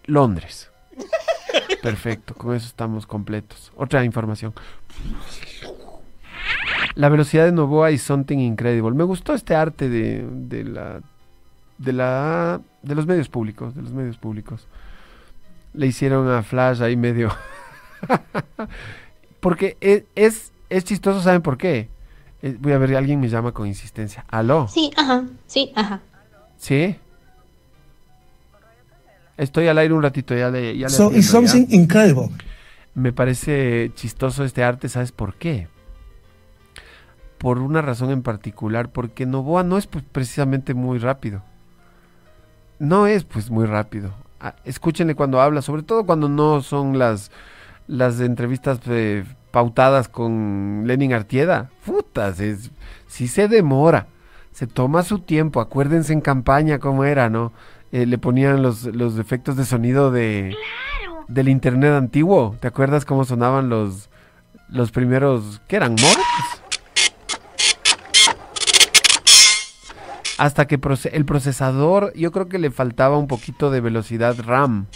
Londres. 0.06 0.70
Perfecto, 1.82 2.36
con 2.36 2.56
eso 2.56 2.68
estamos 2.68 3.08
completos. 3.08 3.72
Otra 3.76 4.04
información. 4.06 4.54
La 6.96 7.10
velocidad 7.10 7.46
de 7.46 7.52
Novoa 7.52 7.92
y 7.92 7.98
Something 7.98 8.40
Incredible. 8.40 8.92
Me 8.96 9.04
gustó 9.04 9.34
este 9.34 9.56
arte 9.56 9.90
de, 9.90 10.28
de 10.30 10.64
la 10.64 11.02
de 11.78 11.94
la 11.94 12.62
de 12.84 12.96
los 12.96 13.08
medios 13.08 13.30
públicos, 13.30 13.76
de 13.76 13.82
los 13.82 13.92
medios 13.94 14.18
públicos. 14.18 14.68
Le 15.74 15.88
hicieron 15.88 16.30
a 16.30 16.44
Flash 16.44 16.82
ahí 16.82 16.96
medio 16.98 17.32
porque 19.40 19.78
es, 19.80 20.04
es, 20.16 20.52
es 20.70 20.84
chistoso, 20.84 21.22
¿saben 21.22 21.42
por 21.42 21.58
qué? 21.58 21.90
Eh, 22.42 22.58
voy 22.60 22.74
a 22.74 22.78
ver, 22.78 22.96
alguien 22.96 23.20
me 23.20 23.30
llama 23.30 23.52
con 23.52 23.68
insistencia. 23.68 24.26
¿Aló? 24.30 24.68
Sí, 24.68 24.92
ajá, 24.98 25.24
sí, 25.48 25.72
ajá. 25.76 26.02
¿Sí? 26.58 26.96
Estoy 29.38 29.68
al 29.68 29.78
aire 29.78 29.94
un 29.94 30.04
ratito, 30.04 30.36
ya 30.36 30.50
le, 30.50 30.78
ya 30.78 30.88
le 30.88 30.94
So 30.94 31.06
atiendo, 31.08 31.18
it's 31.20 31.28
¿ya? 31.28 31.32
something 31.32 31.66
incredible. 31.76 32.30
Me 32.94 33.14
parece 33.14 33.92
chistoso 33.96 34.44
este 34.44 34.64
arte, 34.64 34.90
¿sabes 34.90 35.12
por 35.12 35.36
qué? 35.36 35.68
Por 37.42 37.58
una 37.58 37.82
razón 37.82 38.12
en 38.12 38.22
particular, 38.22 38.90
porque 38.90 39.26
Novoa 39.26 39.64
no 39.64 39.80
es 39.80 39.88
pues, 39.88 40.04
precisamente 40.10 40.76
muy 40.76 41.00
rápido. 41.00 41.42
No 42.78 43.08
es 43.08 43.24
pues 43.24 43.50
muy 43.50 43.66
rápido. 43.66 44.14
Ah, 44.40 44.54
escúchenle 44.64 45.16
cuando 45.16 45.42
habla, 45.42 45.64
sobre 45.64 45.82
todo 45.82 46.06
cuando 46.06 46.30
no 46.30 46.62
son 46.62 47.00
las, 47.00 47.32
las 47.88 48.20
entrevistas 48.20 48.80
eh, 48.86 49.24
pautadas 49.50 50.08
con 50.08 50.84
Lenin 50.86 51.14
Artieda. 51.14 51.72
Putas, 51.84 52.40
es, 52.40 52.70
si 53.08 53.28
se 53.28 53.48
demora, 53.48 54.06
se 54.52 54.68
toma 54.68 55.02
su 55.02 55.18
tiempo. 55.18 55.62
Acuérdense 55.62 56.14
en 56.14 56.22
campaña 56.22 56.78
cómo 56.78 57.06
era, 57.06 57.28
¿no? 57.32 57.54
Eh, 57.92 58.06
le 58.06 58.20
ponían 58.20 58.62
los, 58.62 58.86
los 58.86 59.18
efectos 59.18 59.58
de 59.58 59.66
sonido 59.66 60.12
de 60.12 60.56
del 61.28 61.50
internet 61.50 61.94
antiguo. 61.94 62.56
¿Te 62.60 62.68
acuerdas 62.68 63.04
cómo 63.04 63.26
sonaban 63.26 63.68
los 63.70 64.10
los 64.70 64.92
primeros 64.92 65.60
qué 65.68 65.78
eran 65.78 65.94
modems? 65.94 66.61
Hasta 70.42 70.66
que 70.66 70.80
el 71.12 71.26
procesador, 71.26 72.12
yo 72.16 72.32
creo 72.32 72.50
que 72.50 72.58
le 72.58 72.72
faltaba 72.72 73.16
un 73.16 73.28
poquito 73.28 73.70
de 73.70 73.80
velocidad 73.80 74.36
RAM 74.44 74.88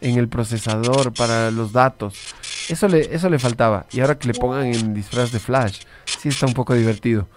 en 0.00 0.16
el 0.16 0.26
procesador 0.26 1.12
para 1.12 1.50
los 1.50 1.72
datos. 1.72 2.34
Eso 2.70 2.88
le, 2.88 3.14
eso 3.14 3.28
le 3.28 3.38
faltaba. 3.38 3.84
Y 3.92 4.00
ahora 4.00 4.18
que 4.18 4.28
le 4.28 4.32
pongan 4.32 4.64
en 4.64 4.94
disfraz 4.94 5.32
de 5.32 5.38
flash, 5.38 5.82
sí 6.06 6.30
está 6.30 6.46
un 6.46 6.54
poco 6.54 6.72
divertido. 6.72 7.28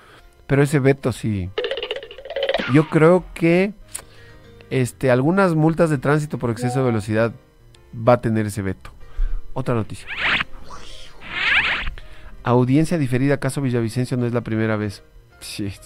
Pero 0.48 0.64
ese 0.64 0.80
veto 0.80 1.12
sí. 1.12 1.50
Yo 2.74 2.88
creo 2.88 3.26
que 3.34 3.74
este, 4.70 5.12
algunas 5.12 5.54
multas 5.54 5.90
de 5.90 5.98
tránsito 5.98 6.38
por 6.38 6.52
exceso 6.52 6.80
de 6.80 6.86
velocidad 6.86 7.34
va 7.94 8.14
a 8.14 8.22
tener 8.22 8.46
ese 8.46 8.62
veto. 8.62 8.94
Otra 9.52 9.76
noticia. 9.76 10.08
Audiencia 12.42 12.98
diferida, 12.98 13.38
caso 13.42 13.60
Villavicencio 13.60 14.16
no 14.16 14.26
es 14.26 14.32
la 14.32 14.46
primera 14.46 14.78
vez. 14.78 15.04
Shit. 15.42 15.82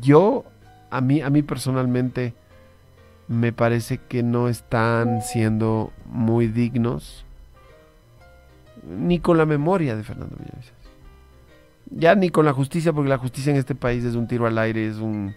Yo, 0.00 0.44
a 0.90 1.00
mí, 1.00 1.20
a 1.20 1.30
mí 1.30 1.42
personalmente, 1.42 2.34
me 3.28 3.52
parece 3.52 3.98
que 3.98 4.22
no 4.22 4.48
están 4.48 5.22
siendo 5.22 5.92
muy 6.06 6.48
dignos 6.48 7.24
ni 8.82 9.20
con 9.20 9.38
la 9.38 9.46
memoria 9.46 9.96
de 9.96 10.02
Fernando 10.02 10.36
Villavicencio. 10.36 10.74
Ya 11.90 12.14
ni 12.14 12.30
con 12.30 12.44
la 12.44 12.52
justicia, 12.52 12.92
porque 12.92 13.10
la 13.10 13.18
justicia 13.18 13.50
en 13.50 13.58
este 13.58 13.74
país 13.74 14.04
es 14.04 14.14
un 14.14 14.26
tiro 14.26 14.46
al 14.46 14.58
aire, 14.58 14.86
es 14.86 14.96
un... 14.96 15.34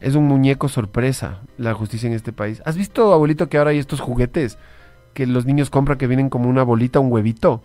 Es 0.00 0.14
un 0.14 0.24
muñeco 0.24 0.68
sorpresa 0.68 1.40
la 1.58 1.74
justicia 1.74 2.06
en 2.06 2.14
este 2.14 2.32
país. 2.32 2.62
¿Has 2.64 2.76
visto, 2.76 3.12
abuelito, 3.12 3.48
que 3.48 3.58
ahora 3.58 3.70
hay 3.70 3.78
estos 3.78 4.00
juguetes 4.00 4.56
que 5.12 5.26
los 5.26 5.44
niños 5.44 5.68
compran 5.68 5.98
que 5.98 6.06
vienen 6.06 6.30
como 6.30 6.48
una 6.48 6.62
bolita, 6.62 7.00
un 7.00 7.12
huevito? 7.12 7.62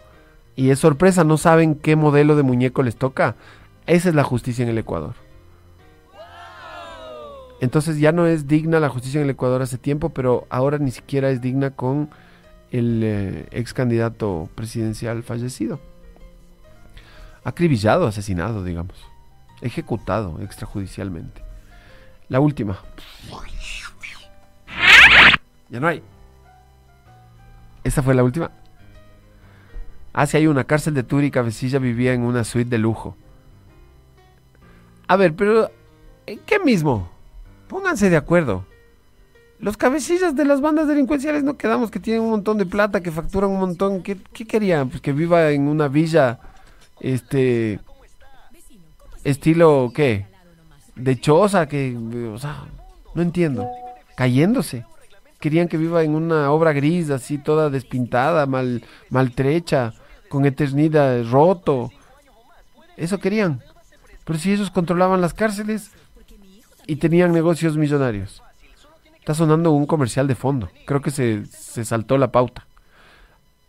Y 0.56 0.70
es 0.70 0.80
sorpresa, 0.80 1.24
no 1.24 1.38
saben 1.38 1.76
qué 1.76 1.96
modelo 1.96 2.36
de 2.36 2.44
muñeco 2.44 2.84
les 2.84 2.96
toca. 2.96 3.36
Esa 3.88 4.10
es 4.10 4.16
la 4.16 4.24
justicia 4.24 4.64
en 4.64 4.70
el 4.70 4.78
Ecuador. 4.78 5.16
Entonces 7.62 8.00
ya 8.00 8.12
no 8.12 8.26
es 8.26 8.48
digna 8.48 8.80
la 8.80 8.90
justicia 8.90 9.20
en 9.20 9.26
el 9.26 9.32
Ecuador 9.32 9.62
hace 9.62 9.78
tiempo, 9.78 10.10
pero 10.10 10.46
ahora 10.50 10.78
ni 10.78 10.92
siquiera 10.92 11.30
es 11.30 11.42
digna 11.42 11.72
con 11.72 12.10
el 12.72 13.02
eh, 13.04 13.48
ex 13.52 13.74
candidato 13.74 14.50
presidencial 14.56 15.24
fallecido. 15.24 15.80
Acribillado, 17.44 18.08
asesinado, 18.08 18.64
digamos. 18.64 18.98
Ejecutado 19.62 20.40
extrajudicialmente. 20.42 21.42
La 22.28 22.40
última. 22.40 22.80
Ya 25.70 25.80
no 25.80 25.88
hay. 25.88 26.02
¿Esta 27.84 28.02
fue 28.02 28.16
la 28.16 28.24
última? 28.24 28.52
Ah, 30.18 30.26
sí, 30.26 30.38
hay 30.38 30.48
una 30.48 30.64
cárcel 30.64 30.94
de 30.94 31.04
Turi, 31.04 31.30
Cabecilla 31.30 31.78
vivía 31.78 32.14
en 32.14 32.22
una 32.22 32.46
suite 32.46 32.70
de 32.70 32.78
lujo. 32.78 33.18
A 35.10 35.18
ver, 35.18 35.36
pero 35.36 35.70
¿en 36.26 36.40
qué 36.46 36.58
mismo? 36.58 37.10
Pónganse 37.68 38.10
de 38.10 38.16
acuerdo. 38.16 38.66
Los 39.60 39.76
cabecillas 39.76 40.34
de 40.34 40.46
las 40.46 40.62
bandas 40.62 40.88
delincuenciales 40.88 41.44
no 41.44 41.58
quedamos 41.58 41.92
que 41.92 42.00
tienen 42.00 42.22
un 42.22 42.30
montón 42.30 42.58
de 42.58 42.66
plata, 42.66 43.04
que 43.04 43.12
facturan 43.12 43.50
un 43.50 43.60
montón. 43.60 44.04
¿Qué, 44.04 44.18
qué 44.32 44.48
querían? 44.48 44.88
Pues 44.88 45.02
que 45.02 45.12
viva 45.12 45.52
en 45.52 45.68
una 45.68 45.90
villa, 45.90 46.40
este, 47.02 47.82
estilo, 49.26 49.92
¿qué? 49.94 50.28
De 50.96 51.20
choza, 51.20 51.68
que, 51.68 51.94
o 52.34 52.38
sea, 52.38 52.64
no 53.16 53.22
entiendo. 53.22 53.68
Cayéndose. 54.16 54.86
Querían 55.42 55.68
que 55.68 55.76
viva 55.76 56.04
en 56.04 56.16
una 56.16 56.52
obra 56.52 56.72
gris, 56.72 57.10
así 57.10 57.38
toda 57.38 57.70
despintada, 57.70 58.46
mal, 58.46 58.82
maltrecha, 59.10 59.94
con 60.36 60.46
eternidad, 60.46 61.24
roto. 61.32 61.94
Eso 62.98 63.20
querían. 63.20 63.62
Pero 64.26 64.38
si 64.38 64.52
ellos 64.52 64.70
controlaban 64.70 65.22
las 65.22 65.34
cárceles 65.34 65.92
y 66.88 66.98
tenían 66.98 67.32
negocios 67.32 67.78
millonarios. 67.78 68.44
Está 69.18 69.34
sonando 69.34 69.72
un 69.72 69.86
comercial 69.86 70.28
de 70.28 70.36
fondo. 70.36 70.70
Creo 70.86 71.02
que 71.02 71.10
se, 71.10 71.46
se 71.46 71.86
saltó 71.86 72.18
la 72.18 72.34
pauta. 72.34 72.68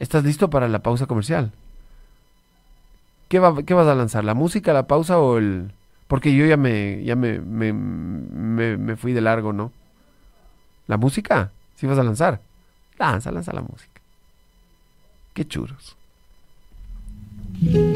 ¿Estás 0.00 0.24
listo 0.24 0.50
para 0.50 0.66
la 0.66 0.80
pausa 0.80 1.06
comercial? 1.06 1.52
¿Qué, 3.28 3.38
va, 3.38 3.62
¿Qué 3.62 3.72
vas 3.72 3.86
a 3.86 3.94
lanzar? 3.94 4.24
¿La 4.24 4.34
música, 4.34 4.72
la 4.72 4.88
pausa 4.88 5.20
o 5.20 5.38
el...? 5.38 5.70
Porque 6.08 6.34
yo 6.34 6.46
ya 6.46 6.56
me, 6.56 7.04
ya 7.04 7.14
me, 7.14 7.38
me, 7.38 7.72
me, 7.72 8.76
me 8.76 8.96
fui 8.96 9.12
de 9.12 9.20
largo, 9.20 9.52
¿no? 9.52 9.70
¿La 10.88 10.96
música? 10.96 11.52
¿Sí 11.76 11.86
vas 11.86 11.98
a 11.98 12.02
lanzar? 12.02 12.40
Lanza, 12.98 13.30
lanza 13.30 13.52
la 13.52 13.62
música. 13.62 14.00
Qué 15.32 15.46
Thank 17.66 17.95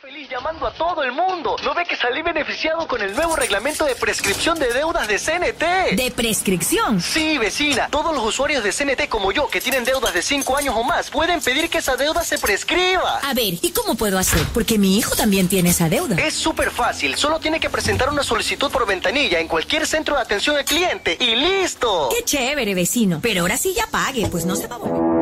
Feliz 0.00 0.28
llamando 0.28 0.66
a 0.66 0.72
todo 0.72 1.02
el 1.02 1.12
mundo. 1.12 1.56
¿No 1.62 1.74
ve 1.74 1.84
que 1.84 1.96
salí 1.96 2.22
beneficiado 2.22 2.86
con 2.88 3.00
el 3.02 3.14
nuevo 3.14 3.36
reglamento 3.36 3.84
de 3.84 3.94
prescripción 3.94 4.58
de 4.58 4.72
deudas 4.72 5.06
de 5.08 5.18
CNT? 5.18 5.96
¿De 5.96 6.12
prescripción? 6.14 7.00
Sí, 7.00 7.38
vecina. 7.38 7.88
Todos 7.90 8.14
los 8.14 8.24
usuarios 8.24 8.64
de 8.64 8.72
CNT 8.72 9.08
como 9.08 9.32
yo 9.32 9.48
que 9.48 9.60
tienen 9.60 9.84
deudas 9.84 10.14
de 10.14 10.22
5 10.22 10.56
años 10.56 10.74
o 10.76 10.82
más 10.84 11.10
pueden 11.10 11.40
pedir 11.40 11.68
que 11.68 11.78
esa 11.78 11.96
deuda 11.96 12.24
se 12.24 12.38
prescriba. 12.38 13.18
A 13.18 13.34
ver, 13.34 13.54
¿y 13.60 13.72
cómo 13.72 13.94
puedo 13.94 14.18
hacer? 14.18 14.42
Porque 14.52 14.78
mi 14.78 14.98
hijo 14.98 15.14
también 15.14 15.48
tiene 15.48 15.70
esa 15.70 15.88
deuda. 15.88 16.16
Es 16.16 16.34
súper 16.34 16.70
fácil. 16.70 17.16
Solo 17.16 17.38
tiene 17.38 17.60
que 17.60 17.70
presentar 17.70 18.08
una 18.08 18.22
solicitud 18.22 18.70
por 18.70 18.86
ventanilla 18.86 19.38
en 19.40 19.48
cualquier 19.48 19.86
centro 19.86 20.16
de 20.16 20.22
atención 20.22 20.56
al 20.56 20.64
cliente 20.64 21.16
y 21.20 21.34
listo. 21.34 22.08
Qué 22.16 22.24
chévere, 22.24 22.74
vecino. 22.74 23.20
Pero 23.22 23.42
ahora 23.42 23.56
sí 23.56 23.74
ya 23.74 23.86
pague, 23.86 24.26
pues 24.28 24.44
no 24.44 24.56
se 24.56 24.66
va 24.66 24.76
a 24.76 24.78
volver. 24.78 25.13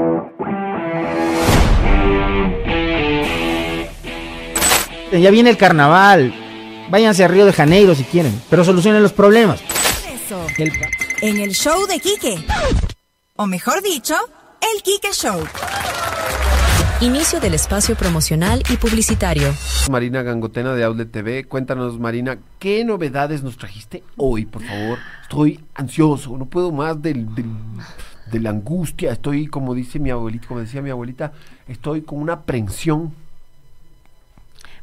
Ya 5.12 5.30
viene 5.30 5.50
el 5.50 5.56
carnaval. 5.56 6.34
Váyanse 6.90 7.24
a 7.24 7.28
Río 7.28 7.46
de 7.46 7.52
Janeiro 7.52 7.94
si 7.94 8.04
quieren, 8.04 8.40
pero 8.50 8.64
solucionen 8.64 9.02
los 9.02 9.12
problemas. 9.12 9.60
Eso. 10.12 10.46
En 11.20 11.38
el 11.38 11.52
show 11.52 11.86
de 11.86 12.00
Quique. 12.00 12.44
O 13.36 13.46
mejor 13.46 13.82
dicho, 13.82 14.14
el 14.60 14.82
Quique 14.82 15.12
Show. 15.12 15.42
Inicio 17.00 17.40
del 17.40 17.54
espacio 17.54 17.96
promocional 17.96 18.62
y 18.70 18.76
publicitario. 18.76 19.52
Marina 19.90 20.22
Gangotena 20.22 20.74
de 20.74 20.84
Outlet 20.84 21.10
TV. 21.10 21.44
Cuéntanos, 21.44 21.98
Marina, 21.98 22.38
¿qué 22.58 22.84
novedades 22.84 23.42
nos 23.42 23.56
trajiste 23.56 24.04
hoy, 24.16 24.46
por 24.46 24.62
favor? 24.62 24.98
Estoy 25.22 25.60
ansioso, 25.74 26.36
no 26.38 26.46
puedo 26.46 26.70
más 26.72 27.00
del, 27.02 27.34
del- 27.34 27.46
de 28.30 28.40
la 28.40 28.50
angustia. 28.50 29.12
Estoy, 29.12 29.46
como 29.48 29.74
dice 29.74 29.98
mi 29.98 30.10
abuelita, 30.10 30.46
como 30.46 30.60
decía 30.60 30.80
mi 30.80 30.90
abuelita, 30.90 31.32
estoy 31.66 32.02
con 32.02 32.18
una 32.20 32.34
aprensión. 32.34 33.14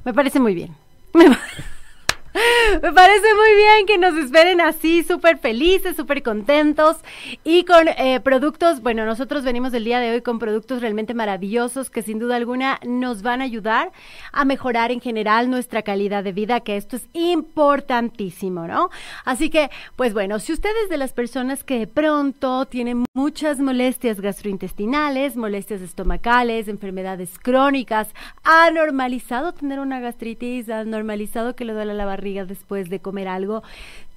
Me 0.06 0.14
parece 0.14 0.40
muy 0.40 0.54
bien. 0.56 0.76
Me, 2.34 2.40
pa- 2.82 2.88
me 2.88 2.94
parece 2.94 3.34
muy 3.34 3.56
bien 3.56 3.86
que 3.88 3.98
nos 3.98 4.14
esperen 4.24 4.62
así, 4.62 5.04
súper 5.04 5.38
felices, 5.40 5.96
súper 5.96 6.22
contentos 6.22 6.98
y 7.44 7.64
con 7.66 7.88
eh, 7.88 8.20
productos, 8.24 8.82
bueno, 8.82 9.06
nosotros 9.06 9.44
venimos 9.44 9.74
el 9.74 9.84
día 9.84 10.00
de 10.00 10.12
hoy 10.12 10.22
con 10.22 10.38
productos 10.38 10.82
realmente 10.82 11.14
maravillosos 11.14 11.90
que 11.90 12.02
sin 12.04 12.20
duda 12.20 12.36
alguna 12.36 12.80
nos 12.86 13.22
van 13.24 13.42
a 13.42 13.46
ayudar 13.46 13.92
a 14.32 14.46
mejorar 14.46 14.92
en 14.92 15.02
general 15.02 15.50
nuestra 15.50 15.82
calidad 15.82 16.24
de 16.24 16.32
vida, 16.32 16.60
que 16.60 16.78
esto 16.78 16.98
es 16.98 17.08
importantísimo, 17.14 18.68
¿no? 18.68 18.90
Así 19.26 19.50
que, 19.50 19.70
pues 19.96 20.14
bueno, 20.14 20.40
si 20.40 20.54
ustedes 20.54 20.90
de 20.90 20.98
las 20.98 21.14
personas 21.14 21.64
que 21.64 21.80
de 21.80 21.88
pronto 21.88 22.66
tienen 22.66 23.06
muchas 23.14 23.60
molestias 23.60 24.22
gastrointestinales, 24.22 25.36
molestias 25.36 25.82
estomacales, 25.82 26.68
enfermedades 26.68 27.40
crónicas, 27.40 28.10
ha 28.44 28.70
normalizado 28.72 29.54
tener 29.54 29.80
una 29.80 30.00
gastritis, 30.00 30.70
ha 30.70 30.84
normalizado 30.84 31.56
que 31.56 31.66
le 31.66 31.74
duele 31.74 31.94
la 31.94 32.06
barriga 32.06 32.20
después 32.34 32.90
de 32.90 33.00
comer 33.00 33.28
algo, 33.28 33.64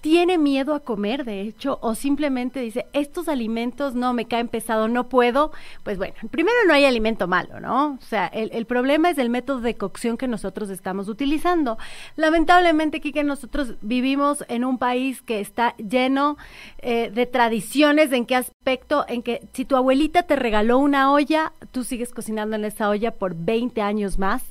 tiene 0.02 0.36
miedo 0.36 0.74
a 0.74 0.80
comer, 0.80 1.24
de 1.24 1.42
hecho, 1.42 1.78
o 1.80 1.94
simplemente 1.94 2.58
dice, 2.58 2.86
estos 2.92 3.28
alimentos 3.28 3.94
no 3.94 4.12
me 4.12 4.26
caen 4.26 4.48
pesado, 4.48 4.88
no 4.88 5.08
puedo, 5.08 5.52
pues 5.84 5.96
bueno, 5.96 6.14
primero 6.32 6.56
no 6.66 6.74
hay 6.74 6.84
alimento 6.84 7.28
malo, 7.28 7.60
¿no? 7.60 7.92
O 7.92 8.04
sea, 8.04 8.26
el, 8.26 8.66
problema 8.66 9.10
es 9.10 9.18
el 9.18 9.30
método 9.30 9.60
de 9.60 9.76
cocción 9.76 10.16
que 10.16 10.26
nosotros 10.26 10.70
estamos 10.70 11.08
utilizando. 11.08 11.78
Lamentablemente, 12.16 13.00
Kike, 13.00 13.22
nosotros 13.22 13.76
vivimos 13.80 14.44
en 14.48 14.64
un 14.64 14.76
país 14.76 15.22
que 15.22 15.38
está 15.38 15.76
lleno 15.76 16.36
eh, 16.78 17.12
de 17.14 17.26
tradiciones, 17.26 18.10
¿en 18.10 18.26
qué 18.26 18.34
aspecto? 18.34 19.04
En 19.06 19.22
que 19.22 19.46
si 19.52 19.64
tu 19.64 19.76
abuelita 19.76 20.24
te 20.24 20.34
regaló 20.34 20.78
una 20.78 21.12
olla, 21.12 21.52
tú 21.70 21.84
sigues 21.84 22.10
cocinando 22.10 22.56
en 22.56 22.64
esa 22.64 22.88
olla 22.88 23.12
por 23.12 23.36
20 23.36 23.80
años 23.82 24.18
más 24.18 24.42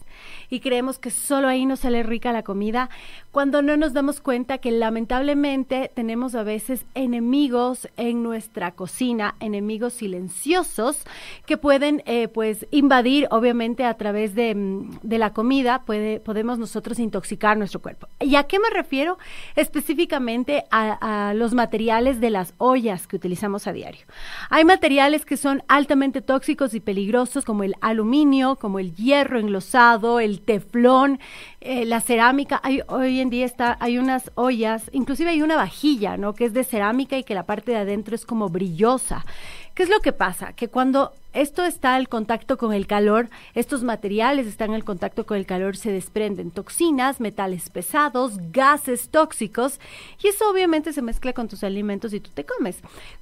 y 0.50 0.60
creemos 0.60 1.00
que 1.00 1.12
solo 1.12 1.48
ahí 1.48 1.66
nos 1.66 1.82
sale 1.82 2.04
rica 2.04 2.32
la 2.32 2.44
comida, 2.44 2.90
cuando 3.32 3.62
no 3.62 3.78
nos 3.78 3.94
damos 3.94 4.20
cuenta 4.20 4.58
que 4.58 4.72
lamentablemente 4.72 5.92
tenemos 5.94 6.36
a 6.36 6.44
veces 6.44 6.86
enemigos 6.96 7.88
en 7.98 8.24
nuestra 8.24 8.72
cocina, 8.72 9.36
enemigos 9.40 9.94
silenciosos 9.94 11.04
que 11.46 11.58
pueden 11.58 12.04
eh, 12.06 12.28
pues 12.28 12.68
invadir 12.72 13.28
obviamente 13.32 13.86
a 13.86 13.96
través 13.96 14.36
de, 14.36 14.54
mm, 14.56 15.00
de 15.04 15.18
la 15.18 15.34
comida, 15.34 15.84
puede, 15.86 16.20
podemos 16.20 16.60
nosotros 16.60 17.00
intoxicar 17.00 17.58
nuestro 17.58 17.82
cuerpo. 17.82 18.08
¿Y 18.20 18.36
a 18.36 18.44
qué 18.44 18.60
me 18.60 18.70
refiero? 18.70 19.18
Específicamente 19.56 20.66
a, 20.72 21.30
a 21.30 21.34
los 21.34 21.54
materiales 21.54 22.20
de 22.20 22.30
las 22.30 22.54
ollas 22.58 23.08
que 23.08 23.16
utilizamos 23.16 23.68
a 23.68 23.74
diario. 23.74 24.02
Hay 24.50 24.66
materiales 24.66 25.26
que 25.26 25.38
son 25.38 25.64
altamente 25.68 26.22
tóxicos 26.22 26.74
y 26.74 26.80
peligrosos 26.80 27.46
como 27.46 27.64
el 27.64 27.76
aluminio, 27.82 28.58
como 28.58 28.80
el 28.80 28.94
hierro 28.96 29.40
enlosado, 29.40 30.11
el 30.20 30.42
teflón, 30.42 31.20
eh, 31.62 31.86
la 31.86 32.02
cerámica. 32.02 32.62
Hoy 32.88 33.20
en 33.20 33.30
día 33.30 33.46
está, 33.46 33.78
hay 33.80 33.98
unas 33.98 34.32
ollas, 34.36 34.90
inclusive 34.92 35.30
hay 35.30 35.42
una 35.42 35.56
vajilla, 35.56 36.18
¿no? 36.18 36.34
Que 36.34 36.46
es 36.46 36.54
de 36.54 36.64
cerámica 36.64 37.18
y 37.18 37.24
que 37.24 37.36
la 37.36 37.46
parte 37.46 37.72
de 37.72 37.78
adentro 37.78 38.16
es 38.16 38.26
como 38.26 38.50
brillosa. 38.50 39.26
¿Qué 39.74 39.84
es 39.84 39.90
lo 39.90 40.00
que 40.02 40.12
pasa? 40.12 40.52
Que 40.54 40.68
cuando 40.68 41.14
esto 41.34 41.64
está 41.64 41.96
al 41.96 42.10
contacto 42.10 42.58
con 42.58 42.74
el 42.74 42.88
calor, 42.88 43.30
estos 43.56 43.84
materiales 43.84 44.48
están 44.48 44.74
al 44.74 44.84
contacto 44.84 45.26
con 45.26 45.38
el 45.38 45.46
calor, 45.46 45.78
se 45.78 45.94
desprenden 45.94 46.52
toxinas, 46.52 47.22
metales 47.22 47.70
pesados, 47.70 48.34
gases 48.52 49.08
tóxicos 49.08 49.80
y 50.22 50.28
eso 50.28 50.50
obviamente 50.50 50.92
se 50.92 51.02
mezcla 51.02 51.32
con 51.32 51.48
tus 51.48 51.64
alimentos 51.64 52.14
y 52.14 52.20
tú 52.20 52.32
te 52.34 52.46
comes. 52.46 52.80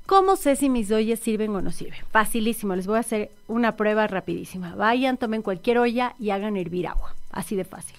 ¿Cómo 0.08 0.38
sé 0.38 0.56
si 0.56 0.70
mis 0.70 0.90
ollas 0.92 1.20
sirven 1.20 1.56
o 1.56 1.62
no 1.62 1.72
sirven? 1.72 2.00
Facilísimo, 2.10 2.76
les 2.76 2.88
voy 2.88 2.98
a 2.98 3.02
hacer 3.02 3.30
una 3.48 3.76
prueba 3.76 4.08
rapidísima. 4.08 4.74
Vayan, 4.74 5.18
tomen 5.18 5.44
cualquier 5.44 5.78
olla 5.78 6.16
y 6.18 6.32
hagan 6.32 6.58
hervir 6.58 6.88
agua, 6.88 7.14
así 7.32 7.56
de 7.56 7.64
fácil. 7.64 7.96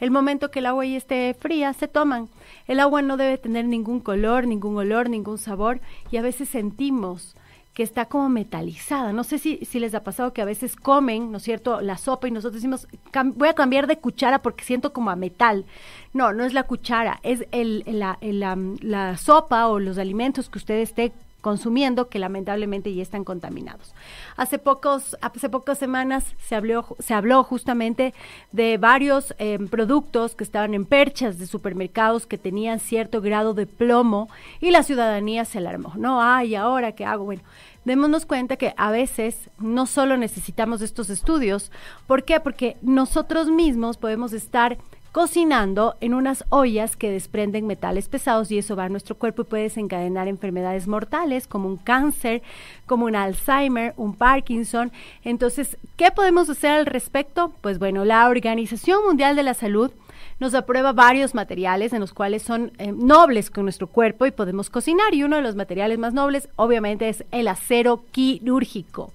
El 0.00 0.10
momento 0.10 0.50
que 0.50 0.58
el 0.58 0.66
agua 0.66 0.84
ya 0.84 0.96
esté 0.96 1.36
fría, 1.38 1.72
se 1.72 1.86
toman. 1.86 2.28
El 2.66 2.80
agua 2.80 3.00
no 3.00 3.16
debe 3.16 3.38
tener 3.38 3.66
ningún 3.66 4.00
color, 4.00 4.48
ningún 4.48 4.76
olor, 4.76 5.08
ningún 5.08 5.38
sabor 5.38 5.80
y 6.10 6.16
a 6.16 6.22
veces 6.22 6.48
sentimos 6.48 7.36
que 7.74 7.82
está 7.82 8.04
como 8.04 8.28
metalizada. 8.28 9.12
No 9.14 9.24
sé 9.24 9.38
si, 9.38 9.56
si 9.64 9.80
les 9.80 9.94
ha 9.94 10.04
pasado 10.04 10.32
que 10.34 10.42
a 10.42 10.46
veces 10.46 10.76
comen, 10.76 11.30
¿no 11.32 11.38
es 11.38 11.42
cierto?, 11.42 11.80
la 11.80 11.96
sopa 11.96 12.28
y 12.28 12.30
nosotros 12.30 12.56
decimos, 12.56 12.86
"Cam- 13.12 13.32
voy 13.34 13.48
a 13.48 13.54
cambiar 13.54 13.86
de 13.86 13.96
cuchara 13.98 14.42
porque 14.42 14.64
siento 14.64 14.92
como 14.92 15.10
a 15.10 15.16
metal. 15.16 15.64
No, 16.12 16.32
no 16.34 16.44
es 16.44 16.52
la 16.52 16.64
cuchara, 16.64 17.18
es 17.22 17.46
el, 17.50 17.82
la, 17.86 18.18
el, 18.20 18.40
la, 18.40 18.58
la 18.80 19.16
sopa 19.16 19.68
o 19.68 19.78
los 19.78 19.96
alimentos 19.96 20.50
que 20.50 20.58
usted 20.58 20.80
esté 20.80 21.12
consumiendo 21.42 22.08
que 22.08 22.18
lamentablemente 22.18 22.94
ya 22.94 23.02
están 23.02 23.24
contaminados. 23.24 23.94
Hace 24.36 24.58
pocos, 24.58 25.18
hace 25.20 25.50
pocas 25.50 25.76
semanas 25.76 26.24
se 26.38 26.54
habló, 26.54 26.96
se 27.00 27.12
habló 27.12 27.42
justamente 27.44 28.14
de 28.52 28.78
varios 28.78 29.34
eh, 29.38 29.58
productos 29.70 30.34
que 30.34 30.44
estaban 30.44 30.72
en 30.72 30.86
perchas 30.86 31.38
de 31.38 31.46
supermercados 31.46 32.26
que 32.26 32.38
tenían 32.38 32.78
cierto 32.78 33.20
grado 33.20 33.52
de 33.52 33.66
plomo 33.66 34.30
y 34.60 34.70
la 34.70 34.84
ciudadanía 34.84 35.44
se 35.44 35.58
alarmó. 35.58 35.92
No, 35.96 36.22
ay, 36.22 36.54
ahora 36.54 36.92
qué 36.92 37.04
hago. 37.04 37.24
Bueno, 37.24 37.42
démonos 37.84 38.24
cuenta 38.24 38.56
que 38.56 38.72
a 38.76 38.92
veces 38.92 39.50
no 39.58 39.86
solo 39.86 40.16
necesitamos 40.16 40.80
estos 40.80 41.10
estudios. 41.10 41.72
¿Por 42.06 42.24
qué? 42.24 42.38
Porque 42.38 42.76
nosotros 42.82 43.48
mismos 43.48 43.96
podemos 43.96 44.32
estar 44.32 44.78
cocinando 45.12 45.94
en 46.00 46.14
unas 46.14 46.44
ollas 46.48 46.96
que 46.96 47.10
desprenden 47.10 47.66
metales 47.66 48.08
pesados 48.08 48.50
y 48.50 48.58
eso 48.58 48.76
va 48.76 48.84
a 48.84 48.88
nuestro 48.88 49.14
cuerpo 49.14 49.42
y 49.42 49.44
puede 49.44 49.62
desencadenar 49.64 50.26
enfermedades 50.26 50.88
mortales 50.88 51.46
como 51.46 51.68
un 51.68 51.76
cáncer, 51.76 52.42
como 52.86 53.04
un 53.04 53.14
Alzheimer, 53.14 53.92
un 53.98 54.14
Parkinson. 54.14 54.90
Entonces, 55.22 55.76
¿qué 55.96 56.10
podemos 56.10 56.48
hacer 56.48 56.70
al 56.72 56.86
respecto? 56.86 57.52
Pues 57.60 57.78
bueno, 57.78 58.06
la 58.06 58.26
Organización 58.28 59.04
Mundial 59.04 59.36
de 59.36 59.42
la 59.42 59.54
Salud 59.54 59.92
nos 60.40 60.54
aprueba 60.54 60.92
varios 60.92 61.34
materiales 61.34 61.92
en 61.92 62.00
los 62.00 62.12
cuales 62.12 62.42
son 62.42 62.72
eh, 62.78 62.90
nobles 62.90 63.50
con 63.50 63.64
nuestro 63.64 63.86
cuerpo 63.86 64.26
y 64.26 64.32
podemos 64.32 64.70
cocinar. 64.70 65.14
Y 65.14 65.22
uno 65.22 65.36
de 65.36 65.42
los 65.42 65.54
materiales 65.54 65.98
más 65.98 66.14
nobles, 66.14 66.48
obviamente, 66.56 67.08
es 67.08 67.24
el 67.30 67.48
acero 67.48 68.02
quirúrgico. 68.10 69.12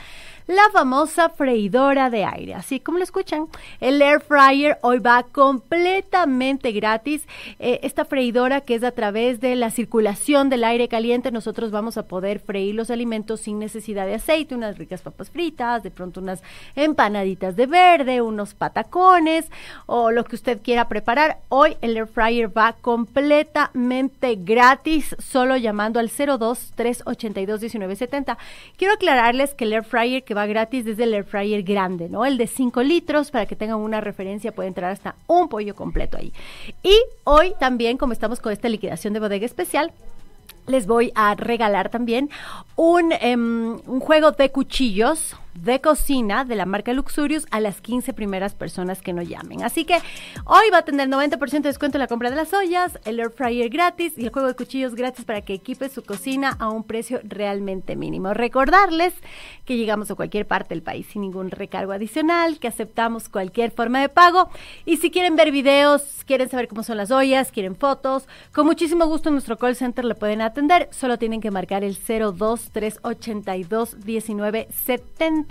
la 0.47 0.63
famosa 0.73 1.31
freidora 1.31 2.11
de 2.11 2.25
aire. 2.25 2.53
Así 2.55 2.81
como 2.81 2.99
lo 2.99 3.05
escuchan, 3.05 3.47
el 3.81 4.03
air 4.03 4.21
fryer 4.21 4.77
hoy 4.83 4.99
va 4.99 5.23
completamente 5.23 6.73
gratis. 6.73 7.27
Eh, 7.59 7.81
esta 7.83 8.05
freidora 8.05 8.61
que 8.61 8.75
es 8.75 8.85
a 8.85 8.91
través 8.91 9.41
de 9.41 9.57
la 9.57 9.71
circulación 9.71 10.51
del 10.51 10.65
aire 10.65 10.89
caliente, 10.89 11.33
nosotros 11.33 11.71
vamos 11.71 11.97
a 11.97 12.07
poder 12.07 12.41
freír 12.41 12.75
los 12.75 12.91
alimentos 12.91 13.41
sin 13.41 13.59
necesidad 13.59 14.05
de 14.07 14.17
aceite, 14.17 14.55
unas 14.55 14.77
ricas 14.77 15.01
papas 15.01 15.31
fritas, 15.31 15.83
de 15.83 15.91
pronto 15.91 16.21
unas 16.21 16.43
empanaditas 16.77 17.57
de 17.57 17.65
verde, 17.67 18.21
unos 18.21 18.53
patacones 18.53 19.51
o 19.87 20.11
lo 20.11 20.25
que 20.25 20.37
usted 20.37 20.61
quiera 20.61 20.89
preparar. 20.89 21.39
Hoy 21.49 21.79
el 21.81 21.97
air 21.97 22.07
fryer 22.07 22.55
va 22.55 22.75
completamente 22.75 23.22
gratis, 24.45 25.17
solo 25.19 25.57
llamando 25.57 26.01
al 26.01 26.09
02 26.11 26.73
382 26.75 27.61
1970. 27.61 28.39
Quiero 28.77 28.95
aclararles 28.95 29.55
que 29.55 29.65
el 29.65 29.73
air 29.73 29.85
fryer 29.85 30.25
que 30.25 30.35
va 30.35 30.47
gratis 30.47 30.87
es 30.87 30.99
el 30.99 31.15
air 31.15 31.25
fryer 31.25 31.63
grande, 31.63 32.09
¿no? 32.09 32.25
El 32.25 32.39
de 32.39 32.47
5 32.47 32.83
litros, 32.83 33.31
para 33.31 33.47
que 33.47 33.57
tengan 33.57 33.79
una 33.79 34.01
referencia, 34.01 34.53
puede 34.53 34.69
entrar 34.69 34.91
hasta 34.91 35.15
un 35.27 35.49
pollo 35.49 35.75
completo 35.75 36.17
ahí. 36.17 36.33
Y 36.83 36.95
hoy 37.25 37.55
también, 37.59 37.97
como 37.97 38.13
estamos 38.13 38.41
con 38.41 38.53
esta 38.53 38.69
liquidación 38.69 39.13
de 39.13 39.21
bodega 39.21 39.47
especial, 39.47 39.93
les 40.67 40.87
voy 40.87 41.13
a 41.15 41.35
regalar 41.35 41.89
también 41.89 42.31
un, 42.77 43.13
em, 43.13 43.81
un 43.87 44.01
juego 44.01 44.33
de 44.33 44.51
cuchillos 44.51 45.37
de 45.55 45.81
cocina 45.81 46.45
de 46.45 46.57
la 46.57 46.67
marca 46.67 46.93
Luxurious 46.93 47.47
a 47.51 47.61
las 47.61 47.81
15 47.81 48.13
primeras 48.15 48.55
personas 48.55 49.03
que 49.03 49.13
nos 49.13 49.29
llamen. 49.29 49.63
Así 49.63 49.85
que 49.85 49.99
hoy 50.45 50.71
va 50.73 50.79
a 50.79 50.85
tener 50.85 51.09
90% 51.09 51.51
de 51.51 51.61
descuento 51.61 51.99
en 51.99 52.01
la 52.01 52.07
compra 52.07 52.31
de 52.31 52.37
las 52.37 52.53
ollas, 52.55 52.99
el 53.05 53.21
air 53.21 53.31
fryer 53.31 53.69
gratis 53.69 54.15
y 54.17 54.25
el 54.25 54.31
juego 54.31 54.49
de 54.49 54.55
cuchillos 54.55 54.95
gratis 54.95 55.25
para 55.25 55.43
que 55.43 55.55
equipe 55.55 55.89
su 55.89 56.03
cocina 56.03 56.57
a 56.59 56.71
un 56.71 56.85
precio 56.85 57.21
realmente 57.25 57.97
mínimo. 57.97 58.35
Recordarles 58.35 59.15
que 59.65 59.77
llegamos 59.77 60.11
a 60.11 60.15
cualquier 60.15 60.47
parte 60.47 60.75
del 60.75 60.83
país 60.83 61.07
sin 61.07 61.23
ningún 61.23 61.51
recargo 61.51 61.93
adicional, 61.93 62.59
que 62.59 62.69
aceptamos 62.69 63.29
cualquier 63.29 63.71
forma 63.71 64.01
de 64.01 64.09
pago 64.09 64.49
y 64.85 64.97
si 64.97 65.11
quieren 65.11 65.37
ver 65.37 65.53
videos, 65.53 66.03
quieren 66.27 66.49
saber 66.49 66.69
cómo 66.69 66.83
son 66.83 66.97
las 66.97 67.11
ollas, 67.11 67.53
quieren 67.53 67.77
fotos, 67.77 68.27
con 68.53 68.67
muchísimo 68.67 69.07
gusto 69.07 69.29
en 69.29 69.35
nuestro 69.35 69.59
call 69.59 69.77
center 69.77 70.05
le 70.05 70.15
pueden 70.15 70.41
atender, 70.41 70.89
solo 70.93 71.19
tienen 71.19 71.41
que 71.41 71.51
marcar 71.51 71.85
el 71.85 71.97
02382 71.97 73.97
1970 74.05 75.42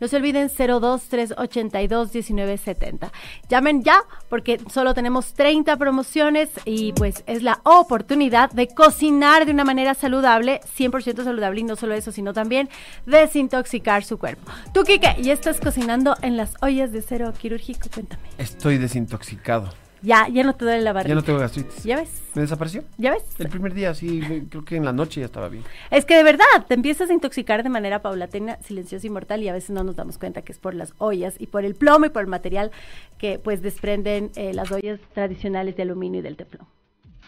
no 0.00 0.08
se 0.08 0.16
olviden 0.16 0.48
023821970. 0.48 3.10
Llamen 3.48 3.82
ya 3.82 4.02
porque 4.28 4.60
solo 4.72 4.94
tenemos 4.94 5.34
30 5.34 5.76
promociones 5.76 6.48
y 6.64 6.92
pues 6.92 7.24
es 7.26 7.42
la 7.42 7.60
oportunidad 7.64 8.50
de 8.50 8.68
cocinar 8.68 9.44
de 9.46 9.52
una 9.52 9.64
manera 9.64 9.94
saludable, 9.94 10.60
100% 10.78 11.24
saludable 11.24 11.60
y 11.60 11.64
no 11.64 11.74
solo 11.76 11.94
eso, 11.94 12.12
sino 12.12 12.32
también 12.32 12.68
desintoxicar 13.06 14.04
su 14.04 14.18
cuerpo. 14.18 14.52
Tú, 14.72 14.84
Kike, 14.84 15.16
¿ya 15.22 15.32
estás 15.32 15.60
cocinando 15.60 16.16
en 16.22 16.36
las 16.36 16.54
ollas 16.60 16.92
de 16.92 17.02
cero 17.02 17.32
quirúrgico? 17.36 17.88
Cuéntame. 17.92 18.22
Estoy 18.38 18.78
desintoxicado. 18.78 19.85
Ya, 20.06 20.28
ya 20.28 20.44
no 20.44 20.54
te 20.54 20.64
duele 20.64 20.82
la 20.82 20.92
barriga. 20.92 21.08
Ya 21.08 21.14
no 21.16 21.24
tengo 21.24 21.40
gastritis. 21.40 21.82
¿Ya 21.82 21.96
ves? 21.96 22.22
¿Me 22.34 22.42
desapareció? 22.42 22.84
¿Ya 22.96 23.10
ves? 23.10 23.24
El 23.40 23.48
primer 23.48 23.74
día, 23.74 23.92
sí, 23.92 24.20
creo 24.48 24.64
que 24.64 24.76
en 24.76 24.84
la 24.84 24.92
noche 24.92 25.18
ya 25.18 25.26
estaba 25.26 25.48
bien. 25.48 25.64
Es 25.90 26.04
que 26.04 26.16
de 26.16 26.22
verdad, 26.22 26.44
te 26.68 26.74
empiezas 26.74 27.10
a 27.10 27.12
intoxicar 27.12 27.64
de 27.64 27.70
manera 27.70 28.02
paulatina, 28.02 28.56
silenciosa 28.62 29.04
y 29.04 29.10
mortal, 29.10 29.42
y 29.42 29.48
a 29.48 29.52
veces 29.52 29.70
no 29.70 29.82
nos 29.82 29.96
damos 29.96 30.16
cuenta 30.16 30.42
que 30.42 30.52
es 30.52 30.60
por 30.60 30.74
las 30.74 30.94
ollas 30.98 31.34
y 31.40 31.48
por 31.48 31.64
el 31.64 31.74
plomo 31.74 32.06
y 32.06 32.10
por 32.10 32.22
el 32.22 32.28
material 32.28 32.70
que 33.18 33.40
pues 33.40 33.62
desprenden 33.62 34.30
eh, 34.36 34.54
las 34.54 34.70
ollas 34.70 35.00
tradicionales 35.12 35.74
de 35.74 35.82
aluminio 35.82 36.20
y 36.20 36.22
del 36.22 36.36
teflón. 36.36 36.68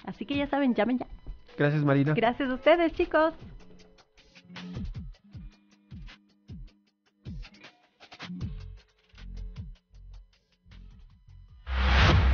Así 0.04 0.24
que 0.24 0.36
ya 0.36 0.46
saben, 0.46 0.76
llamen 0.76 1.00
ya. 1.00 1.06
Gracias, 1.56 1.82
Marina. 1.82 2.14
Gracias 2.14 2.48
a 2.48 2.54
ustedes, 2.54 2.92
chicos. 2.92 3.34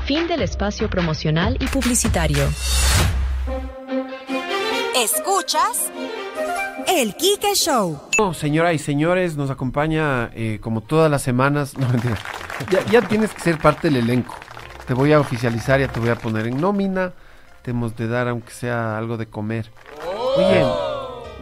Fin 0.05 0.29
del 0.29 0.43
espacio 0.43 0.91
promocional 0.91 1.57
y 1.61 1.67
publicitario. 1.67 2.45
Escuchas 4.95 5.91
el 6.87 7.15
Kike 7.17 7.55
Show. 7.55 7.99
No, 8.19 8.35
señoras 8.35 8.75
y 8.75 8.79
señores, 8.79 9.37
nos 9.39 9.51
acompaña 9.51 10.31
eh, 10.35 10.59
como 10.61 10.83
todas 10.83 11.11
las 11.11 11.23
semanas. 11.23 11.73
No, 11.79 11.89
mentira. 11.89 12.19
Ya, 12.71 12.85
ya 12.85 13.09
tienes 13.09 13.33
que 13.33 13.41
ser 13.41 13.59
parte 13.59 13.89
del 13.89 13.97
elenco. 13.97 14.35
Te 14.87 14.93
voy 14.93 15.13
a 15.15 15.21
oficializar, 15.21 15.81
ya 15.81 15.89
te 15.89 15.99
voy 16.01 16.11
a 16.11 16.17
poner 16.17 16.47
en 16.49 16.61
nómina. 16.61 17.15
Te 17.63 17.71
hemos 17.71 17.97
de 17.97 18.07
dar, 18.07 18.29
aunque 18.29 18.53
sea 18.53 18.99
algo 18.99 19.17
de 19.17 19.27
comer. 19.27 19.71
Oye, 20.37 20.67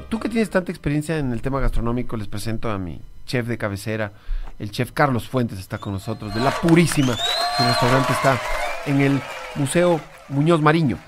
tú 0.09 0.21
que 0.21 0.29
tienes 0.29 0.51
tanta 0.51 0.71
experiencia 0.71 1.19
en 1.19 1.33
el 1.33 1.43
tema 1.43 1.59
gastronómico, 1.59 2.17
les 2.17 2.29
presento 2.29 2.71
a 2.71 2.79
mi 2.79 3.01
chef 3.33 3.47
de 3.47 3.57
cabecera, 3.57 4.13
el 4.59 4.71
chef 4.71 4.93
Carlos 4.93 5.27
Fuentes 5.27 5.59
está 5.59 5.79
con 5.79 5.95
nosotros, 5.95 6.35
de 6.35 6.41
La 6.41 6.51
Purísima. 6.51 7.17
Su 7.57 7.65
restaurante 7.65 8.13
está 8.13 8.39
en 8.85 9.01
el 9.01 9.21
Museo 9.55 9.99
Muñoz 10.29 10.61
Mariño, 10.61 10.99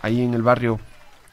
ahí 0.00 0.22
en 0.22 0.32
el 0.32 0.42
barrio 0.42 0.78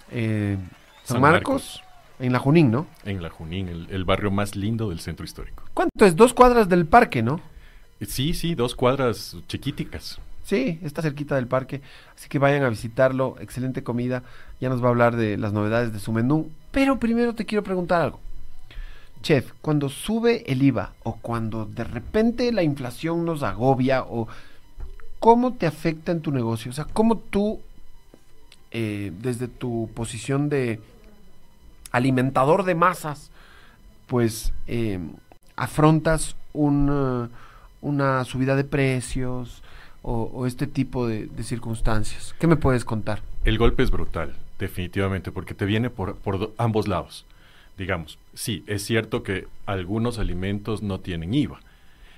eh, 0.09 0.57
San, 1.03 1.15
San 1.15 1.21
Marcos, 1.21 1.81
Marcos. 1.81 1.83
en 2.17 2.33
la 2.33 2.39
Junín, 2.39 2.71
¿no? 2.71 2.87
En 3.05 3.21
La 3.21 3.29
Junín, 3.29 3.67
el, 3.67 3.87
el 3.91 4.05
barrio 4.05 4.31
más 4.31 4.55
lindo 4.55 4.89
del 4.89 5.01
centro 5.01 5.23
histórico. 5.23 5.65
¿Cuánto 5.75 6.03
es? 6.03 6.15
Dos 6.15 6.33
cuadras 6.33 6.67
del 6.67 6.87
parque, 6.87 7.21
¿no? 7.21 7.41
Sí, 8.01 8.33
sí, 8.33 8.55
dos 8.55 8.73
cuadras 8.73 9.37
chiquiticas. 9.47 10.19
Sí, 10.43 10.79
está 10.81 11.03
cerquita 11.03 11.35
del 11.35 11.45
parque, 11.45 11.83
así 12.15 12.27
que 12.27 12.39
vayan 12.39 12.63
a 12.63 12.69
visitarlo, 12.69 13.35
excelente 13.39 13.83
comida, 13.83 14.23
ya 14.59 14.69
nos 14.69 14.81
va 14.81 14.87
a 14.87 14.89
hablar 14.89 15.15
de 15.15 15.37
las 15.37 15.53
novedades 15.53 15.93
de 15.93 15.99
su 15.99 16.11
menú, 16.11 16.49
pero 16.71 16.97
primero 16.97 17.35
te 17.35 17.45
quiero 17.45 17.63
preguntar 17.63 18.01
algo. 18.01 18.19
Chef, 19.21 19.51
cuando 19.61 19.89
sube 19.89 20.43
el 20.51 20.63
IVA 20.63 20.93
o 21.03 21.15
cuando 21.15 21.65
de 21.65 21.83
repente 21.83 22.51
la 22.51 22.63
inflación 22.63 23.25
nos 23.25 23.43
agobia 23.43 24.03
o 24.03 24.27
cómo 25.19 25.53
te 25.53 25.67
afecta 25.67 26.11
en 26.11 26.21
tu 26.21 26.31
negocio, 26.31 26.71
o 26.71 26.73
sea, 26.73 26.85
cómo 26.85 27.17
tú 27.17 27.59
eh, 28.71 29.11
desde 29.19 29.47
tu 29.47 29.89
posición 29.95 30.47
de 30.47 30.79
alimentador 31.91 32.63
de 32.63 32.75
masas, 32.75 33.31
pues 34.05 34.53
eh, 34.67 34.99
afrontas 35.55 36.35
un, 36.53 37.31
una 37.81 38.23
subida 38.25 38.55
de 38.55 38.63
precios 38.63 39.63
o, 40.01 40.45
este 40.45 40.67
tipo 40.67 41.07
de, 41.07 41.25
de, 41.27 41.43
circunstancias. 41.43 42.33
¿Qué 42.39 42.47
me 42.47 42.55
puedes 42.55 42.85
contar? 42.85 43.21
El 43.43 43.57
golpe 43.57 43.83
es 43.83 43.91
brutal, 43.91 44.35
definitivamente, 44.57 45.31
porque 45.31 45.53
te 45.53 45.65
viene 45.65 45.89
por, 45.89 46.15
por 46.15 46.53
ambos 46.57 46.87
lados. 46.87 47.25
Digamos, 47.79 48.19
sí, 48.33 48.65
es 48.67 48.83
cierto 48.83 49.23
que 49.23 49.47
algunos 49.65 50.19
alimentos 50.19 50.83
no 50.83 50.99
tienen 50.99 51.33
IVA. 51.33 51.61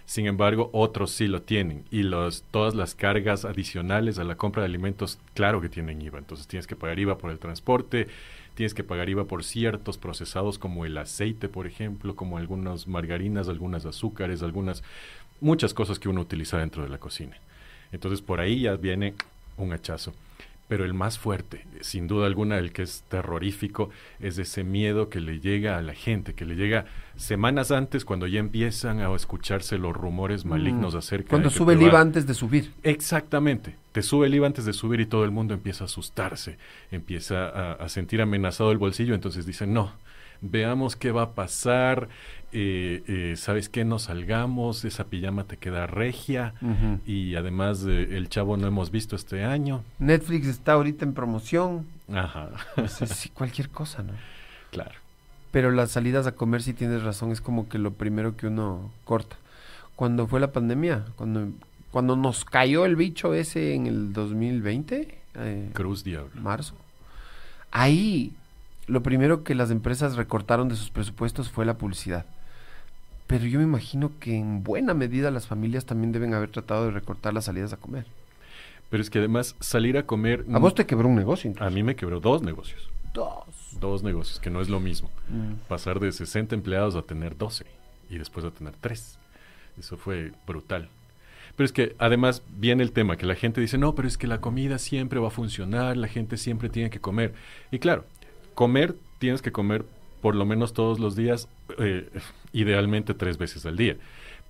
Sin 0.05 0.25
embargo, 0.25 0.71
otros 0.73 1.11
sí 1.11 1.27
lo 1.27 1.43
tienen. 1.43 1.85
Y 1.91 2.01
los, 2.01 2.43
todas 2.49 2.73
las 2.73 2.95
cargas 2.95 3.45
adicionales 3.45 4.17
a 4.17 4.23
la 4.23 4.37
compra 4.37 4.63
de 4.63 4.69
alimentos, 4.69 5.19
claro 5.35 5.61
que 5.61 5.69
tienen 5.69 6.01
IVA. 6.01 6.17
Entonces 6.17 6.47
tienes 6.47 6.65
que 6.65 6.75
pagar 6.75 6.97
IVA 6.97 7.19
por 7.19 7.29
el 7.29 7.37
transporte, 7.37 8.07
tienes 8.55 8.73
que 8.73 8.83
pagar 8.83 9.07
IVA 9.07 9.25
por 9.25 9.43
ciertos 9.43 9.99
procesados 9.99 10.57
como 10.57 10.83
el 10.83 10.97
aceite, 10.97 11.47
por 11.47 11.67
ejemplo, 11.67 12.15
como 12.15 12.39
algunas 12.39 12.87
margarinas, 12.87 13.47
algunas 13.47 13.85
azúcares, 13.85 14.41
algunas, 14.41 14.83
muchas 15.41 15.75
cosas 15.75 15.99
que 15.99 16.09
uno 16.09 16.21
utiliza 16.21 16.57
dentro 16.57 16.81
de 16.81 16.89
la 16.89 16.97
cocina. 16.97 17.37
Entonces 17.91 18.21
por 18.21 18.39
ahí 18.39 18.61
ya 18.61 18.77
viene 18.77 19.13
un 19.57 19.73
hachazo. 19.73 20.11
Pero 20.71 20.85
el 20.85 20.93
más 20.93 21.19
fuerte, 21.19 21.65
sin 21.81 22.07
duda 22.07 22.27
alguna, 22.27 22.57
el 22.57 22.71
que 22.71 22.83
es 22.83 23.03
terrorífico, 23.09 23.89
es 24.21 24.37
ese 24.37 24.63
miedo 24.63 25.09
que 25.09 25.19
le 25.19 25.41
llega 25.41 25.77
a 25.77 25.81
la 25.81 25.93
gente, 25.93 26.33
que 26.33 26.45
le 26.45 26.55
llega 26.55 26.85
semanas 27.17 27.71
antes 27.71 28.05
cuando 28.05 28.25
ya 28.25 28.39
empiezan 28.39 29.01
a 29.01 29.13
escucharse 29.13 29.77
los 29.77 29.93
rumores 29.93 30.45
malignos 30.45 30.95
mm. 30.95 30.97
acerca 30.97 31.29
cuando 31.31 31.49
de... 31.49 31.55
Cuando 31.57 31.73
sube 31.73 31.73
el 31.73 31.91
IVA 31.91 31.99
antes 31.99 32.25
de 32.25 32.33
subir. 32.33 32.71
Exactamente. 32.83 33.75
Te 33.91 34.01
sube 34.01 34.27
el 34.27 34.35
IVA 34.35 34.47
antes 34.47 34.63
de 34.63 34.71
subir 34.71 35.01
y 35.01 35.07
todo 35.07 35.25
el 35.25 35.31
mundo 35.31 35.53
empieza 35.53 35.83
a 35.83 35.87
asustarse, 35.87 36.57
empieza 36.89 37.49
a, 37.49 37.73
a 37.73 37.89
sentir 37.89 38.21
amenazado 38.21 38.71
el 38.71 38.77
bolsillo, 38.77 39.13
entonces 39.13 39.45
dicen, 39.45 39.73
no, 39.73 39.91
veamos 40.41 40.95
qué 40.95 41.11
va 41.11 41.21
a 41.23 41.29
pasar, 41.31 42.09
eh, 42.51 43.03
eh, 43.07 43.35
¿sabes 43.37 43.69
qué? 43.69 43.85
No 43.85 43.99
salgamos, 43.99 44.83
esa 44.85 45.05
pijama 45.05 45.45
te 45.45 45.57
queda 45.57 45.87
regia 45.87 46.53
Ujú. 46.61 46.99
y 47.05 47.35
además 47.35 47.85
eh, 47.87 48.09
el 48.17 48.27
chavo 48.29 48.57
no 48.57 48.67
hemos 48.67 48.91
visto 48.91 49.15
este 49.15 49.43
año. 49.43 49.83
Netflix 49.99 50.47
está 50.47 50.73
ahorita 50.73 51.05
en 51.05 51.13
promoción. 51.13 51.85
Ajá. 52.13 52.49
Sí, 52.87 53.05
sí, 53.07 53.29
cualquier 53.29 53.69
cosa, 53.69 54.03
¿no? 54.03 54.13
Claro. 54.71 54.95
Pero 55.51 55.71
las 55.71 55.91
salidas 55.91 56.27
a 56.27 56.33
comer, 56.33 56.61
sí 56.61 56.73
tienes 56.73 57.03
razón, 57.03 57.31
es 57.31 57.41
como 57.41 57.67
que 57.69 57.77
lo 57.77 57.91
primero 57.93 58.35
que 58.37 58.47
uno 58.47 58.91
corta. 59.05 59.35
Cuando 59.95 60.25
fue 60.27 60.39
la 60.39 60.51
pandemia, 60.51 61.05
cuando, 61.15 61.49
cuando 61.91 62.15
nos 62.15 62.43
cayó 62.45 62.85
el 62.85 62.95
bicho 62.95 63.33
ese 63.33 63.75
en 63.75 63.85
el 63.85 64.13
2020, 64.13 65.17
eh, 65.35 65.69
Cruz 65.73 66.03
Diablo. 66.03 66.31
marzo, 66.41 66.75
ahí 67.71 68.33
lo 68.91 69.01
primero 69.01 69.43
que 69.43 69.55
las 69.55 69.71
empresas 69.71 70.17
recortaron 70.17 70.67
de 70.67 70.75
sus 70.75 70.89
presupuestos 70.89 71.49
fue 71.49 71.65
la 71.65 71.77
publicidad. 71.77 72.25
Pero 73.25 73.45
yo 73.45 73.59
me 73.59 73.63
imagino 73.63 74.11
que 74.19 74.35
en 74.35 74.63
buena 74.63 74.93
medida 74.93 75.31
las 75.31 75.47
familias 75.47 75.85
también 75.85 76.11
deben 76.11 76.33
haber 76.33 76.49
tratado 76.49 76.85
de 76.85 76.91
recortar 76.91 77.33
las 77.33 77.45
salidas 77.45 77.71
a 77.71 77.77
comer. 77.77 78.05
Pero 78.89 79.01
es 79.01 79.09
que 79.09 79.19
además 79.19 79.55
salir 79.61 79.97
a 79.97 80.05
comer... 80.05 80.45
A 80.51 80.59
vos 80.59 80.75
te 80.75 80.85
quebró 80.85 81.07
un 81.07 81.15
negocio. 81.15 81.53
A 81.59 81.69
mí 81.69 81.83
me 81.83 81.95
quebró 81.95 82.19
dos 82.19 82.41
negocios. 82.41 82.89
Dos. 83.13 83.45
Dos 83.79 84.03
negocios, 84.03 84.41
que 84.41 84.49
no 84.49 84.59
es 84.59 84.67
lo 84.67 84.81
mismo. 84.81 85.09
Mm. 85.29 85.67
Pasar 85.69 86.01
de 86.01 86.11
60 86.11 86.53
empleados 86.53 86.95
a 86.95 87.03
tener 87.03 87.37
12 87.37 87.65
y 88.09 88.17
después 88.17 88.45
a 88.45 88.51
tener 88.51 88.73
3. 88.81 89.17
Eso 89.79 89.95
fue 89.95 90.33
brutal. 90.45 90.89
Pero 91.55 91.65
es 91.65 91.71
que 91.71 91.95
además 91.97 92.43
viene 92.57 92.83
el 92.83 92.91
tema 92.91 93.15
que 93.15 93.25
la 93.25 93.35
gente 93.35 93.61
dice, 93.61 93.77
no, 93.77 93.95
pero 93.95 94.09
es 94.09 94.17
que 94.17 94.27
la 94.27 94.41
comida 94.41 94.77
siempre 94.77 95.21
va 95.21 95.29
a 95.29 95.31
funcionar, 95.31 95.95
la 95.95 96.09
gente 96.09 96.35
siempre 96.35 96.67
tiene 96.67 96.89
que 96.89 96.99
comer. 96.99 97.33
Y 97.71 97.79
claro, 97.79 98.03
comer 98.53 98.95
tienes 99.19 99.41
que 99.41 99.51
comer 99.51 99.85
por 100.21 100.35
lo 100.35 100.45
menos 100.45 100.73
todos 100.73 100.99
los 100.99 101.15
días, 101.15 101.47
eh, 101.79 102.09
idealmente 102.53 103.13
tres 103.13 103.37
veces 103.37 103.65
al 103.65 103.77
día. 103.77 103.97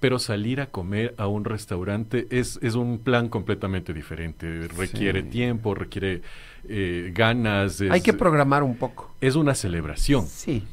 Pero 0.02 0.18
salir 0.20 0.60
a 0.62 0.66
comer 0.68 1.14
a 1.18 1.28
un 1.28 1.46
restaurante 1.46 2.28
es, 2.32 2.58
es 2.64 2.74
un 2.76 2.98
plan 2.98 3.30
completamente 3.30 3.94
diferente. 3.94 4.68
Requiere 4.76 5.22
Sí. 5.22 5.30
tiempo, 5.30 5.76
requiere 5.76 6.22
eh, 6.68 7.12
ganas. 7.14 7.82
Hay 7.82 8.02
que 8.02 8.14
programar 8.14 8.64
un 8.64 8.76
poco. 8.78 9.14
Es 9.22 9.36
una 9.36 9.54
celebración. 9.56 10.26
Sí. 10.28 10.64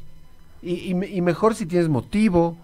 Y, 0.61 0.89
y 0.89 0.93
me- 0.95 1.07
y 1.07 1.21
mejor 1.21 1.55
si 1.55 1.65
tienes 1.65 1.87
motivo, 1.89 2.57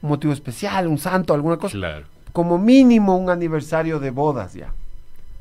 un 0.00 0.08
motivo 0.08 0.32
especial, 0.32 0.86
un 0.86 0.98
santo, 0.98 1.34
alguna 1.34 1.56
cosa. 1.56 1.76
Claro. 1.76 2.06
Como 2.32 2.58
mínimo 2.58 3.16
un 3.16 3.28
aniversario 3.30 3.98
de 4.00 4.10
bodas 4.10 4.54
ya. 4.54 4.72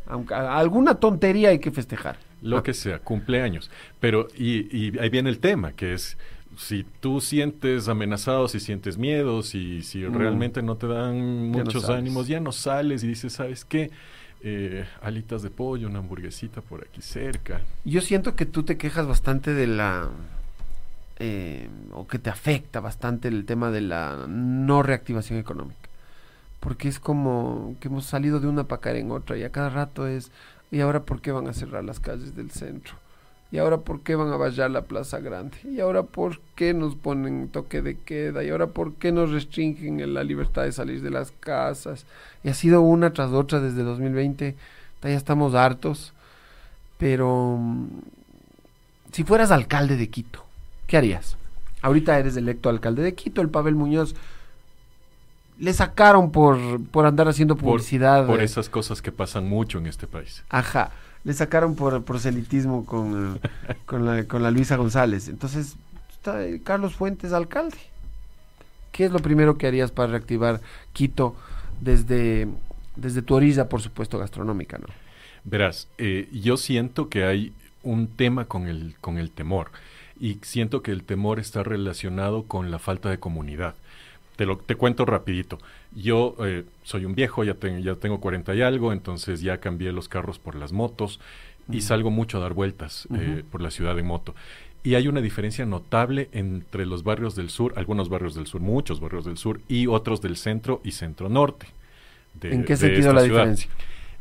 Aunque 0.07 0.33
alguna 0.33 0.95
tontería 0.95 1.49
hay 1.49 1.59
que 1.59 1.69
festejar. 1.71 2.17
Lo 2.41 2.61
que 2.63 2.73
sea, 2.73 2.99
cumpleaños. 2.99 3.69
Pero, 3.99 4.27
y, 4.37 4.75
y 4.75 4.97
ahí 4.99 5.09
viene 5.09 5.29
el 5.29 5.39
tema, 5.39 5.73
que 5.73 5.93
es 5.93 6.17
si 6.57 6.83
tú 7.01 7.21
sientes 7.21 7.87
amenazado, 7.87 8.47
si 8.47 8.59
sientes 8.59 8.97
miedo, 8.97 9.43
si, 9.43 9.81
si 9.83 9.99
Mm. 9.99 10.13
realmente 10.15 10.61
no 10.63 10.75
te 10.75 10.87
dan 10.87 11.51
Ya 11.53 11.63
muchos 11.63 11.89
ánimos, 11.89 12.27
ya 12.27 12.39
no 12.39 12.51
sales 12.51 13.03
y 13.03 13.07
dices, 13.07 13.33
¿sabes 13.33 13.63
qué? 13.65 13.91
Eh, 14.41 14.85
alitas 15.01 15.41
de 15.41 15.49
pollo, 15.49 15.87
una 15.87 15.99
hamburguesita 15.99 16.61
por 16.61 16.81
aquí 16.83 17.01
cerca. 17.01 17.61
Yo 17.85 18.01
siento 18.01 18.35
que 18.35 18.45
tú 18.45 18.63
te 18.63 18.77
quejas 18.77 19.07
bastante 19.07 19.53
de 19.53 19.67
la... 19.67 20.09
eh, 21.19 21.67
o 21.91 22.07
que 22.07 22.19
te 22.19 22.29
afecta 22.29 22.79
bastante 22.79 23.27
el 23.27 23.45
tema 23.45 23.71
de 23.71 23.81
la 23.81 24.25
no 24.27 24.83
reactivación 24.83 25.39
económica. 25.39 25.77
Porque 26.59 26.87
es 26.87 26.99
como 26.99 27.75
que 27.79 27.87
hemos 27.87 28.05
salido 28.05 28.39
de 28.39 28.47
una 28.47 28.63
para 28.65 28.81
caer 28.81 28.97
en 28.97 29.11
otra 29.11 29.37
y 29.37 29.43
a 29.43 29.51
cada 29.51 29.69
rato 29.69 30.07
es, 30.07 30.31
¿y 30.71 30.79
ahora 30.81 31.03
por 31.03 31.21
qué 31.21 31.31
van 31.31 31.47
a 31.47 31.53
cerrar 31.53 31.83
las 31.83 31.99
calles 31.99 32.35
del 32.35 32.51
centro? 32.51 32.95
¿Y 33.51 33.59
ahora 33.59 33.77
por 33.77 34.01
qué 34.01 34.15
van 34.15 34.31
a 34.31 34.37
vallar 34.37 34.71
la 34.71 34.81
Plaza 34.81 35.19
Grande? 35.19 35.57
¿Y 35.63 35.79
ahora 35.79 36.03
por 36.03 36.41
qué 36.55 36.73
nos 36.73 36.95
ponen 36.95 37.47
toque 37.47 37.81
de 37.81 37.97
queda? 37.97 38.43
¿Y 38.43 38.49
ahora 38.49 38.67
por 38.67 38.95
qué 38.95 39.13
nos 39.13 39.31
restringen 39.31 40.01
en 40.01 40.13
la 40.13 40.23
libertad 40.23 40.63
de 40.63 40.73
salir 40.73 41.01
de 41.01 41.11
las 41.11 41.31
casas? 41.39 42.05
Y 42.43 42.49
ha 42.49 42.53
sido 42.53 42.81
una 42.81 43.13
tras 43.13 43.31
otra 43.31 43.61
desde 43.61 43.83
2020. 43.83 44.55
Ya 45.01 45.09
estamos 45.09 45.55
hartos. 45.55 46.13
Pero 46.97 47.57
mm, 47.57 47.87
si 49.13 49.23
fueras 49.23 49.51
alcalde 49.51 49.95
de 49.95 50.09
Quito, 50.09 50.43
¿qué 50.85 50.97
harías? 50.97 51.37
Ahorita 51.81 52.19
eres 52.19 52.35
electo 52.35 52.69
alcalde 52.69 53.03
de 53.03 53.13
Quito, 53.13 53.41
el 53.41 53.49
Pavel 53.49 53.75
Muñoz 53.75 54.13
le 55.59 55.73
sacaron 55.73 56.31
por, 56.31 56.57
por 56.87 57.05
andar 57.05 57.27
haciendo 57.27 57.55
publicidad. 57.55 58.25
Por, 58.25 58.41
eh, 58.41 58.43
esas 58.43 58.69
cosas 58.69 59.01
que 59.01 59.11
pasan 59.11 59.47
mucho 59.47 59.77
en 59.77 59.87
este 59.87 60.07
país. 60.07 60.43
Ajá, 60.49 60.91
le 61.23 61.33
sacaron 61.33 61.75
por 61.75 62.03
proselitismo 62.03 62.85
con, 62.85 63.39
con, 63.85 64.05
la, 64.05 64.23
con 64.25 64.43
la 64.43 64.51
Luisa 64.51 64.75
González. 64.75 65.27
Entonces, 65.27 65.75
está 66.11 66.45
eh, 66.45 66.61
Carlos 66.63 66.95
Fuentes 66.95 67.33
alcalde. 67.33 67.77
¿Qué 68.91 69.05
es 69.05 69.11
lo 69.11 69.19
primero 69.19 69.57
que 69.57 69.67
harías 69.67 69.91
para 69.91 70.11
reactivar 70.11 70.61
Quito 70.93 71.35
desde, 71.81 72.47
desde 72.95 73.21
tu 73.21 73.35
orilla, 73.35 73.69
por 73.69 73.81
supuesto, 73.81 74.17
gastronómica, 74.17 74.77
no? 74.77 74.87
Verás, 75.43 75.87
eh, 75.97 76.27
yo 76.31 76.57
siento 76.57 77.07
que 77.07 77.23
hay 77.23 77.53
un 77.83 78.07
tema 78.07 78.45
con 78.45 78.67
el, 78.67 78.95
con 78.99 79.17
el 79.17 79.31
temor 79.31 79.71
y 80.19 80.39
siento 80.41 80.81
que 80.81 80.91
el 80.91 81.03
temor 81.03 81.39
está 81.39 81.63
relacionado 81.63 82.43
con 82.43 82.71
la 82.71 82.79
falta 82.79 83.09
de 83.09 83.19
comunidad. 83.19 83.75
Te, 84.37 84.45
lo, 84.45 84.57
te 84.57 84.75
cuento 84.75 85.03
rapidito. 85.05 85.57
Yo 85.93 86.35
eh, 86.45 86.63
soy 86.83 87.03
un 87.05 87.13
viejo, 87.15 87.43
ya, 87.43 87.55
tengo 87.55 87.79
ya 87.79 87.95
tengo 87.95 88.19
40 88.21 88.55
y 88.55 88.61
algo, 88.61 88.93
entonces 88.93 89.41
ya 89.41 89.57
cambié 89.59 89.91
los 89.91 90.07
carros 90.07 90.39
por 90.39 90.55
las 90.55 90.71
motos 90.71 91.19
y 91.69 91.81
salgo 91.81 92.09
mucho 92.11 92.37
a 92.37 92.41
dar 92.41 92.53
vueltas 92.53 93.09
eh, 93.13 93.43
por 93.51 93.61
la 93.61 93.71
ciudad 93.71 93.97
en 93.99 94.05
moto. 94.05 94.33
Y 94.83 94.95
hay 94.95 95.09
una 95.09 95.19
diferencia 95.19 95.65
notable 95.65 96.29
entre 96.31 96.85
los 96.85 97.03
barrios 97.03 97.35
del 97.35 97.49
sur, 97.49 97.73
algunos 97.75 98.07
barrios 98.07 98.35
del 98.35 98.47
sur, 98.47 98.61
muchos 98.61 99.01
barrios 99.01 99.25
del 99.25 99.37
sur, 99.37 99.59
y 99.67 99.87
otros 99.87 100.21
del 100.21 100.37
centro 100.37 100.79
y 100.85 100.91
centro 100.91 101.27
norte. 101.27 101.65
de- 102.39 102.53
¿En 102.53 102.63
qué 102.63 102.73
de 102.73 102.77
sentido 102.77 103.11
la 103.13 103.21
ciudad. 103.23 103.39
diferencia? 103.39 103.69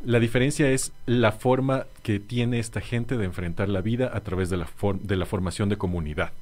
La 0.04 0.18
diferencia 0.20 0.70
es 0.70 0.92
la 1.06 1.32
forma 1.32 1.86
que 2.02 2.18
tiene 2.20 2.58
esta 2.58 2.80
gente 2.80 3.16
de 3.16 3.24
enfrentar 3.26 3.68
la 3.68 3.80
vida 3.80 4.10
a 4.14 4.20
través 4.20 4.50
de 4.50 4.56
la, 4.56 4.64
for- 4.66 4.98
de 5.00 5.16
la 5.16 5.26
formación 5.26 5.68
de 5.68 5.76
comunidad. 5.76 6.32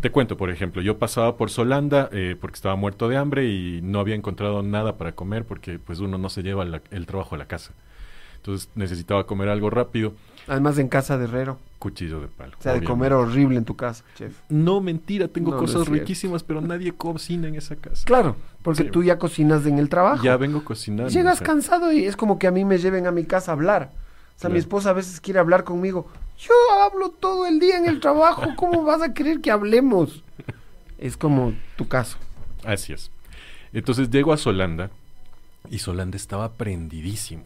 Te 0.00 0.10
cuento, 0.10 0.36
por 0.36 0.50
ejemplo, 0.50 0.82
yo 0.82 0.98
pasaba 0.98 1.36
por 1.36 1.48
Solanda 1.50 2.08
eh, 2.12 2.36
porque 2.40 2.56
estaba 2.56 2.74
muerto 2.76 3.08
de 3.08 3.16
hambre 3.16 3.46
y 3.48 3.80
no 3.82 4.00
había 4.00 4.16
encontrado 4.16 4.62
nada 4.62 4.96
para 4.98 5.12
comer 5.12 5.44
porque 5.44 5.78
pues 5.78 6.00
uno 6.00 6.18
no 6.18 6.28
se 6.28 6.42
lleva 6.42 6.64
la- 6.64 6.82
el 6.90 7.06
trabajo 7.06 7.36
a 7.36 7.38
la 7.38 7.46
casa. 7.46 7.72
Entonces 8.36 8.68
necesitaba 8.74 9.26
comer 9.26 9.48
algo 9.48 9.70
rápido. 9.70 10.14
Además 10.48 10.78
en 10.78 10.88
casa 10.88 11.18
de 11.18 11.24
herrero. 11.24 11.58
Cuchillo 11.78 12.20
de 12.20 12.28
palo. 12.28 12.56
O 12.58 12.62
sea, 12.62 12.72
de 12.74 12.82
comer 12.82 13.12
horrible 13.12 13.56
en 13.58 13.64
tu 13.64 13.76
casa, 13.76 14.02
chef. 14.16 14.34
No, 14.48 14.80
mentira, 14.80 15.28
tengo 15.28 15.52
No, 15.52 15.56
cosas 15.58 15.86
riquísimas, 15.88 16.42
pero 16.42 16.60
nadie 16.60 16.92
cocina 16.92 17.46
en 17.48 17.54
esa 17.54 17.76
casa. 17.76 18.04
Claro, 18.06 18.36
porque 18.62 18.84
Sí. 18.84 18.90
tú 18.90 19.02
ya 19.04 19.18
cocinas 19.18 19.64
en 19.66 19.78
el 19.78 19.88
trabajo. 19.88 20.22
Ya 20.24 20.36
vengo 20.36 20.64
cocinando. 20.64 21.10
Llegas 21.10 21.34
o 21.34 21.38
sea. 21.38 21.46
cansado 21.46 21.92
y 21.92 22.04
es 22.04 22.16
como 22.16 22.38
que 22.38 22.46
a 22.46 22.50
mí 22.50 22.64
me 22.64 22.78
lleven 22.78 23.06
a 23.06 23.12
mi 23.12 23.24
casa 23.24 23.52
a 23.52 23.54
hablar. 23.54 23.92
O 24.40 24.42
sea, 24.42 24.48
mi 24.48 24.58
esposa 24.58 24.88
a 24.88 24.92
veces 24.94 25.20
quiere 25.20 25.38
hablar 25.38 25.64
conmigo. 25.64 26.08
Yo 26.38 26.54
hablo 26.82 27.10
todo 27.10 27.44
el 27.46 27.60
día 27.60 27.76
en 27.76 27.84
el 27.86 28.00
trabajo. 28.00 28.42
¿Cómo 28.56 28.82
vas 28.84 29.02
a 29.02 29.12
querer 29.12 29.42
que 29.42 29.50
hablemos? 29.50 30.24
Es 30.98 31.18
como 31.18 31.52
tu 31.76 31.86
caso. 31.88 32.16
Así 32.64 32.94
es. 32.94 33.10
Entonces 33.74 34.08
llego 34.08 34.32
a 34.32 34.38
Solanda 34.38 34.88
y 35.68 35.80
Solanda 35.80 36.16
estaba 36.16 36.52
prendidísimo. 36.52 37.42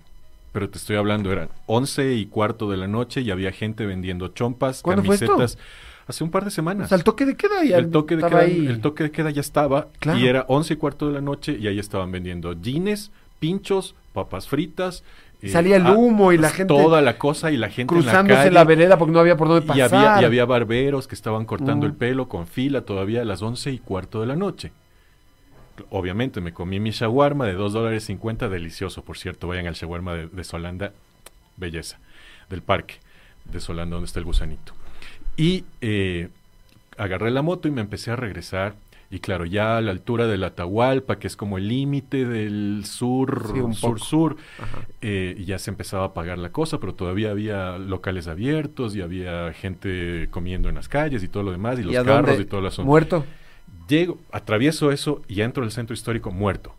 Pero 0.53 0.70
te 0.70 0.78
estoy 0.78 0.95
hablando, 0.95 1.32
eran 1.32 1.49
11 1.66 2.12
y 2.14 2.26
cuarto 2.26 2.70
de 2.70 2.76
la 2.76 2.86
noche 2.86 3.22
y 3.22 3.32
había 3.32 3.51
gente 3.51 3.86
vendiendo 3.86 4.28
chompas, 4.28 4.80
camisetas. 4.84 5.59
Hace 6.07 6.22
un 6.22 6.30
par 6.30 6.45
de 6.45 6.53
semanas. 6.53 6.84
O 6.86 6.88
sea, 6.90 6.99
el 6.99 7.03
toque 7.03 7.26
de 7.26 7.34
queda 7.36 7.64
ya 7.64 7.76
el 7.78 7.90
toque 7.90 8.14
de 8.14 8.22
estaba 8.22 8.42
queda, 8.45 8.55
ahí. 8.55 8.66
el 8.68 8.80
toque 8.80 9.03
de 9.03 9.11
queda 9.11 9.30
ya 9.30 9.41
estaba 9.41 9.88
Claro. 9.99 10.21
y 10.21 10.29
era 10.29 10.45
11 10.46 10.75
y 10.75 10.76
cuarto 10.76 11.08
de 11.08 11.14
la 11.14 11.21
noche 11.21 11.57
y 11.58 11.66
ahí 11.66 11.80
estaban 11.80 12.12
vendiendo 12.12 12.53
jeans, 12.53 13.11
pinchos, 13.41 13.96
papas 14.12 14.46
fritas. 14.46 15.03
Eh, 15.45 15.49
Salía 15.49 15.76
el 15.76 15.87
ah, 15.87 15.92
humo 15.92 16.33
y 16.33 16.38
la 16.38 16.50
gente 16.50 16.72
Toda 16.75 17.00
la 17.00 17.18
cosa 17.18 17.50
y 17.50 17.57
la 17.57 17.68
gente 17.68 17.83
en 17.95 18.00
Cruzándose 18.00 18.45
la, 18.46 18.50
la, 18.50 18.61
calle. 18.64 18.76
vereda 18.76 18.99
porque 18.99 19.12
no 19.12 19.21
había 19.21 19.37
por 19.37 19.49
dónde 19.49 19.64
Y 19.64 19.68
pasar. 19.68 19.95
había, 19.95 20.22
y 20.22 20.25
había 20.25 20.45
barberos 20.45 21.07
que 21.08 21.14
estaban 21.14 21.45
cortando 21.45 21.87
el 21.87 21.95
pelo 21.95 22.29
con 22.29 22.46
fila 22.46 22.83
todavía 22.83 23.22
a 23.22 23.25
las 23.25 23.42
once 23.42 23.71
y 23.71 23.79
cuarto 23.79 24.21
de 24.21 24.26
la 24.26 24.37
noche. 24.37 24.72
Obviamente 25.91 26.41
me 26.41 26.53
comí 26.53 26.79
mi 26.79 26.91
shawarma 26.91 27.46
de 27.46 27.54
2 27.54 27.72
dólares 27.72 28.04
50, 28.04 28.49
delicioso, 28.49 29.03
por 29.03 29.18
cierto. 29.18 29.49
Vayan 29.49 29.66
al 29.66 29.75
shawarma 29.75 30.14
de, 30.14 30.29
de 30.29 30.45
Solanda, 30.45 30.92
belleza, 31.57 31.99
del 32.49 32.62
parque 32.62 32.96
de 33.45 33.58
Solanda, 33.61 33.95
donde 33.96 34.07
está 34.07 34.21
el 34.21 34.25
gusanito. 34.25 34.72
Y 35.37 35.64
eh, 35.80 36.29
agarré 36.96 37.33
la 37.33 37.42
moto 37.42 37.66
y 37.66 37.72
me 37.72 37.80
empecé 37.80 38.12
a 38.12 38.16
regresar. 38.16 38.75
Y 39.14 39.20
claro, 39.20 39.45
ya 39.45 39.76
a 39.76 39.80
la 39.80 39.92
altura 39.92 40.26
de 40.26 40.36
la 40.38 40.49
Atahualpa, 40.49 41.20
que 41.20 41.28
es 41.28 41.36
como 41.36 41.57
el 41.57 41.68
límite 41.68 42.26
del 42.26 42.82
sur, 42.84 43.45
Sí, 43.46 43.61
un 43.61 43.74
poco. 43.74 43.74
sur-sur, 43.99 44.36
Ajá. 44.58 44.78
eh, 45.03 45.41
ya 45.46 45.58
se 45.61 45.70
empezaba 45.70 46.03
a 46.03 46.07
apagar 46.08 46.36
la 46.38 46.50
cosa, 46.50 46.80
pero 46.80 46.95
todavía 46.95 47.30
había 47.30 47.78
locales 47.78 48.26
abiertos 48.26 48.96
y 48.96 49.03
había 49.03 49.53
gente 49.53 50.26
comiendo 50.32 50.68
en 50.68 50.74
las 50.74 50.88
calles 50.88 51.22
y 51.22 51.28
todo 51.28 51.45
lo 51.45 51.53
demás, 51.53 51.78
y 51.78 51.84
los 51.84 51.92
¿Y 51.92 51.96
a 51.96 52.03
carros 52.04 52.26
dónde? 52.30 52.42
y 52.42 52.46
todo 52.46 52.58
el 52.61 52.66
asunto. 52.66 52.88
¿Muerto? 52.88 53.24
Llego, 53.88 54.18
atravieso 54.32 54.91
eso 54.91 55.22
y 55.28 55.42
entro 55.42 55.62
al 55.62 55.70
centro 55.70 55.95
histórico 55.95 56.32
muerto. 56.32 56.74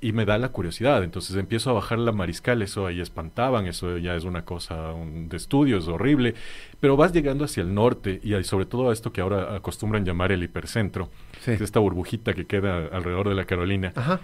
y 0.00 0.12
me 0.12 0.26
da 0.26 0.36
la 0.36 0.50
curiosidad. 0.50 1.02
Entonces 1.02 1.34
empiezo 1.36 1.70
a 1.70 1.72
bajar 1.72 1.98
la 1.98 2.12
mariscal, 2.12 2.60
eso 2.60 2.86
ahí 2.86 3.00
espantaban, 3.00 3.66
eso 3.66 3.96
ya 3.96 4.14
es 4.14 4.24
una 4.24 4.44
cosa 4.44 4.92
un- 4.92 5.30
de 5.30 5.36
estudio, 5.38 5.78
es 5.78 5.88
horrible. 5.88 6.34
Pero 6.78 6.94
vas 6.98 7.14
llegando 7.14 7.46
hacia 7.46 7.62
el 7.62 7.72
norte 7.72 8.20
y 8.22 8.34
hay 8.34 8.44
sobre 8.44 8.66
todo 8.66 8.90
a 8.90 8.92
esto 8.92 9.14
que 9.14 9.22
ahora 9.22 9.56
acostumbran 9.56 10.04
llamar 10.04 10.30
el 10.30 10.42
hipercentro, 10.42 11.08
Sí. 11.44 11.52
esta 11.60 11.78
burbujita 11.78 12.32
que 12.32 12.46
queda 12.46 12.86
alrededor 12.86 13.28
de 13.28 13.34
la 13.34 13.44
Carolina. 13.44 13.92
Ajá. 13.94 14.20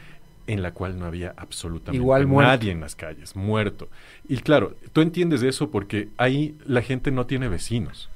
En 0.46 0.62
la 0.62 0.72
cual 0.72 0.98
no 0.98 1.04
había 1.04 1.34
absolutamente 1.36 1.96
Igual 1.96 2.28
nadie 2.28 2.72
en 2.72 2.80
las 2.80 2.96
calles, 2.96 3.36
muerto. 3.36 3.88
Y 4.26 4.38
claro, 4.38 4.74
tú 4.92 5.00
entiendes 5.02 5.42
eso 5.42 5.70
porque 5.70 6.08
ahí 6.16 6.56
la 6.66 6.82
gente 6.82 7.10
no 7.10 7.26
tiene 7.26 7.48
vecinos. 7.48 8.08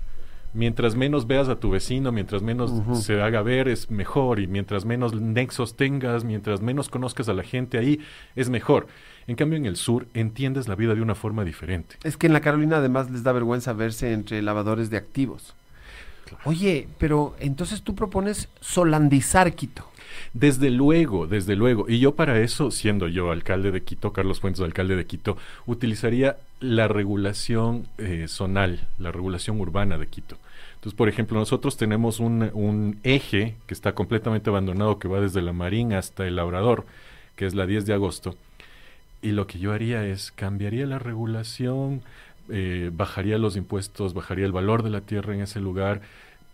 Mientras 0.54 0.94
menos 0.94 1.26
veas 1.26 1.48
a 1.48 1.56
tu 1.56 1.70
vecino, 1.70 2.12
mientras 2.12 2.40
menos 2.42 2.72
se 3.04 3.20
haga 3.20 3.42
ver, 3.42 3.68
es 3.68 3.90
mejor. 3.90 4.38
Y 4.40 4.46
mientras 4.46 4.84
menos 4.84 5.12
nexos 5.12 5.76
tengas, 5.76 6.24
mientras 6.24 6.60
menos 6.62 6.88
conozcas 6.88 7.28
a 7.28 7.34
la 7.34 7.42
gente 7.42 7.76
ahí, 7.76 8.00
es 8.36 8.48
mejor. 8.48 8.86
En 9.26 9.36
cambio, 9.36 9.56
en 9.58 9.66
el 9.66 9.76
sur 9.76 10.06
entiendes 10.14 10.68
la 10.68 10.76
vida 10.76 10.94
de 10.94 11.02
una 11.02 11.16
forma 11.16 11.44
diferente. 11.44 11.96
Es 12.04 12.16
que 12.16 12.28
en 12.28 12.32
la 12.32 12.40
Carolina 12.40 12.76
además 12.76 13.10
les 13.10 13.24
da 13.24 13.32
vergüenza 13.32 13.72
verse 13.72 14.12
entre 14.12 14.40
lavadores 14.42 14.90
de 14.90 14.96
activos. 14.96 15.54
Oye, 16.44 16.88
pero 16.98 17.34
entonces 17.40 17.82
tú 17.82 17.94
propones 17.94 18.48
solandizar 18.60 19.54
Quito. 19.54 19.84
Desde 20.32 20.70
luego, 20.70 21.26
desde 21.26 21.56
luego. 21.56 21.86
Y 21.88 21.98
yo 21.98 22.14
para 22.14 22.40
eso, 22.40 22.70
siendo 22.70 23.08
yo 23.08 23.30
alcalde 23.30 23.70
de 23.70 23.82
Quito, 23.82 24.12
Carlos 24.12 24.40
Fuentes, 24.40 24.62
alcalde 24.62 24.96
de 24.96 25.06
Quito, 25.06 25.36
utilizaría 25.66 26.36
la 26.60 26.88
regulación 26.88 27.86
eh, 27.98 28.26
zonal, 28.28 28.88
la 28.98 29.12
regulación 29.12 29.60
urbana 29.60 29.98
de 29.98 30.06
Quito. 30.06 30.36
Entonces, 30.74 30.96
por 30.96 31.08
ejemplo, 31.08 31.38
nosotros 31.38 31.76
tenemos 31.76 32.20
un, 32.20 32.50
un 32.52 32.98
eje 33.04 33.54
que 33.66 33.74
está 33.74 33.94
completamente 33.94 34.50
abandonado, 34.50 34.98
que 34.98 35.08
va 35.08 35.20
desde 35.20 35.40
la 35.40 35.52
Marín 35.52 35.92
hasta 35.92 36.26
el 36.26 36.36
Labrador, 36.36 36.84
que 37.36 37.46
es 37.46 37.54
la 37.54 37.66
10 37.66 37.86
de 37.86 37.94
agosto. 37.94 38.36
Y 39.22 39.32
lo 39.32 39.46
que 39.46 39.58
yo 39.58 39.72
haría 39.72 40.06
es 40.06 40.30
cambiaría 40.30 40.86
la 40.86 40.98
regulación, 40.98 42.02
eh, 42.50 42.90
bajaría 42.92 43.38
los 43.38 43.56
impuestos, 43.56 44.12
bajaría 44.12 44.44
el 44.44 44.52
valor 44.52 44.82
de 44.82 44.90
la 44.90 45.00
tierra 45.00 45.34
en 45.34 45.40
ese 45.40 45.60
lugar. 45.60 46.02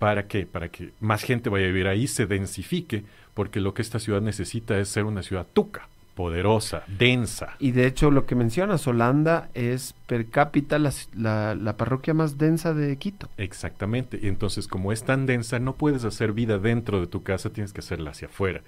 ¿Para 0.01 0.27
qué? 0.27 0.47
Para 0.47 0.71
que 0.71 0.91
más 0.99 1.23
gente 1.23 1.49
vaya 1.51 1.67
a 1.67 1.69
vivir 1.69 1.87
ahí, 1.87 2.09
se 2.09 2.27
densifique, 2.27 3.05
porque 3.35 3.61
lo 3.61 3.73
que 3.75 3.83
esta 3.83 4.01
ciudad 4.01 4.21
necesita 4.21 4.77
es 4.81 4.89
ser 4.89 5.05
una 5.05 5.23
ciudad 5.23 5.47
tuca, 5.53 5.89
poderosa, 6.15 6.83
densa. 6.99 7.55
Y 7.61 7.71
de 7.73 7.87
hecho 7.87 8.11
lo 8.11 8.25
que 8.27 8.35
mencionas, 8.35 8.87
Holanda 8.87 9.51
es 9.55 9.95
per 10.07 10.27
cápita 10.31 10.79
la, 10.79 10.93
la- 11.15 11.55
la 11.55 11.77
parroquia 11.77 12.15
más 12.15 12.39
densa 12.39 12.75
de 12.75 12.97
Quito. 12.97 13.29
Exactamente. 13.37 14.19
Y 14.21 14.27
entonces, 14.29 14.67
como 14.67 14.91
es 14.91 15.05
tan 15.05 15.27
densa, 15.27 15.59
no 15.59 15.75
puedes 15.75 16.05
hacer 16.05 16.33
vida 16.33 16.59
dentro 16.59 16.99
de 17.01 17.07
tu 17.07 17.23
casa, 17.23 17.51
tienes 17.51 17.73
que 17.75 17.81
hacerla 17.81 18.11
hacia 18.11 18.29
afuera. 18.29 18.63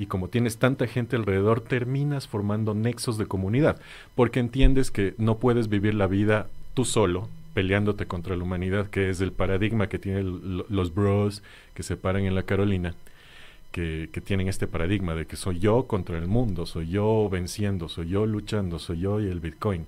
Y 0.00 0.06
como 0.06 0.28
tienes 0.28 0.58
tanta 0.58 0.86
gente 0.88 1.14
alrededor, 1.14 1.60
terminas 1.60 2.26
formando 2.26 2.74
nexos 2.74 3.18
de 3.18 3.26
comunidad, 3.26 3.78
porque 4.16 4.40
entiendes 4.40 4.90
que 4.90 5.14
no 5.18 5.38
puedes 5.38 5.68
vivir 5.68 5.94
la 5.94 6.06
vida 6.08 6.48
tú 6.74 6.84
solo, 6.84 7.28
peleándote 7.54 8.06
contra 8.06 8.36
la 8.36 8.44
humanidad, 8.44 8.88
que 8.88 9.10
es 9.10 9.20
el 9.20 9.32
paradigma 9.32 9.88
que 9.88 9.98
tienen 9.98 10.58
lo- 10.58 10.66
los 10.68 10.94
bros 10.94 11.42
que 11.74 11.82
se 11.82 11.96
paran 11.96 12.24
en 12.24 12.34
la 12.34 12.44
Carolina, 12.44 12.94
que, 13.72 14.10
que 14.12 14.20
tienen 14.20 14.48
este 14.48 14.66
paradigma 14.66 15.14
de 15.14 15.26
que 15.26 15.36
soy 15.36 15.58
yo 15.60 15.86
contra 15.86 16.18
el 16.18 16.26
mundo, 16.26 16.66
soy 16.66 16.88
yo 16.90 17.28
venciendo, 17.30 17.88
soy 17.88 18.08
yo 18.10 18.26
luchando, 18.26 18.78
soy 18.78 19.00
yo 19.00 19.20
y 19.20 19.26
el 19.28 19.40
Bitcoin. 19.40 19.86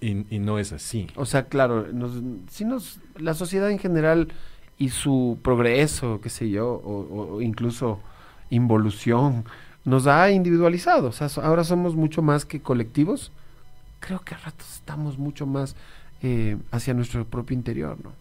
Y, 0.00 0.34
y 0.34 0.38
no 0.38 0.58
es 0.60 0.72
así. 0.72 1.08
O 1.16 1.26
sea, 1.26 1.44
claro, 1.48 1.88
nos, 1.92 2.22
si 2.50 2.64
nos, 2.64 3.00
la 3.16 3.34
sociedad 3.34 3.70
en 3.70 3.80
general 3.80 4.28
y 4.78 4.90
su 4.90 5.38
progreso, 5.42 6.20
qué 6.22 6.30
sé 6.30 6.50
yo, 6.50 6.68
o, 6.84 7.42
incluso 7.42 8.00
involución, 8.50 9.44
nos 9.84 10.06
ha 10.06 10.30
individualizado. 10.30 11.08
O 11.08 11.12
sea, 11.12 11.28
ahora 11.42 11.64
somos 11.64 11.96
mucho 11.96 12.22
más 12.22 12.44
que 12.44 12.60
colectivos. 12.62 13.32
Creo 14.00 14.20
que 14.20 14.34
a 14.34 14.38
ratos 14.38 14.72
estamos 14.74 15.18
mucho 15.18 15.46
más 15.46 15.74
eh, 16.22 16.56
hacia 16.70 16.94
nuestro 16.94 17.24
propio 17.24 17.54
interior, 17.56 17.96
¿no? 18.02 18.12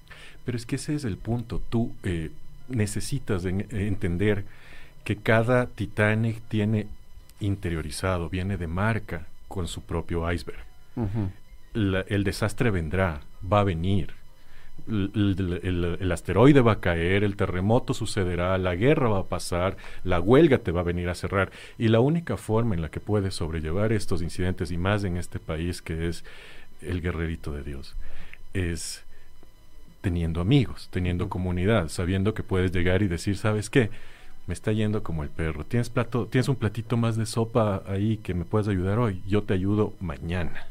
Pero 0.46 0.58
es 0.58 0.66
que 0.66 0.76
ese 0.78 0.96
es 0.96 1.04
el 1.04 1.18
punto. 1.18 1.62
Tú 1.70 1.94
eh, 2.04 2.32
necesitas 2.70 3.44
en- 3.46 3.68
entender 3.72 4.46
que 5.04 5.16
cada 5.18 5.68
Titanic 5.68 6.42
tiene 6.48 6.88
interiorizado, 7.40 8.30
viene 8.30 8.58
de 8.58 8.68
marca 8.68 9.28
con 9.48 9.68
su 9.68 9.82
propio 9.82 10.30
iceberg. 10.32 10.60
La- 11.74 12.02
el 12.08 12.24
desastre 12.24 12.72
vendrá, 12.72 13.22
va 13.52 13.60
a 13.62 13.64
venir. 13.64 14.14
El 14.88 16.12
asteroide 16.12 16.62
va 16.62 16.74
a 16.74 16.80
caer, 16.80 17.24
el 17.24 17.36
terremoto 17.36 17.94
sucederá, 17.94 18.58
la 18.58 18.76
guerra 18.76 19.10
va 19.10 19.20
a 19.20 19.24
pasar, 19.26 19.76
la 20.04 20.20
huelga 20.20 20.60
te 20.60 20.72
va 20.72 20.82
a 20.82 20.84
venir 20.86 21.10
a 21.10 21.16
cerrar. 21.16 21.52
Y 21.78 21.88
la 21.90 22.00
única 22.00 22.38
forma 22.38 22.76
en 22.76 22.82
la 22.82 22.90
que 22.90 23.00
puedes 23.00 23.36
sobrellevar 23.36 23.92
estos 23.92 24.22
incidentes, 24.22 24.72
y 24.72 24.78
más 24.78 25.04
en 25.04 25.18
este 25.18 25.40
país 25.40 25.82
que 25.82 26.08
es 26.08 26.24
el 26.82 27.02
guerrerito 27.02 27.52
de 27.52 27.64
Dios, 27.64 27.96
es 28.54 29.04
teniendo 30.02 30.42
amigos, 30.42 30.88
teniendo 30.92 31.30
comunidad, 31.30 31.90
sabiendo 31.90 32.34
que 32.34 32.44
puedes 32.44 32.72
llegar 32.72 33.02
y 33.02 33.08
decir, 33.08 33.38
¿sabes 33.38 33.70
qué? 33.70 33.90
Me 34.46 34.54
está 34.54 34.72
yendo 34.72 35.04
como 35.04 35.24
el 35.24 35.30
perro. 35.30 35.66
¿Tienes, 35.66 35.90
plato, 35.90 36.28
¿Tienes 36.28 36.48
un 36.48 36.56
platito 36.56 36.96
más 36.96 37.18
de 37.18 37.26
sopa 37.26 37.84
ahí 37.88 38.18
que 38.18 38.34
me 38.34 38.46
puedes 38.46 38.68
ayudar 38.68 39.00
hoy? 39.00 39.22
Yo 39.28 39.44
te 39.44 39.54
ayudo 39.54 39.94
mañana. 40.00 40.68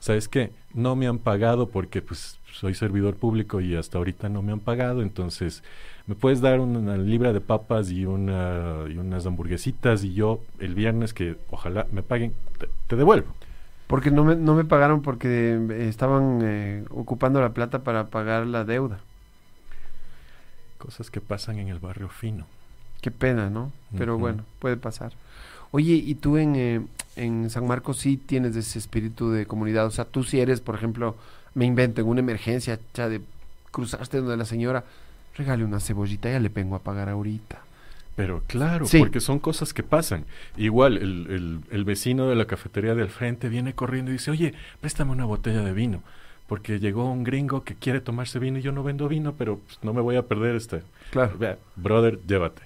¿Sabes 0.00 0.28
qué? 0.28 0.50
No 0.72 0.96
me 0.96 1.06
han 1.06 1.18
pagado 1.18 1.68
porque 1.68 2.00
pues 2.00 2.38
soy 2.52 2.74
servidor 2.74 3.16
público 3.16 3.60
y 3.60 3.76
hasta 3.76 3.98
ahorita 3.98 4.28
no 4.28 4.42
me 4.42 4.52
han 4.52 4.60
pagado, 4.60 5.02
entonces 5.02 5.62
me 6.06 6.14
puedes 6.14 6.40
dar 6.40 6.60
una 6.60 6.96
libra 6.96 7.32
de 7.32 7.40
papas 7.40 7.90
y, 7.90 8.06
una, 8.06 8.84
y 8.88 8.96
unas 8.96 9.26
hamburguesitas 9.26 10.04
y 10.04 10.14
yo 10.14 10.40
el 10.58 10.74
viernes 10.74 11.12
que 11.12 11.36
ojalá 11.50 11.86
me 11.92 12.02
paguen, 12.02 12.32
te, 12.58 12.68
te 12.86 12.96
devuelvo. 12.96 13.34
Porque 13.88 14.10
no 14.10 14.22
me, 14.22 14.36
no 14.36 14.54
me 14.54 14.64
pagaron 14.64 15.02
porque 15.02 15.58
eh, 15.70 15.88
estaban 15.88 16.40
eh, 16.42 16.84
ocupando 16.90 17.40
la 17.40 17.54
plata 17.54 17.80
para 17.80 18.06
pagar 18.08 18.46
la 18.46 18.64
deuda. 18.64 19.00
Cosas 20.76 21.10
que 21.10 21.20
pasan 21.20 21.58
en 21.58 21.68
el 21.68 21.80
barrio 21.80 22.08
fino. 22.08 22.46
Qué 23.00 23.10
pena, 23.10 23.48
¿no? 23.50 23.72
Pero 23.96 24.18
bueno, 24.18 24.44
puede 24.58 24.76
pasar. 24.76 25.12
Oye, 25.70 25.94
¿y 25.94 26.14
tú 26.14 26.36
en, 26.36 26.54
eh, 26.56 26.86
en 27.16 27.50
San 27.50 27.66
Marcos 27.66 27.98
sí 27.98 28.16
tienes 28.16 28.54
ese 28.56 28.78
espíritu 28.78 29.30
de 29.30 29.46
comunidad? 29.46 29.86
O 29.86 29.90
sea, 29.90 30.04
tú 30.04 30.22
si 30.22 30.38
eres, 30.38 30.60
por 30.60 30.74
ejemplo, 30.74 31.16
me 31.54 31.64
invento 31.64 32.00
en 32.00 32.08
una 32.08 32.20
emergencia, 32.20 32.78
cha, 32.92 33.08
de 33.08 33.22
cruzaste 33.70 34.18
donde 34.18 34.36
la 34.36 34.44
señora, 34.44 34.84
regale 35.36 35.64
una 35.64 35.80
cebollita, 35.80 36.30
ya 36.30 36.40
le 36.40 36.48
vengo 36.48 36.76
a 36.76 36.80
pagar 36.80 37.08
ahorita. 37.08 37.58
Pero 38.18 38.42
claro, 38.48 38.84
Sí. 38.86 38.98
porque 38.98 39.20
son 39.20 39.38
cosas 39.38 39.72
que 39.72 39.82
pasan. 39.84 40.24
Igual 40.56 40.96
el, 40.98 41.26
el- 41.30 41.60
el 41.70 41.84
vecino 41.84 42.28
de 42.28 42.34
la 42.34 42.46
cafetería 42.46 42.94
del 42.96 43.08
frente 43.08 43.48
viene 43.48 43.74
corriendo 43.74 44.10
y 44.10 44.14
dice, 44.14 44.30
oye, 44.32 44.54
préstame 44.80 45.12
una 45.12 45.24
botella 45.24 45.62
de 45.62 45.72
vino, 45.72 46.02
porque 46.48 46.80
llegó 46.80 47.10
un 47.10 47.22
gringo 47.22 47.62
que 47.62 47.76
quiere 47.76 48.00
tomarse 48.00 48.40
vino 48.40 48.58
y 48.58 48.62
yo 48.62 48.72
no 48.72 48.82
vendo 48.82 49.06
vino, 49.08 49.34
pero 49.38 49.58
pues, 49.58 49.78
no 49.82 49.92
me 49.94 50.00
voy 50.00 50.16
a 50.16 50.26
perder 50.26 50.56
este. 50.56 50.82
Claro. 51.12 51.32
Brother, 51.76 52.18
llévate. 52.26 52.62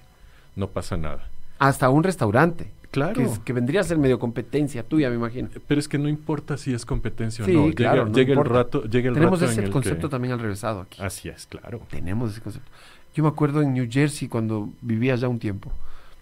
No 0.56 0.68
pasa 0.68 0.96
nada. 0.96 1.28
Hasta 1.58 1.90
un 1.90 2.02
restaurante. 2.02 2.70
Claro. 2.90 3.14
Que, 3.14 3.22
es- 3.24 3.38
que 3.38 3.52
vendría 3.54 3.80
a 3.80 3.84
ser 3.84 3.96
medio 3.98 4.18
competencia 4.18 4.82
tuya, 4.82 5.08
me 5.08 5.16
imagino. 5.16 5.48
Pero 5.66 5.78
es 5.80 5.88
que 5.88 5.96
no 5.98 6.08
importa 6.10 6.56
si 6.58 6.74
es 6.74 6.84
competencia 6.84 7.42
Sí, 7.44 7.56
o 7.56 7.66
no. 7.68 7.74
claro, 7.74 8.04
llega 8.04 8.04
no 8.04 8.12
llega 8.14 8.42
el 8.42 8.44
rato, 8.48 8.82
llega 8.84 9.08
el 9.08 9.14
Tenemos 9.14 9.40
rato 9.40 9.50
en 9.52 9.58
ese 9.58 9.64
el 9.66 9.70
concepto 9.70 10.08
que- 10.08 10.10
también 10.10 10.32
al 10.34 10.40
revésado 10.40 10.80
aquí. 10.82 11.00
Así 11.02 11.28
es, 11.30 11.46
claro. 11.46 11.80
Tenemos 11.90 12.32
ese 12.32 12.40
concepto. 12.42 12.70
Yo 13.14 13.22
me 13.22 13.28
acuerdo 13.28 13.62
en 13.62 13.74
New 13.74 13.89
Jersey 13.90 14.28
cuando 14.28 14.70
vivía 14.80 15.14
ya 15.16 15.28
un 15.28 15.39
tiempo. 15.39 15.70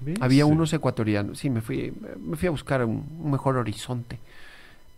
¿Ves? 0.00 0.18
Había 0.20 0.46
unos 0.46 0.72
ecuatorianos. 0.72 1.38
Sí, 1.38 1.50
me 1.50 1.60
fui, 1.60 1.92
me 2.18 2.36
fui 2.36 2.48
a 2.48 2.50
buscar 2.50 2.84
un, 2.84 3.04
un 3.22 3.30
mejor 3.30 3.56
horizonte. 3.56 4.18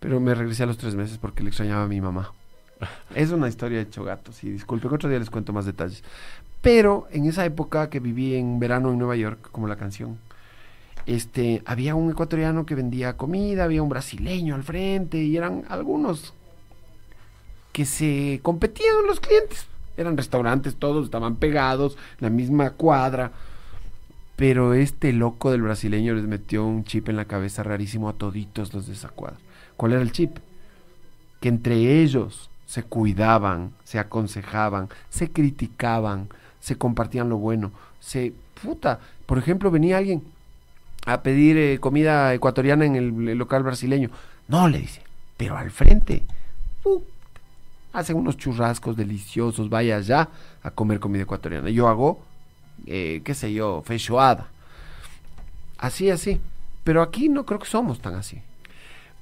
Pero 0.00 0.20
me 0.20 0.34
regresé 0.34 0.62
a 0.62 0.66
los 0.66 0.78
tres 0.78 0.94
meses 0.94 1.18
porque 1.18 1.42
le 1.42 1.50
extrañaba 1.50 1.84
a 1.84 1.88
mi 1.88 2.00
mamá. 2.00 2.32
Es 3.14 3.30
una 3.30 3.48
historia 3.48 3.78
de 3.78 3.84
hecho 3.84 4.04
gato, 4.04 4.32
sí, 4.32 4.50
disculpe, 4.50 4.88
que 4.88 4.94
otro 4.94 5.08
día 5.08 5.18
les 5.18 5.30
cuento 5.30 5.52
más 5.52 5.64
detalles. 5.64 6.02
Pero 6.60 7.08
en 7.10 7.26
esa 7.26 7.44
época 7.44 7.90
que 7.90 8.00
viví 8.00 8.34
en 8.34 8.58
verano 8.58 8.92
en 8.92 8.98
Nueva 8.98 9.16
York, 9.16 9.50
como 9.50 9.66
la 9.66 9.76
canción, 9.76 10.18
este, 11.06 11.62
había 11.66 11.94
un 11.94 12.10
ecuatoriano 12.10 12.64
que 12.64 12.74
vendía 12.74 13.16
comida, 13.16 13.64
había 13.64 13.82
un 13.82 13.88
brasileño 13.88 14.54
al 14.54 14.62
frente 14.62 15.18
y 15.18 15.36
eran 15.36 15.64
algunos 15.68 16.34
que 17.72 17.84
se 17.84 18.40
competían 18.42 19.06
los 19.06 19.18
clientes. 19.18 19.66
Eran 19.96 20.16
restaurantes, 20.16 20.76
todos 20.76 21.04
estaban 21.04 21.36
pegados, 21.36 21.96
la 22.20 22.30
misma 22.30 22.70
cuadra. 22.70 23.32
Pero 24.36 24.74
este 24.74 25.12
loco 25.12 25.50
del 25.50 25.62
brasileño 25.62 26.14
les 26.14 26.24
metió 26.24 26.64
un 26.64 26.84
chip 26.84 27.08
en 27.08 27.16
la 27.16 27.26
cabeza 27.26 27.62
rarísimo 27.62 28.08
a 28.08 28.14
toditos 28.14 28.72
los 28.74 28.86
de 28.86 28.94
esa 28.94 29.08
cuadra. 29.08 29.38
¿Cuál 29.76 29.92
era 29.92 30.02
el 30.02 30.12
chip? 30.12 30.38
Que 31.40 31.48
entre 31.48 32.02
ellos 32.02 32.50
se 32.66 32.82
cuidaban, 32.82 33.72
se 33.84 33.98
aconsejaban, 33.98 34.88
se 35.10 35.30
criticaban, 35.30 36.28
se 36.60 36.76
compartían 36.76 37.28
lo 37.28 37.36
bueno, 37.36 37.72
se... 38.00 38.32
Puta, 38.62 39.00
por 39.26 39.38
ejemplo, 39.38 39.70
venía 39.70 39.98
alguien 39.98 40.22
a 41.04 41.22
pedir 41.22 41.56
eh, 41.56 41.78
comida 41.80 42.32
ecuatoriana 42.32 42.84
en 42.84 42.96
el, 42.96 43.36
local 43.36 43.62
brasileño. 43.62 44.10
No, 44.48 44.68
le 44.68 44.78
dice, 44.78 45.02
pero 45.36 45.56
al 45.56 45.70
frente. 45.70 46.22
Hacen 47.92 48.16
unos 48.16 48.36
churrascos 48.36 48.96
deliciosos, 48.96 49.68
vaya 49.68 49.96
allá 49.96 50.28
a 50.62 50.70
comer 50.70 51.00
comida 51.00 51.22
ecuatoriana. 51.22 51.70
Yo 51.70 51.88
hago, 51.88 52.22
eh, 52.86 53.20
qué 53.24 53.34
sé 53.34 53.52
yo, 53.52 53.82
feijoada. 53.84 54.48
Así, 55.78 56.10
así. 56.10 56.40
pero 56.84 57.02
aquí 57.02 57.28
no 57.28 57.44
creo 57.46 57.58
que 57.60 57.66
somos 57.68 58.00
tan 58.00 58.14
así. 58.14 58.40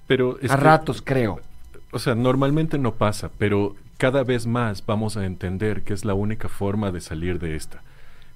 Pero 0.06 0.38
es 0.40 0.50
a 0.50 0.56
que- 0.56 0.62
ratos, 0.64 1.02
creo. 1.02 1.40
O 1.92 1.98
sea, 1.98 2.14
normalmente 2.14 2.78
no 2.78 2.94
pasa, 2.94 3.30
pero 3.38 3.76
cada 3.98 4.22
vez 4.24 4.46
más 4.46 4.84
vamos 4.86 5.16
a 5.16 5.26
entender 5.26 5.82
que 5.82 5.92
es 5.92 6.04
la 6.04 6.14
única 6.14 6.48
forma 6.48 6.90
de 6.92 7.00
salir 7.00 7.38
de 7.38 7.56
esta. 7.56 7.82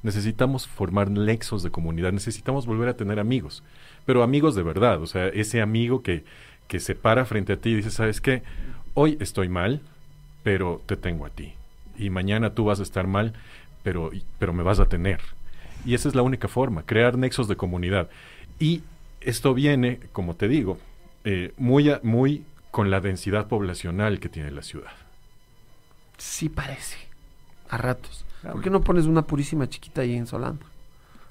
Necesitamos 0.02 0.66
formar 0.66 1.10
nexos 1.10 1.62
de 1.62 1.70
comunidad, 1.70 2.12
necesitamos 2.12 2.66
volver 2.66 2.88
a 2.90 2.96
tener 2.96 3.18
amigos, 3.18 3.62
pero 4.04 4.22
amigos 4.22 4.54
de 4.54 4.62
verdad, 4.62 5.00
o 5.00 5.06
sea, 5.06 5.28
ese 5.28 5.62
amigo 5.62 6.02
que, 6.02 6.24
que 6.68 6.80
se 6.80 6.94
para 6.94 7.24
frente 7.24 7.54
a 7.54 7.56
ti 7.56 7.70
y 7.70 7.76
dice, 7.76 7.90
¿sabes 7.90 8.20
qué? 8.20 8.42
Hoy 8.92 9.16
estoy 9.20 9.48
mal, 9.48 9.80
pero 10.44 10.80
te 10.86 10.96
tengo 10.96 11.26
a 11.26 11.30
ti. 11.30 11.54
Y 11.98 12.10
mañana 12.10 12.54
tú 12.54 12.66
vas 12.66 12.78
a 12.78 12.84
estar 12.84 13.08
mal, 13.08 13.32
pero, 13.82 14.12
pero 14.38 14.52
me 14.52 14.62
vas 14.62 14.78
a 14.78 14.88
tener. 14.88 15.20
Y 15.84 15.94
esa 15.94 16.08
es 16.08 16.14
la 16.14 16.22
única 16.22 16.46
forma, 16.46 16.84
crear 16.84 17.18
nexos 17.18 17.48
de 17.48 17.56
comunidad. 17.56 18.08
Y 18.60 18.82
esto 19.20 19.54
viene, 19.54 19.98
como 20.12 20.36
te 20.36 20.46
digo, 20.46 20.78
eh, 21.24 21.52
muy, 21.56 21.90
a- 21.90 22.00
muy 22.04 22.44
con 22.70 22.90
la 22.90 23.00
densidad 23.00 23.48
poblacional 23.48 24.20
que 24.20 24.28
tiene 24.28 24.52
la 24.52 24.62
ciudad. 24.62 24.92
Sí 26.18 26.48
parece. 26.48 26.96
A 27.68 27.76
ratos. 27.78 28.24
¿Por 28.42 28.60
qué 28.60 28.70
no 28.70 28.82
pones 28.82 29.06
una 29.06 29.22
purísima 29.22 29.68
chiquita 29.68 30.02
ahí 30.02 30.14
en 30.14 30.26
Solano? 30.26 30.58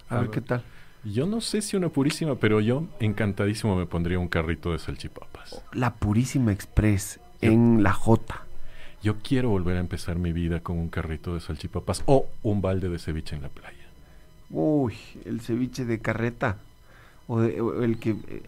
A, 0.10 0.15
A 0.15 0.19
ver 0.19 0.30
ver. 0.30 0.31
qué 0.31 0.41
tal. 0.41 0.64
Yo 1.03 1.26
no 1.26 1.41
sé 1.41 1.61
si 1.61 1.76
una 1.76 1.90
purísima, 1.90 2.35
pero 2.35 2.60
yo 2.61 2.85
encantadísimo 2.99 3.76
me 3.76 3.85
pondría 3.85 4.19
un 4.19 4.30
carrito 4.30 4.72
de 4.72 4.80
salchipapas. 4.80 5.61
La 5.73 5.94
Purísima 5.95 6.53
Express 6.53 7.19
en 7.41 7.84
la 7.84 7.91
J. 7.91 8.45
Yo 9.04 9.18
quiero 9.22 9.50
volver 9.50 9.78
a 9.78 9.82
empezar 9.82 10.18
mi 10.18 10.32
vida 10.34 10.62
con 10.62 10.78
un 10.80 10.88
carrito 10.90 11.34
de 11.34 11.42
salchipapas 11.42 12.04
o 12.06 12.28
un 12.42 12.62
balde 12.62 12.90
de 12.90 12.98
ceviche 13.00 13.36
en 13.36 13.42
la 13.42 13.50
playa. 13.50 13.78
Uy, 14.50 14.96
el 15.26 15.42
ceviche 15.42 15.84
de 15.86 16.00
carreta. 16.00 16.58
O, 17.28 17.42
de- 17.42 17.60
o 17.62 17.84
el 17.84 18.00
que 18.00 18.12
eh, 18.12 18.44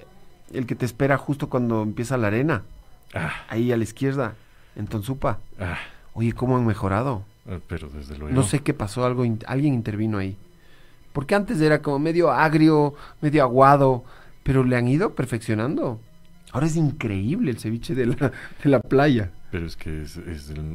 el 0.53 0.65
que 0.65 0.76
te 0.76 0.86
espera 0.86 1.18
justo 1.18 1.49
cuando 1.49 1.82
empieza 1.84 2.18
la 2.18 2.27
arena. 2.27 2.64
Ahí 3.49 3.72
a 3.72 3.77
la 3.77 3.84
izquierda, 3.84 4.36
en 4.76 4.88
Tonsupa. 4.88 5.40
Ah. 5.60 5.77
Oye, 6.14 6.34
¿cómo 6.34 6.57
han 6.57 6.65
mejorado? 6.65 7.23
Ah, 7.49 7.60
Pero 7.68 7.90
desde 7.90 8.18
luego. 8.18 8.34
No 8.34 8.44
sé 8.44 8.60
qué 8.60 8.73
pasó, 8.73 9.06
algo 9.06 9.23
alguien 9.48 9.73
intervino 9.73 10.18
ahí. 10.18 10.38
Porque 11.14 11.36
antes 11.36 11.60
era 11.61 11.82
como 11.82 11.99
medio 11.99 12.32
agrio, 12.32 12.94
medio 13.22 13.44
aguado, 13.44 14.03
pero 14.44 14.64
le 14.64 14.76
han 14.76 14.88
ido 14.88 15.15
perfeccionando. 15.15 15.99
Ahora 16.52 16.68
es 16.68 16.76
increíble 16.76 17.52
el 17.52 17.60
ceviche 17.60 17.95
de 17.95 18.06
la, 18.07 18.32
de 18.64 18.69
la 18.69 18.80
playa. 18.82 19.32
Pero 19.56 19.68
es 19.68 19.77
que 19.77 20.02
es, 20.02 20.18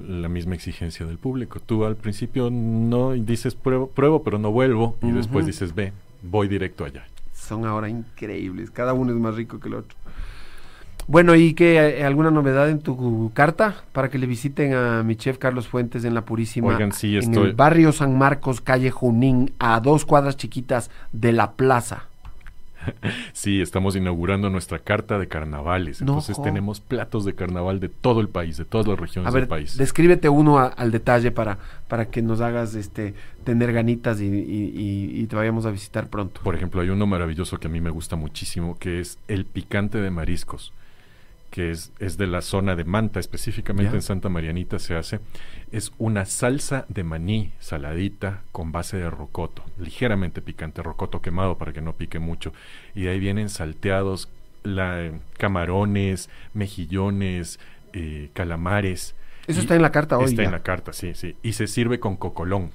la 0.09 0.31
misma 0.31 0.55
exigencia 0.55 1.05
del 1.05 1.19
público. 1.19 1.61
Tú 1.61 1.85
al 1.85 1.97
principio 1.97 2.48
no 2.51 3.11
dices 3.12 3.55
pruebo, 3.55 3.89
pruebo 3.90 4.23
pero 4.23 4.39
no 4.39 4.51
vuelvo. 4.52 4.97
Y 5.02 5.11
después 5.11 5.44
dices 5.44 5.74
ve, 5.74 5.93
voy 6.23 6.48
directo 6.48 6.86
allá. 6.86 7.05
Son 7.35 7.66
ahora 7.66 7.90
increíbles, 7.90 8.70
cada 8.70 8.94
uno 8.94 9.12
es 9.12 9.19
más 9.19 9.35
rico 9.35 9.61
que 9.61 9.69
el 9.69 9.74
otro. 9.74 9.98
Bueno, 11.07 11.35
¿y 11.35 11.52
qué? 11.52 11.98
eh, 11.98 12.05
¿Alguna 12.05 12.31
novedad 12.31 12.70
en 12.70 12.78
tu 12.81 13.31
carta 13.35 13.74
para 13.93 14.09
que 14.09 14.16
le 14.19 14.27
visiten 14.27 14.73
a 14.73 15.02
mi 15.02 15.15
chef 15.15 15.36
Carlos 15.36 15.69
Fuentes 15.69 16.05
en 16.07 16.15
La 16.15 16.24
Purísima? 16.24 16.69
Oigan, 16.69 16.93
sí, 16.93 17.16
En 17.19 17.23
estoy- 17.35 17.48
el 17.51 17.55
barrio 17.55 17.93
San 17.93 18.16
Marcos, 18.16 18.62
calle 18.62 18.90
Junín, 18.90 19.52
a 19.59 19.78
dos 19.81 20.07
cuadras 20.07 20.39
chiquitas 20.39 20.90
de 21.12 21.32
la 21.32 21.52
plaza. 21.52 22.05
Sí, 23.32 23.60
estamos 23.60 23.96
inaugurando 23.96 24.50
nuestra 24.50 24.78
carta 24.78 25.18
de 25.18 25.28
carnavales. 25.28 26.00
Entonces 26.00 26.40
tenemos 26.42 26.80
platos 26.80 27.24
de 27.24 27.34
carnaval 27.34 27.80
de 27.80 27.88
todo 27.88 28.20
el 28.20 28.28
país, 28.28 28.56
de 28.56 28.64
todas 28.64 28.86
las 28.86 28.98
regiones 28.98 29.28
A 29.28 29.30
ver, 29.32 29.42
del 29.42 29.48
país. 29.48 29.76
descríbete 29.76 30.28
uno 30.28 30.58
a- 30.58 30.66
al 30.66 30.90
detalle 30.90 31.30
para, 31.30 31.58
para 31.88 32.06
que 32.10 32.22
nos 32.22 32.40
hagas 32.40 32.74
este 32.74 33.14
tener 33.44 33.72
ganitas 33.72 34.20
y, 34.20 34.26
y- 34.26 34.28
y- 34.74 35.20
y 35.22 35.26
te 35.26 35.36
vayamos 35.36 35.66
a 35.66 35.70
visitar 35.70 36.08
pronto. 36.08 36.40
Por 36.42 36.54
ejemplo, 36.54 36.80
hay 36.80 36.90
uno 36.90 37.06
maravilloso 37.06 37.58
que 37.58 37.66
a 37.68 37.70
mí 37.70 37.80
me 37.80 37.90
gusta 37.90 38.16
muchísimo, 38.16 38.76
que 38.78 39.00
es 39.00 39.18
el 39.28 39.44
picante 39.46 39.98
de 39.98 40.10
mariscos, 40.10 40.72
que 41.51 41.70
es, 41.70 41.93
es 41.98 42.16
de 42.16 42.27
la 42.27 42.43
zona 42.43 42.77
de 42.77 42.85
Manta, 42.85 43.20
específicamente 43.20 43.94
en 43.97 44.02
Santa 44.02 44.28
Marianita 44.28 44.78
se 44.78 44.94
hace. 44.94 45.20
Es 45.72 45.93
una 45.98 46.24
salsa 46.24 46.86
de 46.89 47.05
maní 47.05 47.52
saladita 47.59 48.43
con 48.52 48.72
base 48.72 48.97
de 48.97 49.10
rocoto, 49.10 49.64
ligeramente 49.78 50.43
picante, 50.43 50.82
rocoto 50.82 51.20
quemado 51.20 51.59
para 51.59 51.72
que 51.72 51.81
no 51.81 51.94
pique 51.94 52.18
mucho. 52.18 52.52
Y 52.94 53.02
de 53.02 53.10
ahí 53.10 53.18
vienen 53.18 53.48
salteados 53.48 54.28
la, 54.62 55.10
camarones, 55.39 56.31
mejillones, 56.55 57.59
eh, 57.93 58.31
calamares. 58.32 59.14
Eso 59.47 59.60
Y 59.60 59.62
está 59.62 59.74
en 59.74 59.82
la 59.82 59.90
carta 59.90 60.18
hoy 60.18 60.27
Está 60.27 60.43
ya. 60.43 60.48
en 60.48 60.52
la 60.52 60.62
carta, 60.62 60.93
sí, 60.93 61.14
sí. 61.14 61.35
Y 61.43 61.55
se 61.55 61.66
sirve 61.66 61.98
con 61.98 62.16
cocolón 62.16 62.70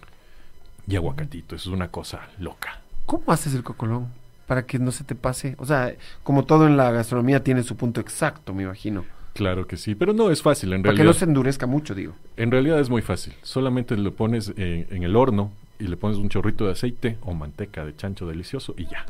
y 0.88 0.96
aguacatito. 0.96 1.56
Eso 1.56 1.70
es 1.70 1.74
una 1.74 1.90
cosa 1.90 2.28
loca. 2.40 2.82
¿Cómo 3.06 3.32
haces 3.32 3.54
el 3.54 3.64
cocolón? 3.64 4.10
Para 4.48 4.66
que 4.66 4.80
no 4.80 4.92
se 4.92 5.04
te 5.04 5.16
pase. 5.16 5.56
O 5.58 5.66
sea, 5.66 5.94
como 6.24 6.46
todo 6.46 6.68
en 6.68 6.78
la 6.78 6.92
gastronomía 6.92 7.44
tiene 7.44 7.64
su 7.64 7.76
punto 7.76 8.00
exacto, 8.02 8.54
me 8.54 8.64
imagino. 8.64 9.06
Claro 9.34 9.68
que 9.68 9.76
sí, 9.76 9.96
pero 9.96 10.14
no 10.14 10.32
es 10.32 10.42
fácil 10.42 10.72
en 10.74 10.82
Para 10.82 10.94
que 10.94 10.98
realidad. 11.00 11.14
no 11.14 11.20
se 11.20 11.26
endurezca 11.26 11.66
mucho, 11.66 11.94
digo. 11.94 12.14
En 12.38 12.52
realidad 12.52 12.80
es 12.80 12.90
muy 12.90 13.02
fácil. 13.02 13.34
Solamente 13.42 13.98
lo 13.98 14.14
pones 14.14 14.54
en, 14.56 14.88
en 14.90 15.04
el 15.04 15.16
horno 15.16 15.52
y 15.78 15.88
le 15.88 15.98
pones 15.98 16.18
un 16.18 16.30
chorrito 16.30 16.66
de 16.66 16.72
aceite 16.72 17.18
o 17.22 17.34
manteca 17.34 17.84
de 17.86 17.96
chancho 17.96 18.28
delicioso 18.28 18.74
y 18.78 18.86
ya. 18.86 19.06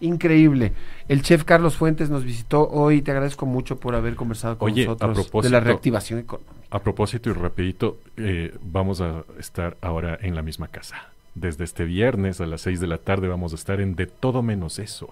Increíble. 0.00 0.72
El 1.08 1.22
chef 1.22 1.44
Carlos 1.44 1.76
Fuentes 1.76 2.10
nos 2.10 2.24
visitó 2.24 2.68
hoy. 2.68 3.02
Te 3.02 3.12
agradezco 3.12 3.46
mucho 3.46 3.78
por 3.80 3.94
haber 3.94 4.14
conversado 4.14 4.58
con 4.58 4.70
Oye, 4.70 4.86
nosotros 4.86 5.30
de 5.42 5.50
la 5.50 5.60
reactivación 5.60 6.20
económica. 6.20 6.52
A 6.70 6.80
propósito 6.80 7.30
y 7.30 7.32
rapidito, 7.32 7.98
eh, 8.16 8.54
vamos 8.62 9.00
a 9.00 9.24
estar 9.38 9.76
ahora 9.80 10.18
en 10.20 10.34
la 10.34 10.42
misma 10.42 10.68
casa. 10.68 11.10
Desde 11.36 11.64
este 11.64 11.84
viernes 11.84 12.40
a 12.40 12.46
las 12.46 12.62
6 12.62 12.80
de 12.80 12.86
la 12.86 12.96
tarde 12.96 13.28
vamos 13.28 13.52
a 13.52 13.56
estar 13.56 13.80
en 13.82 13.94
De 13.94 14.06
Todo 14.06 14.42
Menos 14.42 14.78
Eso. 14.78 15.10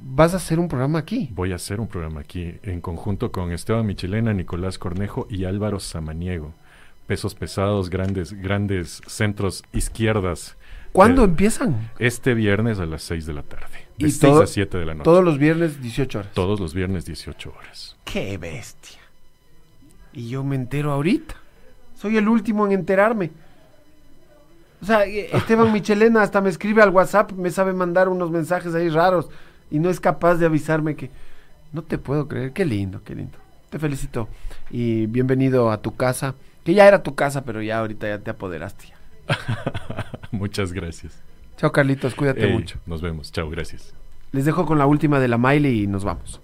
¿Vas 0.00 0.34
a 0.34 0.38
hacer 0.38 0.58
un 0.58 0.66
programa 0.68 0.98
aquí? 0.98 1.30
Voy 1.32 1.52
a 1.52 1.54
hacer 1.56 1.80
un 1.80 1.86
programa 1.86 2.20
aquí 2.20 2.54
en 2.64 2.80
conjunto 2.80 3.30
con 3.30 3.52
Esteban 3.52 3.86
Michelena, 3.86 4.32
Nicolás 4.34 4.76
Cornejo 4.78 5.26
y 5.30 5.44
Álvaro 5.44 5.78
Samaniego. 5.78 6.52
Pesos 7.06 7.34
pesados, 7.36 7.88
grandes, 7.88 8.32
grandes 8.32 9.00
centros 9.06 9.64
izquierdas. 9.72 10.56
¿Cuándo 10.92 11.22
Eh, 11.22 11.26
empiezan? 11.26 11.90
Este 12.00 12.34
viernes 12.34 12.80
a 12.80 12.86
las 12.86 13.02
6 13.04 13.26
de 13.26 13.34
la 13.34 13.42
tarde. 13.44 13.86
De 13.96 14.08
Y 14.08 14.10
6 14.10 14.20
todo- 14.32 14.42
a 14.42 14.46
7 14.48 14.76
de 14.78 14.86
la 14.86 14.94
noche. 14.94 15.04
Todos 15.04 15.24
los 15.24 15.38
viernes, 15.38 15.80
18 15.80 16.18
horas. 16.18 16.32
Todos 16.34 16.58
los 16.58 16.74
viernes 16.74 17.04
18 17.04 17.54
horas. 17.56 17.96
¡Qué 18.04 18.36
bestia! 18.38 18.98
Y 20.12 20.28
yo 20.30 20.42
me 20.42 20.56
entero 20.56 20.90
ahorita. 20.92 21.36
Soy 21.94 22.16
el 22.16 22.28
último 22.28 22.66
en 22.66 22.72
enterarme. 22.72 23.30
O 24.80 24.84
sea, 24.84 25.06
eh, 25.06 25.28
Esteban 25.32 25.72
Michelena 25.72 26.22
hasta 26.22 26.40
me 26.40 26.50
escribe 26.50 26.82
al 26.82 26.90
WhatsApp, 26.90 27.32
me 27.32 27.50
sabe 27.50 27.72
mandar 27.72 28.08
unos 28.08 28.30
mensajes 28.30 28.74
ahí 28.74 28.88
raros 28.88 29.28
y 29.70 29.78
no 29.78 29.90
es 29.90 30.00
capaz 30.00 30.36
de 30.36 30.46
avisarme 30.46 30.96
que... 30.96 31.10
No 31.72 31.82
te 31.82 31.98
puedo 31.98 32.28
creer, 32.28 32.52
qué 32.52 32.64
lindo, 32.64 33.02
qué 33.04 33.14
lindo. 33.14 33.36
Te 33.68 33.78
felicito 33.78 34.28
y 34.70 35.06
bienvenido 35.06 35.70
a 35.70 35.82
tu 35.82 35.94
casa, 35.96 36.34
que 36.64 36.72
ya 36.72 36.88
era 36.88 37.02
tu 37.02 37.14
casa, 37.14 37.44
pero 37.44 37.60
ya 37.60 37.78
ahorita 37.78 38.08
ya 38.08 38.18
te 38.18 38.30
apoderaste. 38.30 38.94
Muchas 40.30 40.72
gracias. 40.72 41.20
Chao 41.58 41.72
Carlitos, 41.72 42.14
cuídate 42.14 42.46
Ey, 42.46 42.52
mucho. 42.52 42.78
Nos 42.86 43.02
vemos. 43.02 43.30
Chao, 43.32 43.50
gracias. 43.50 43.92
Les 44.32 44.44
dejo 44.44 44.64
con 44.64 44.78
la 44.78 44.86
última 44.86 45.20
de 45.20 45.28
la 45.28 45.36
Miley 45.36 45.82
y 45.82 45.86
nos 45.86 46.04
vamos. 46.04 46.40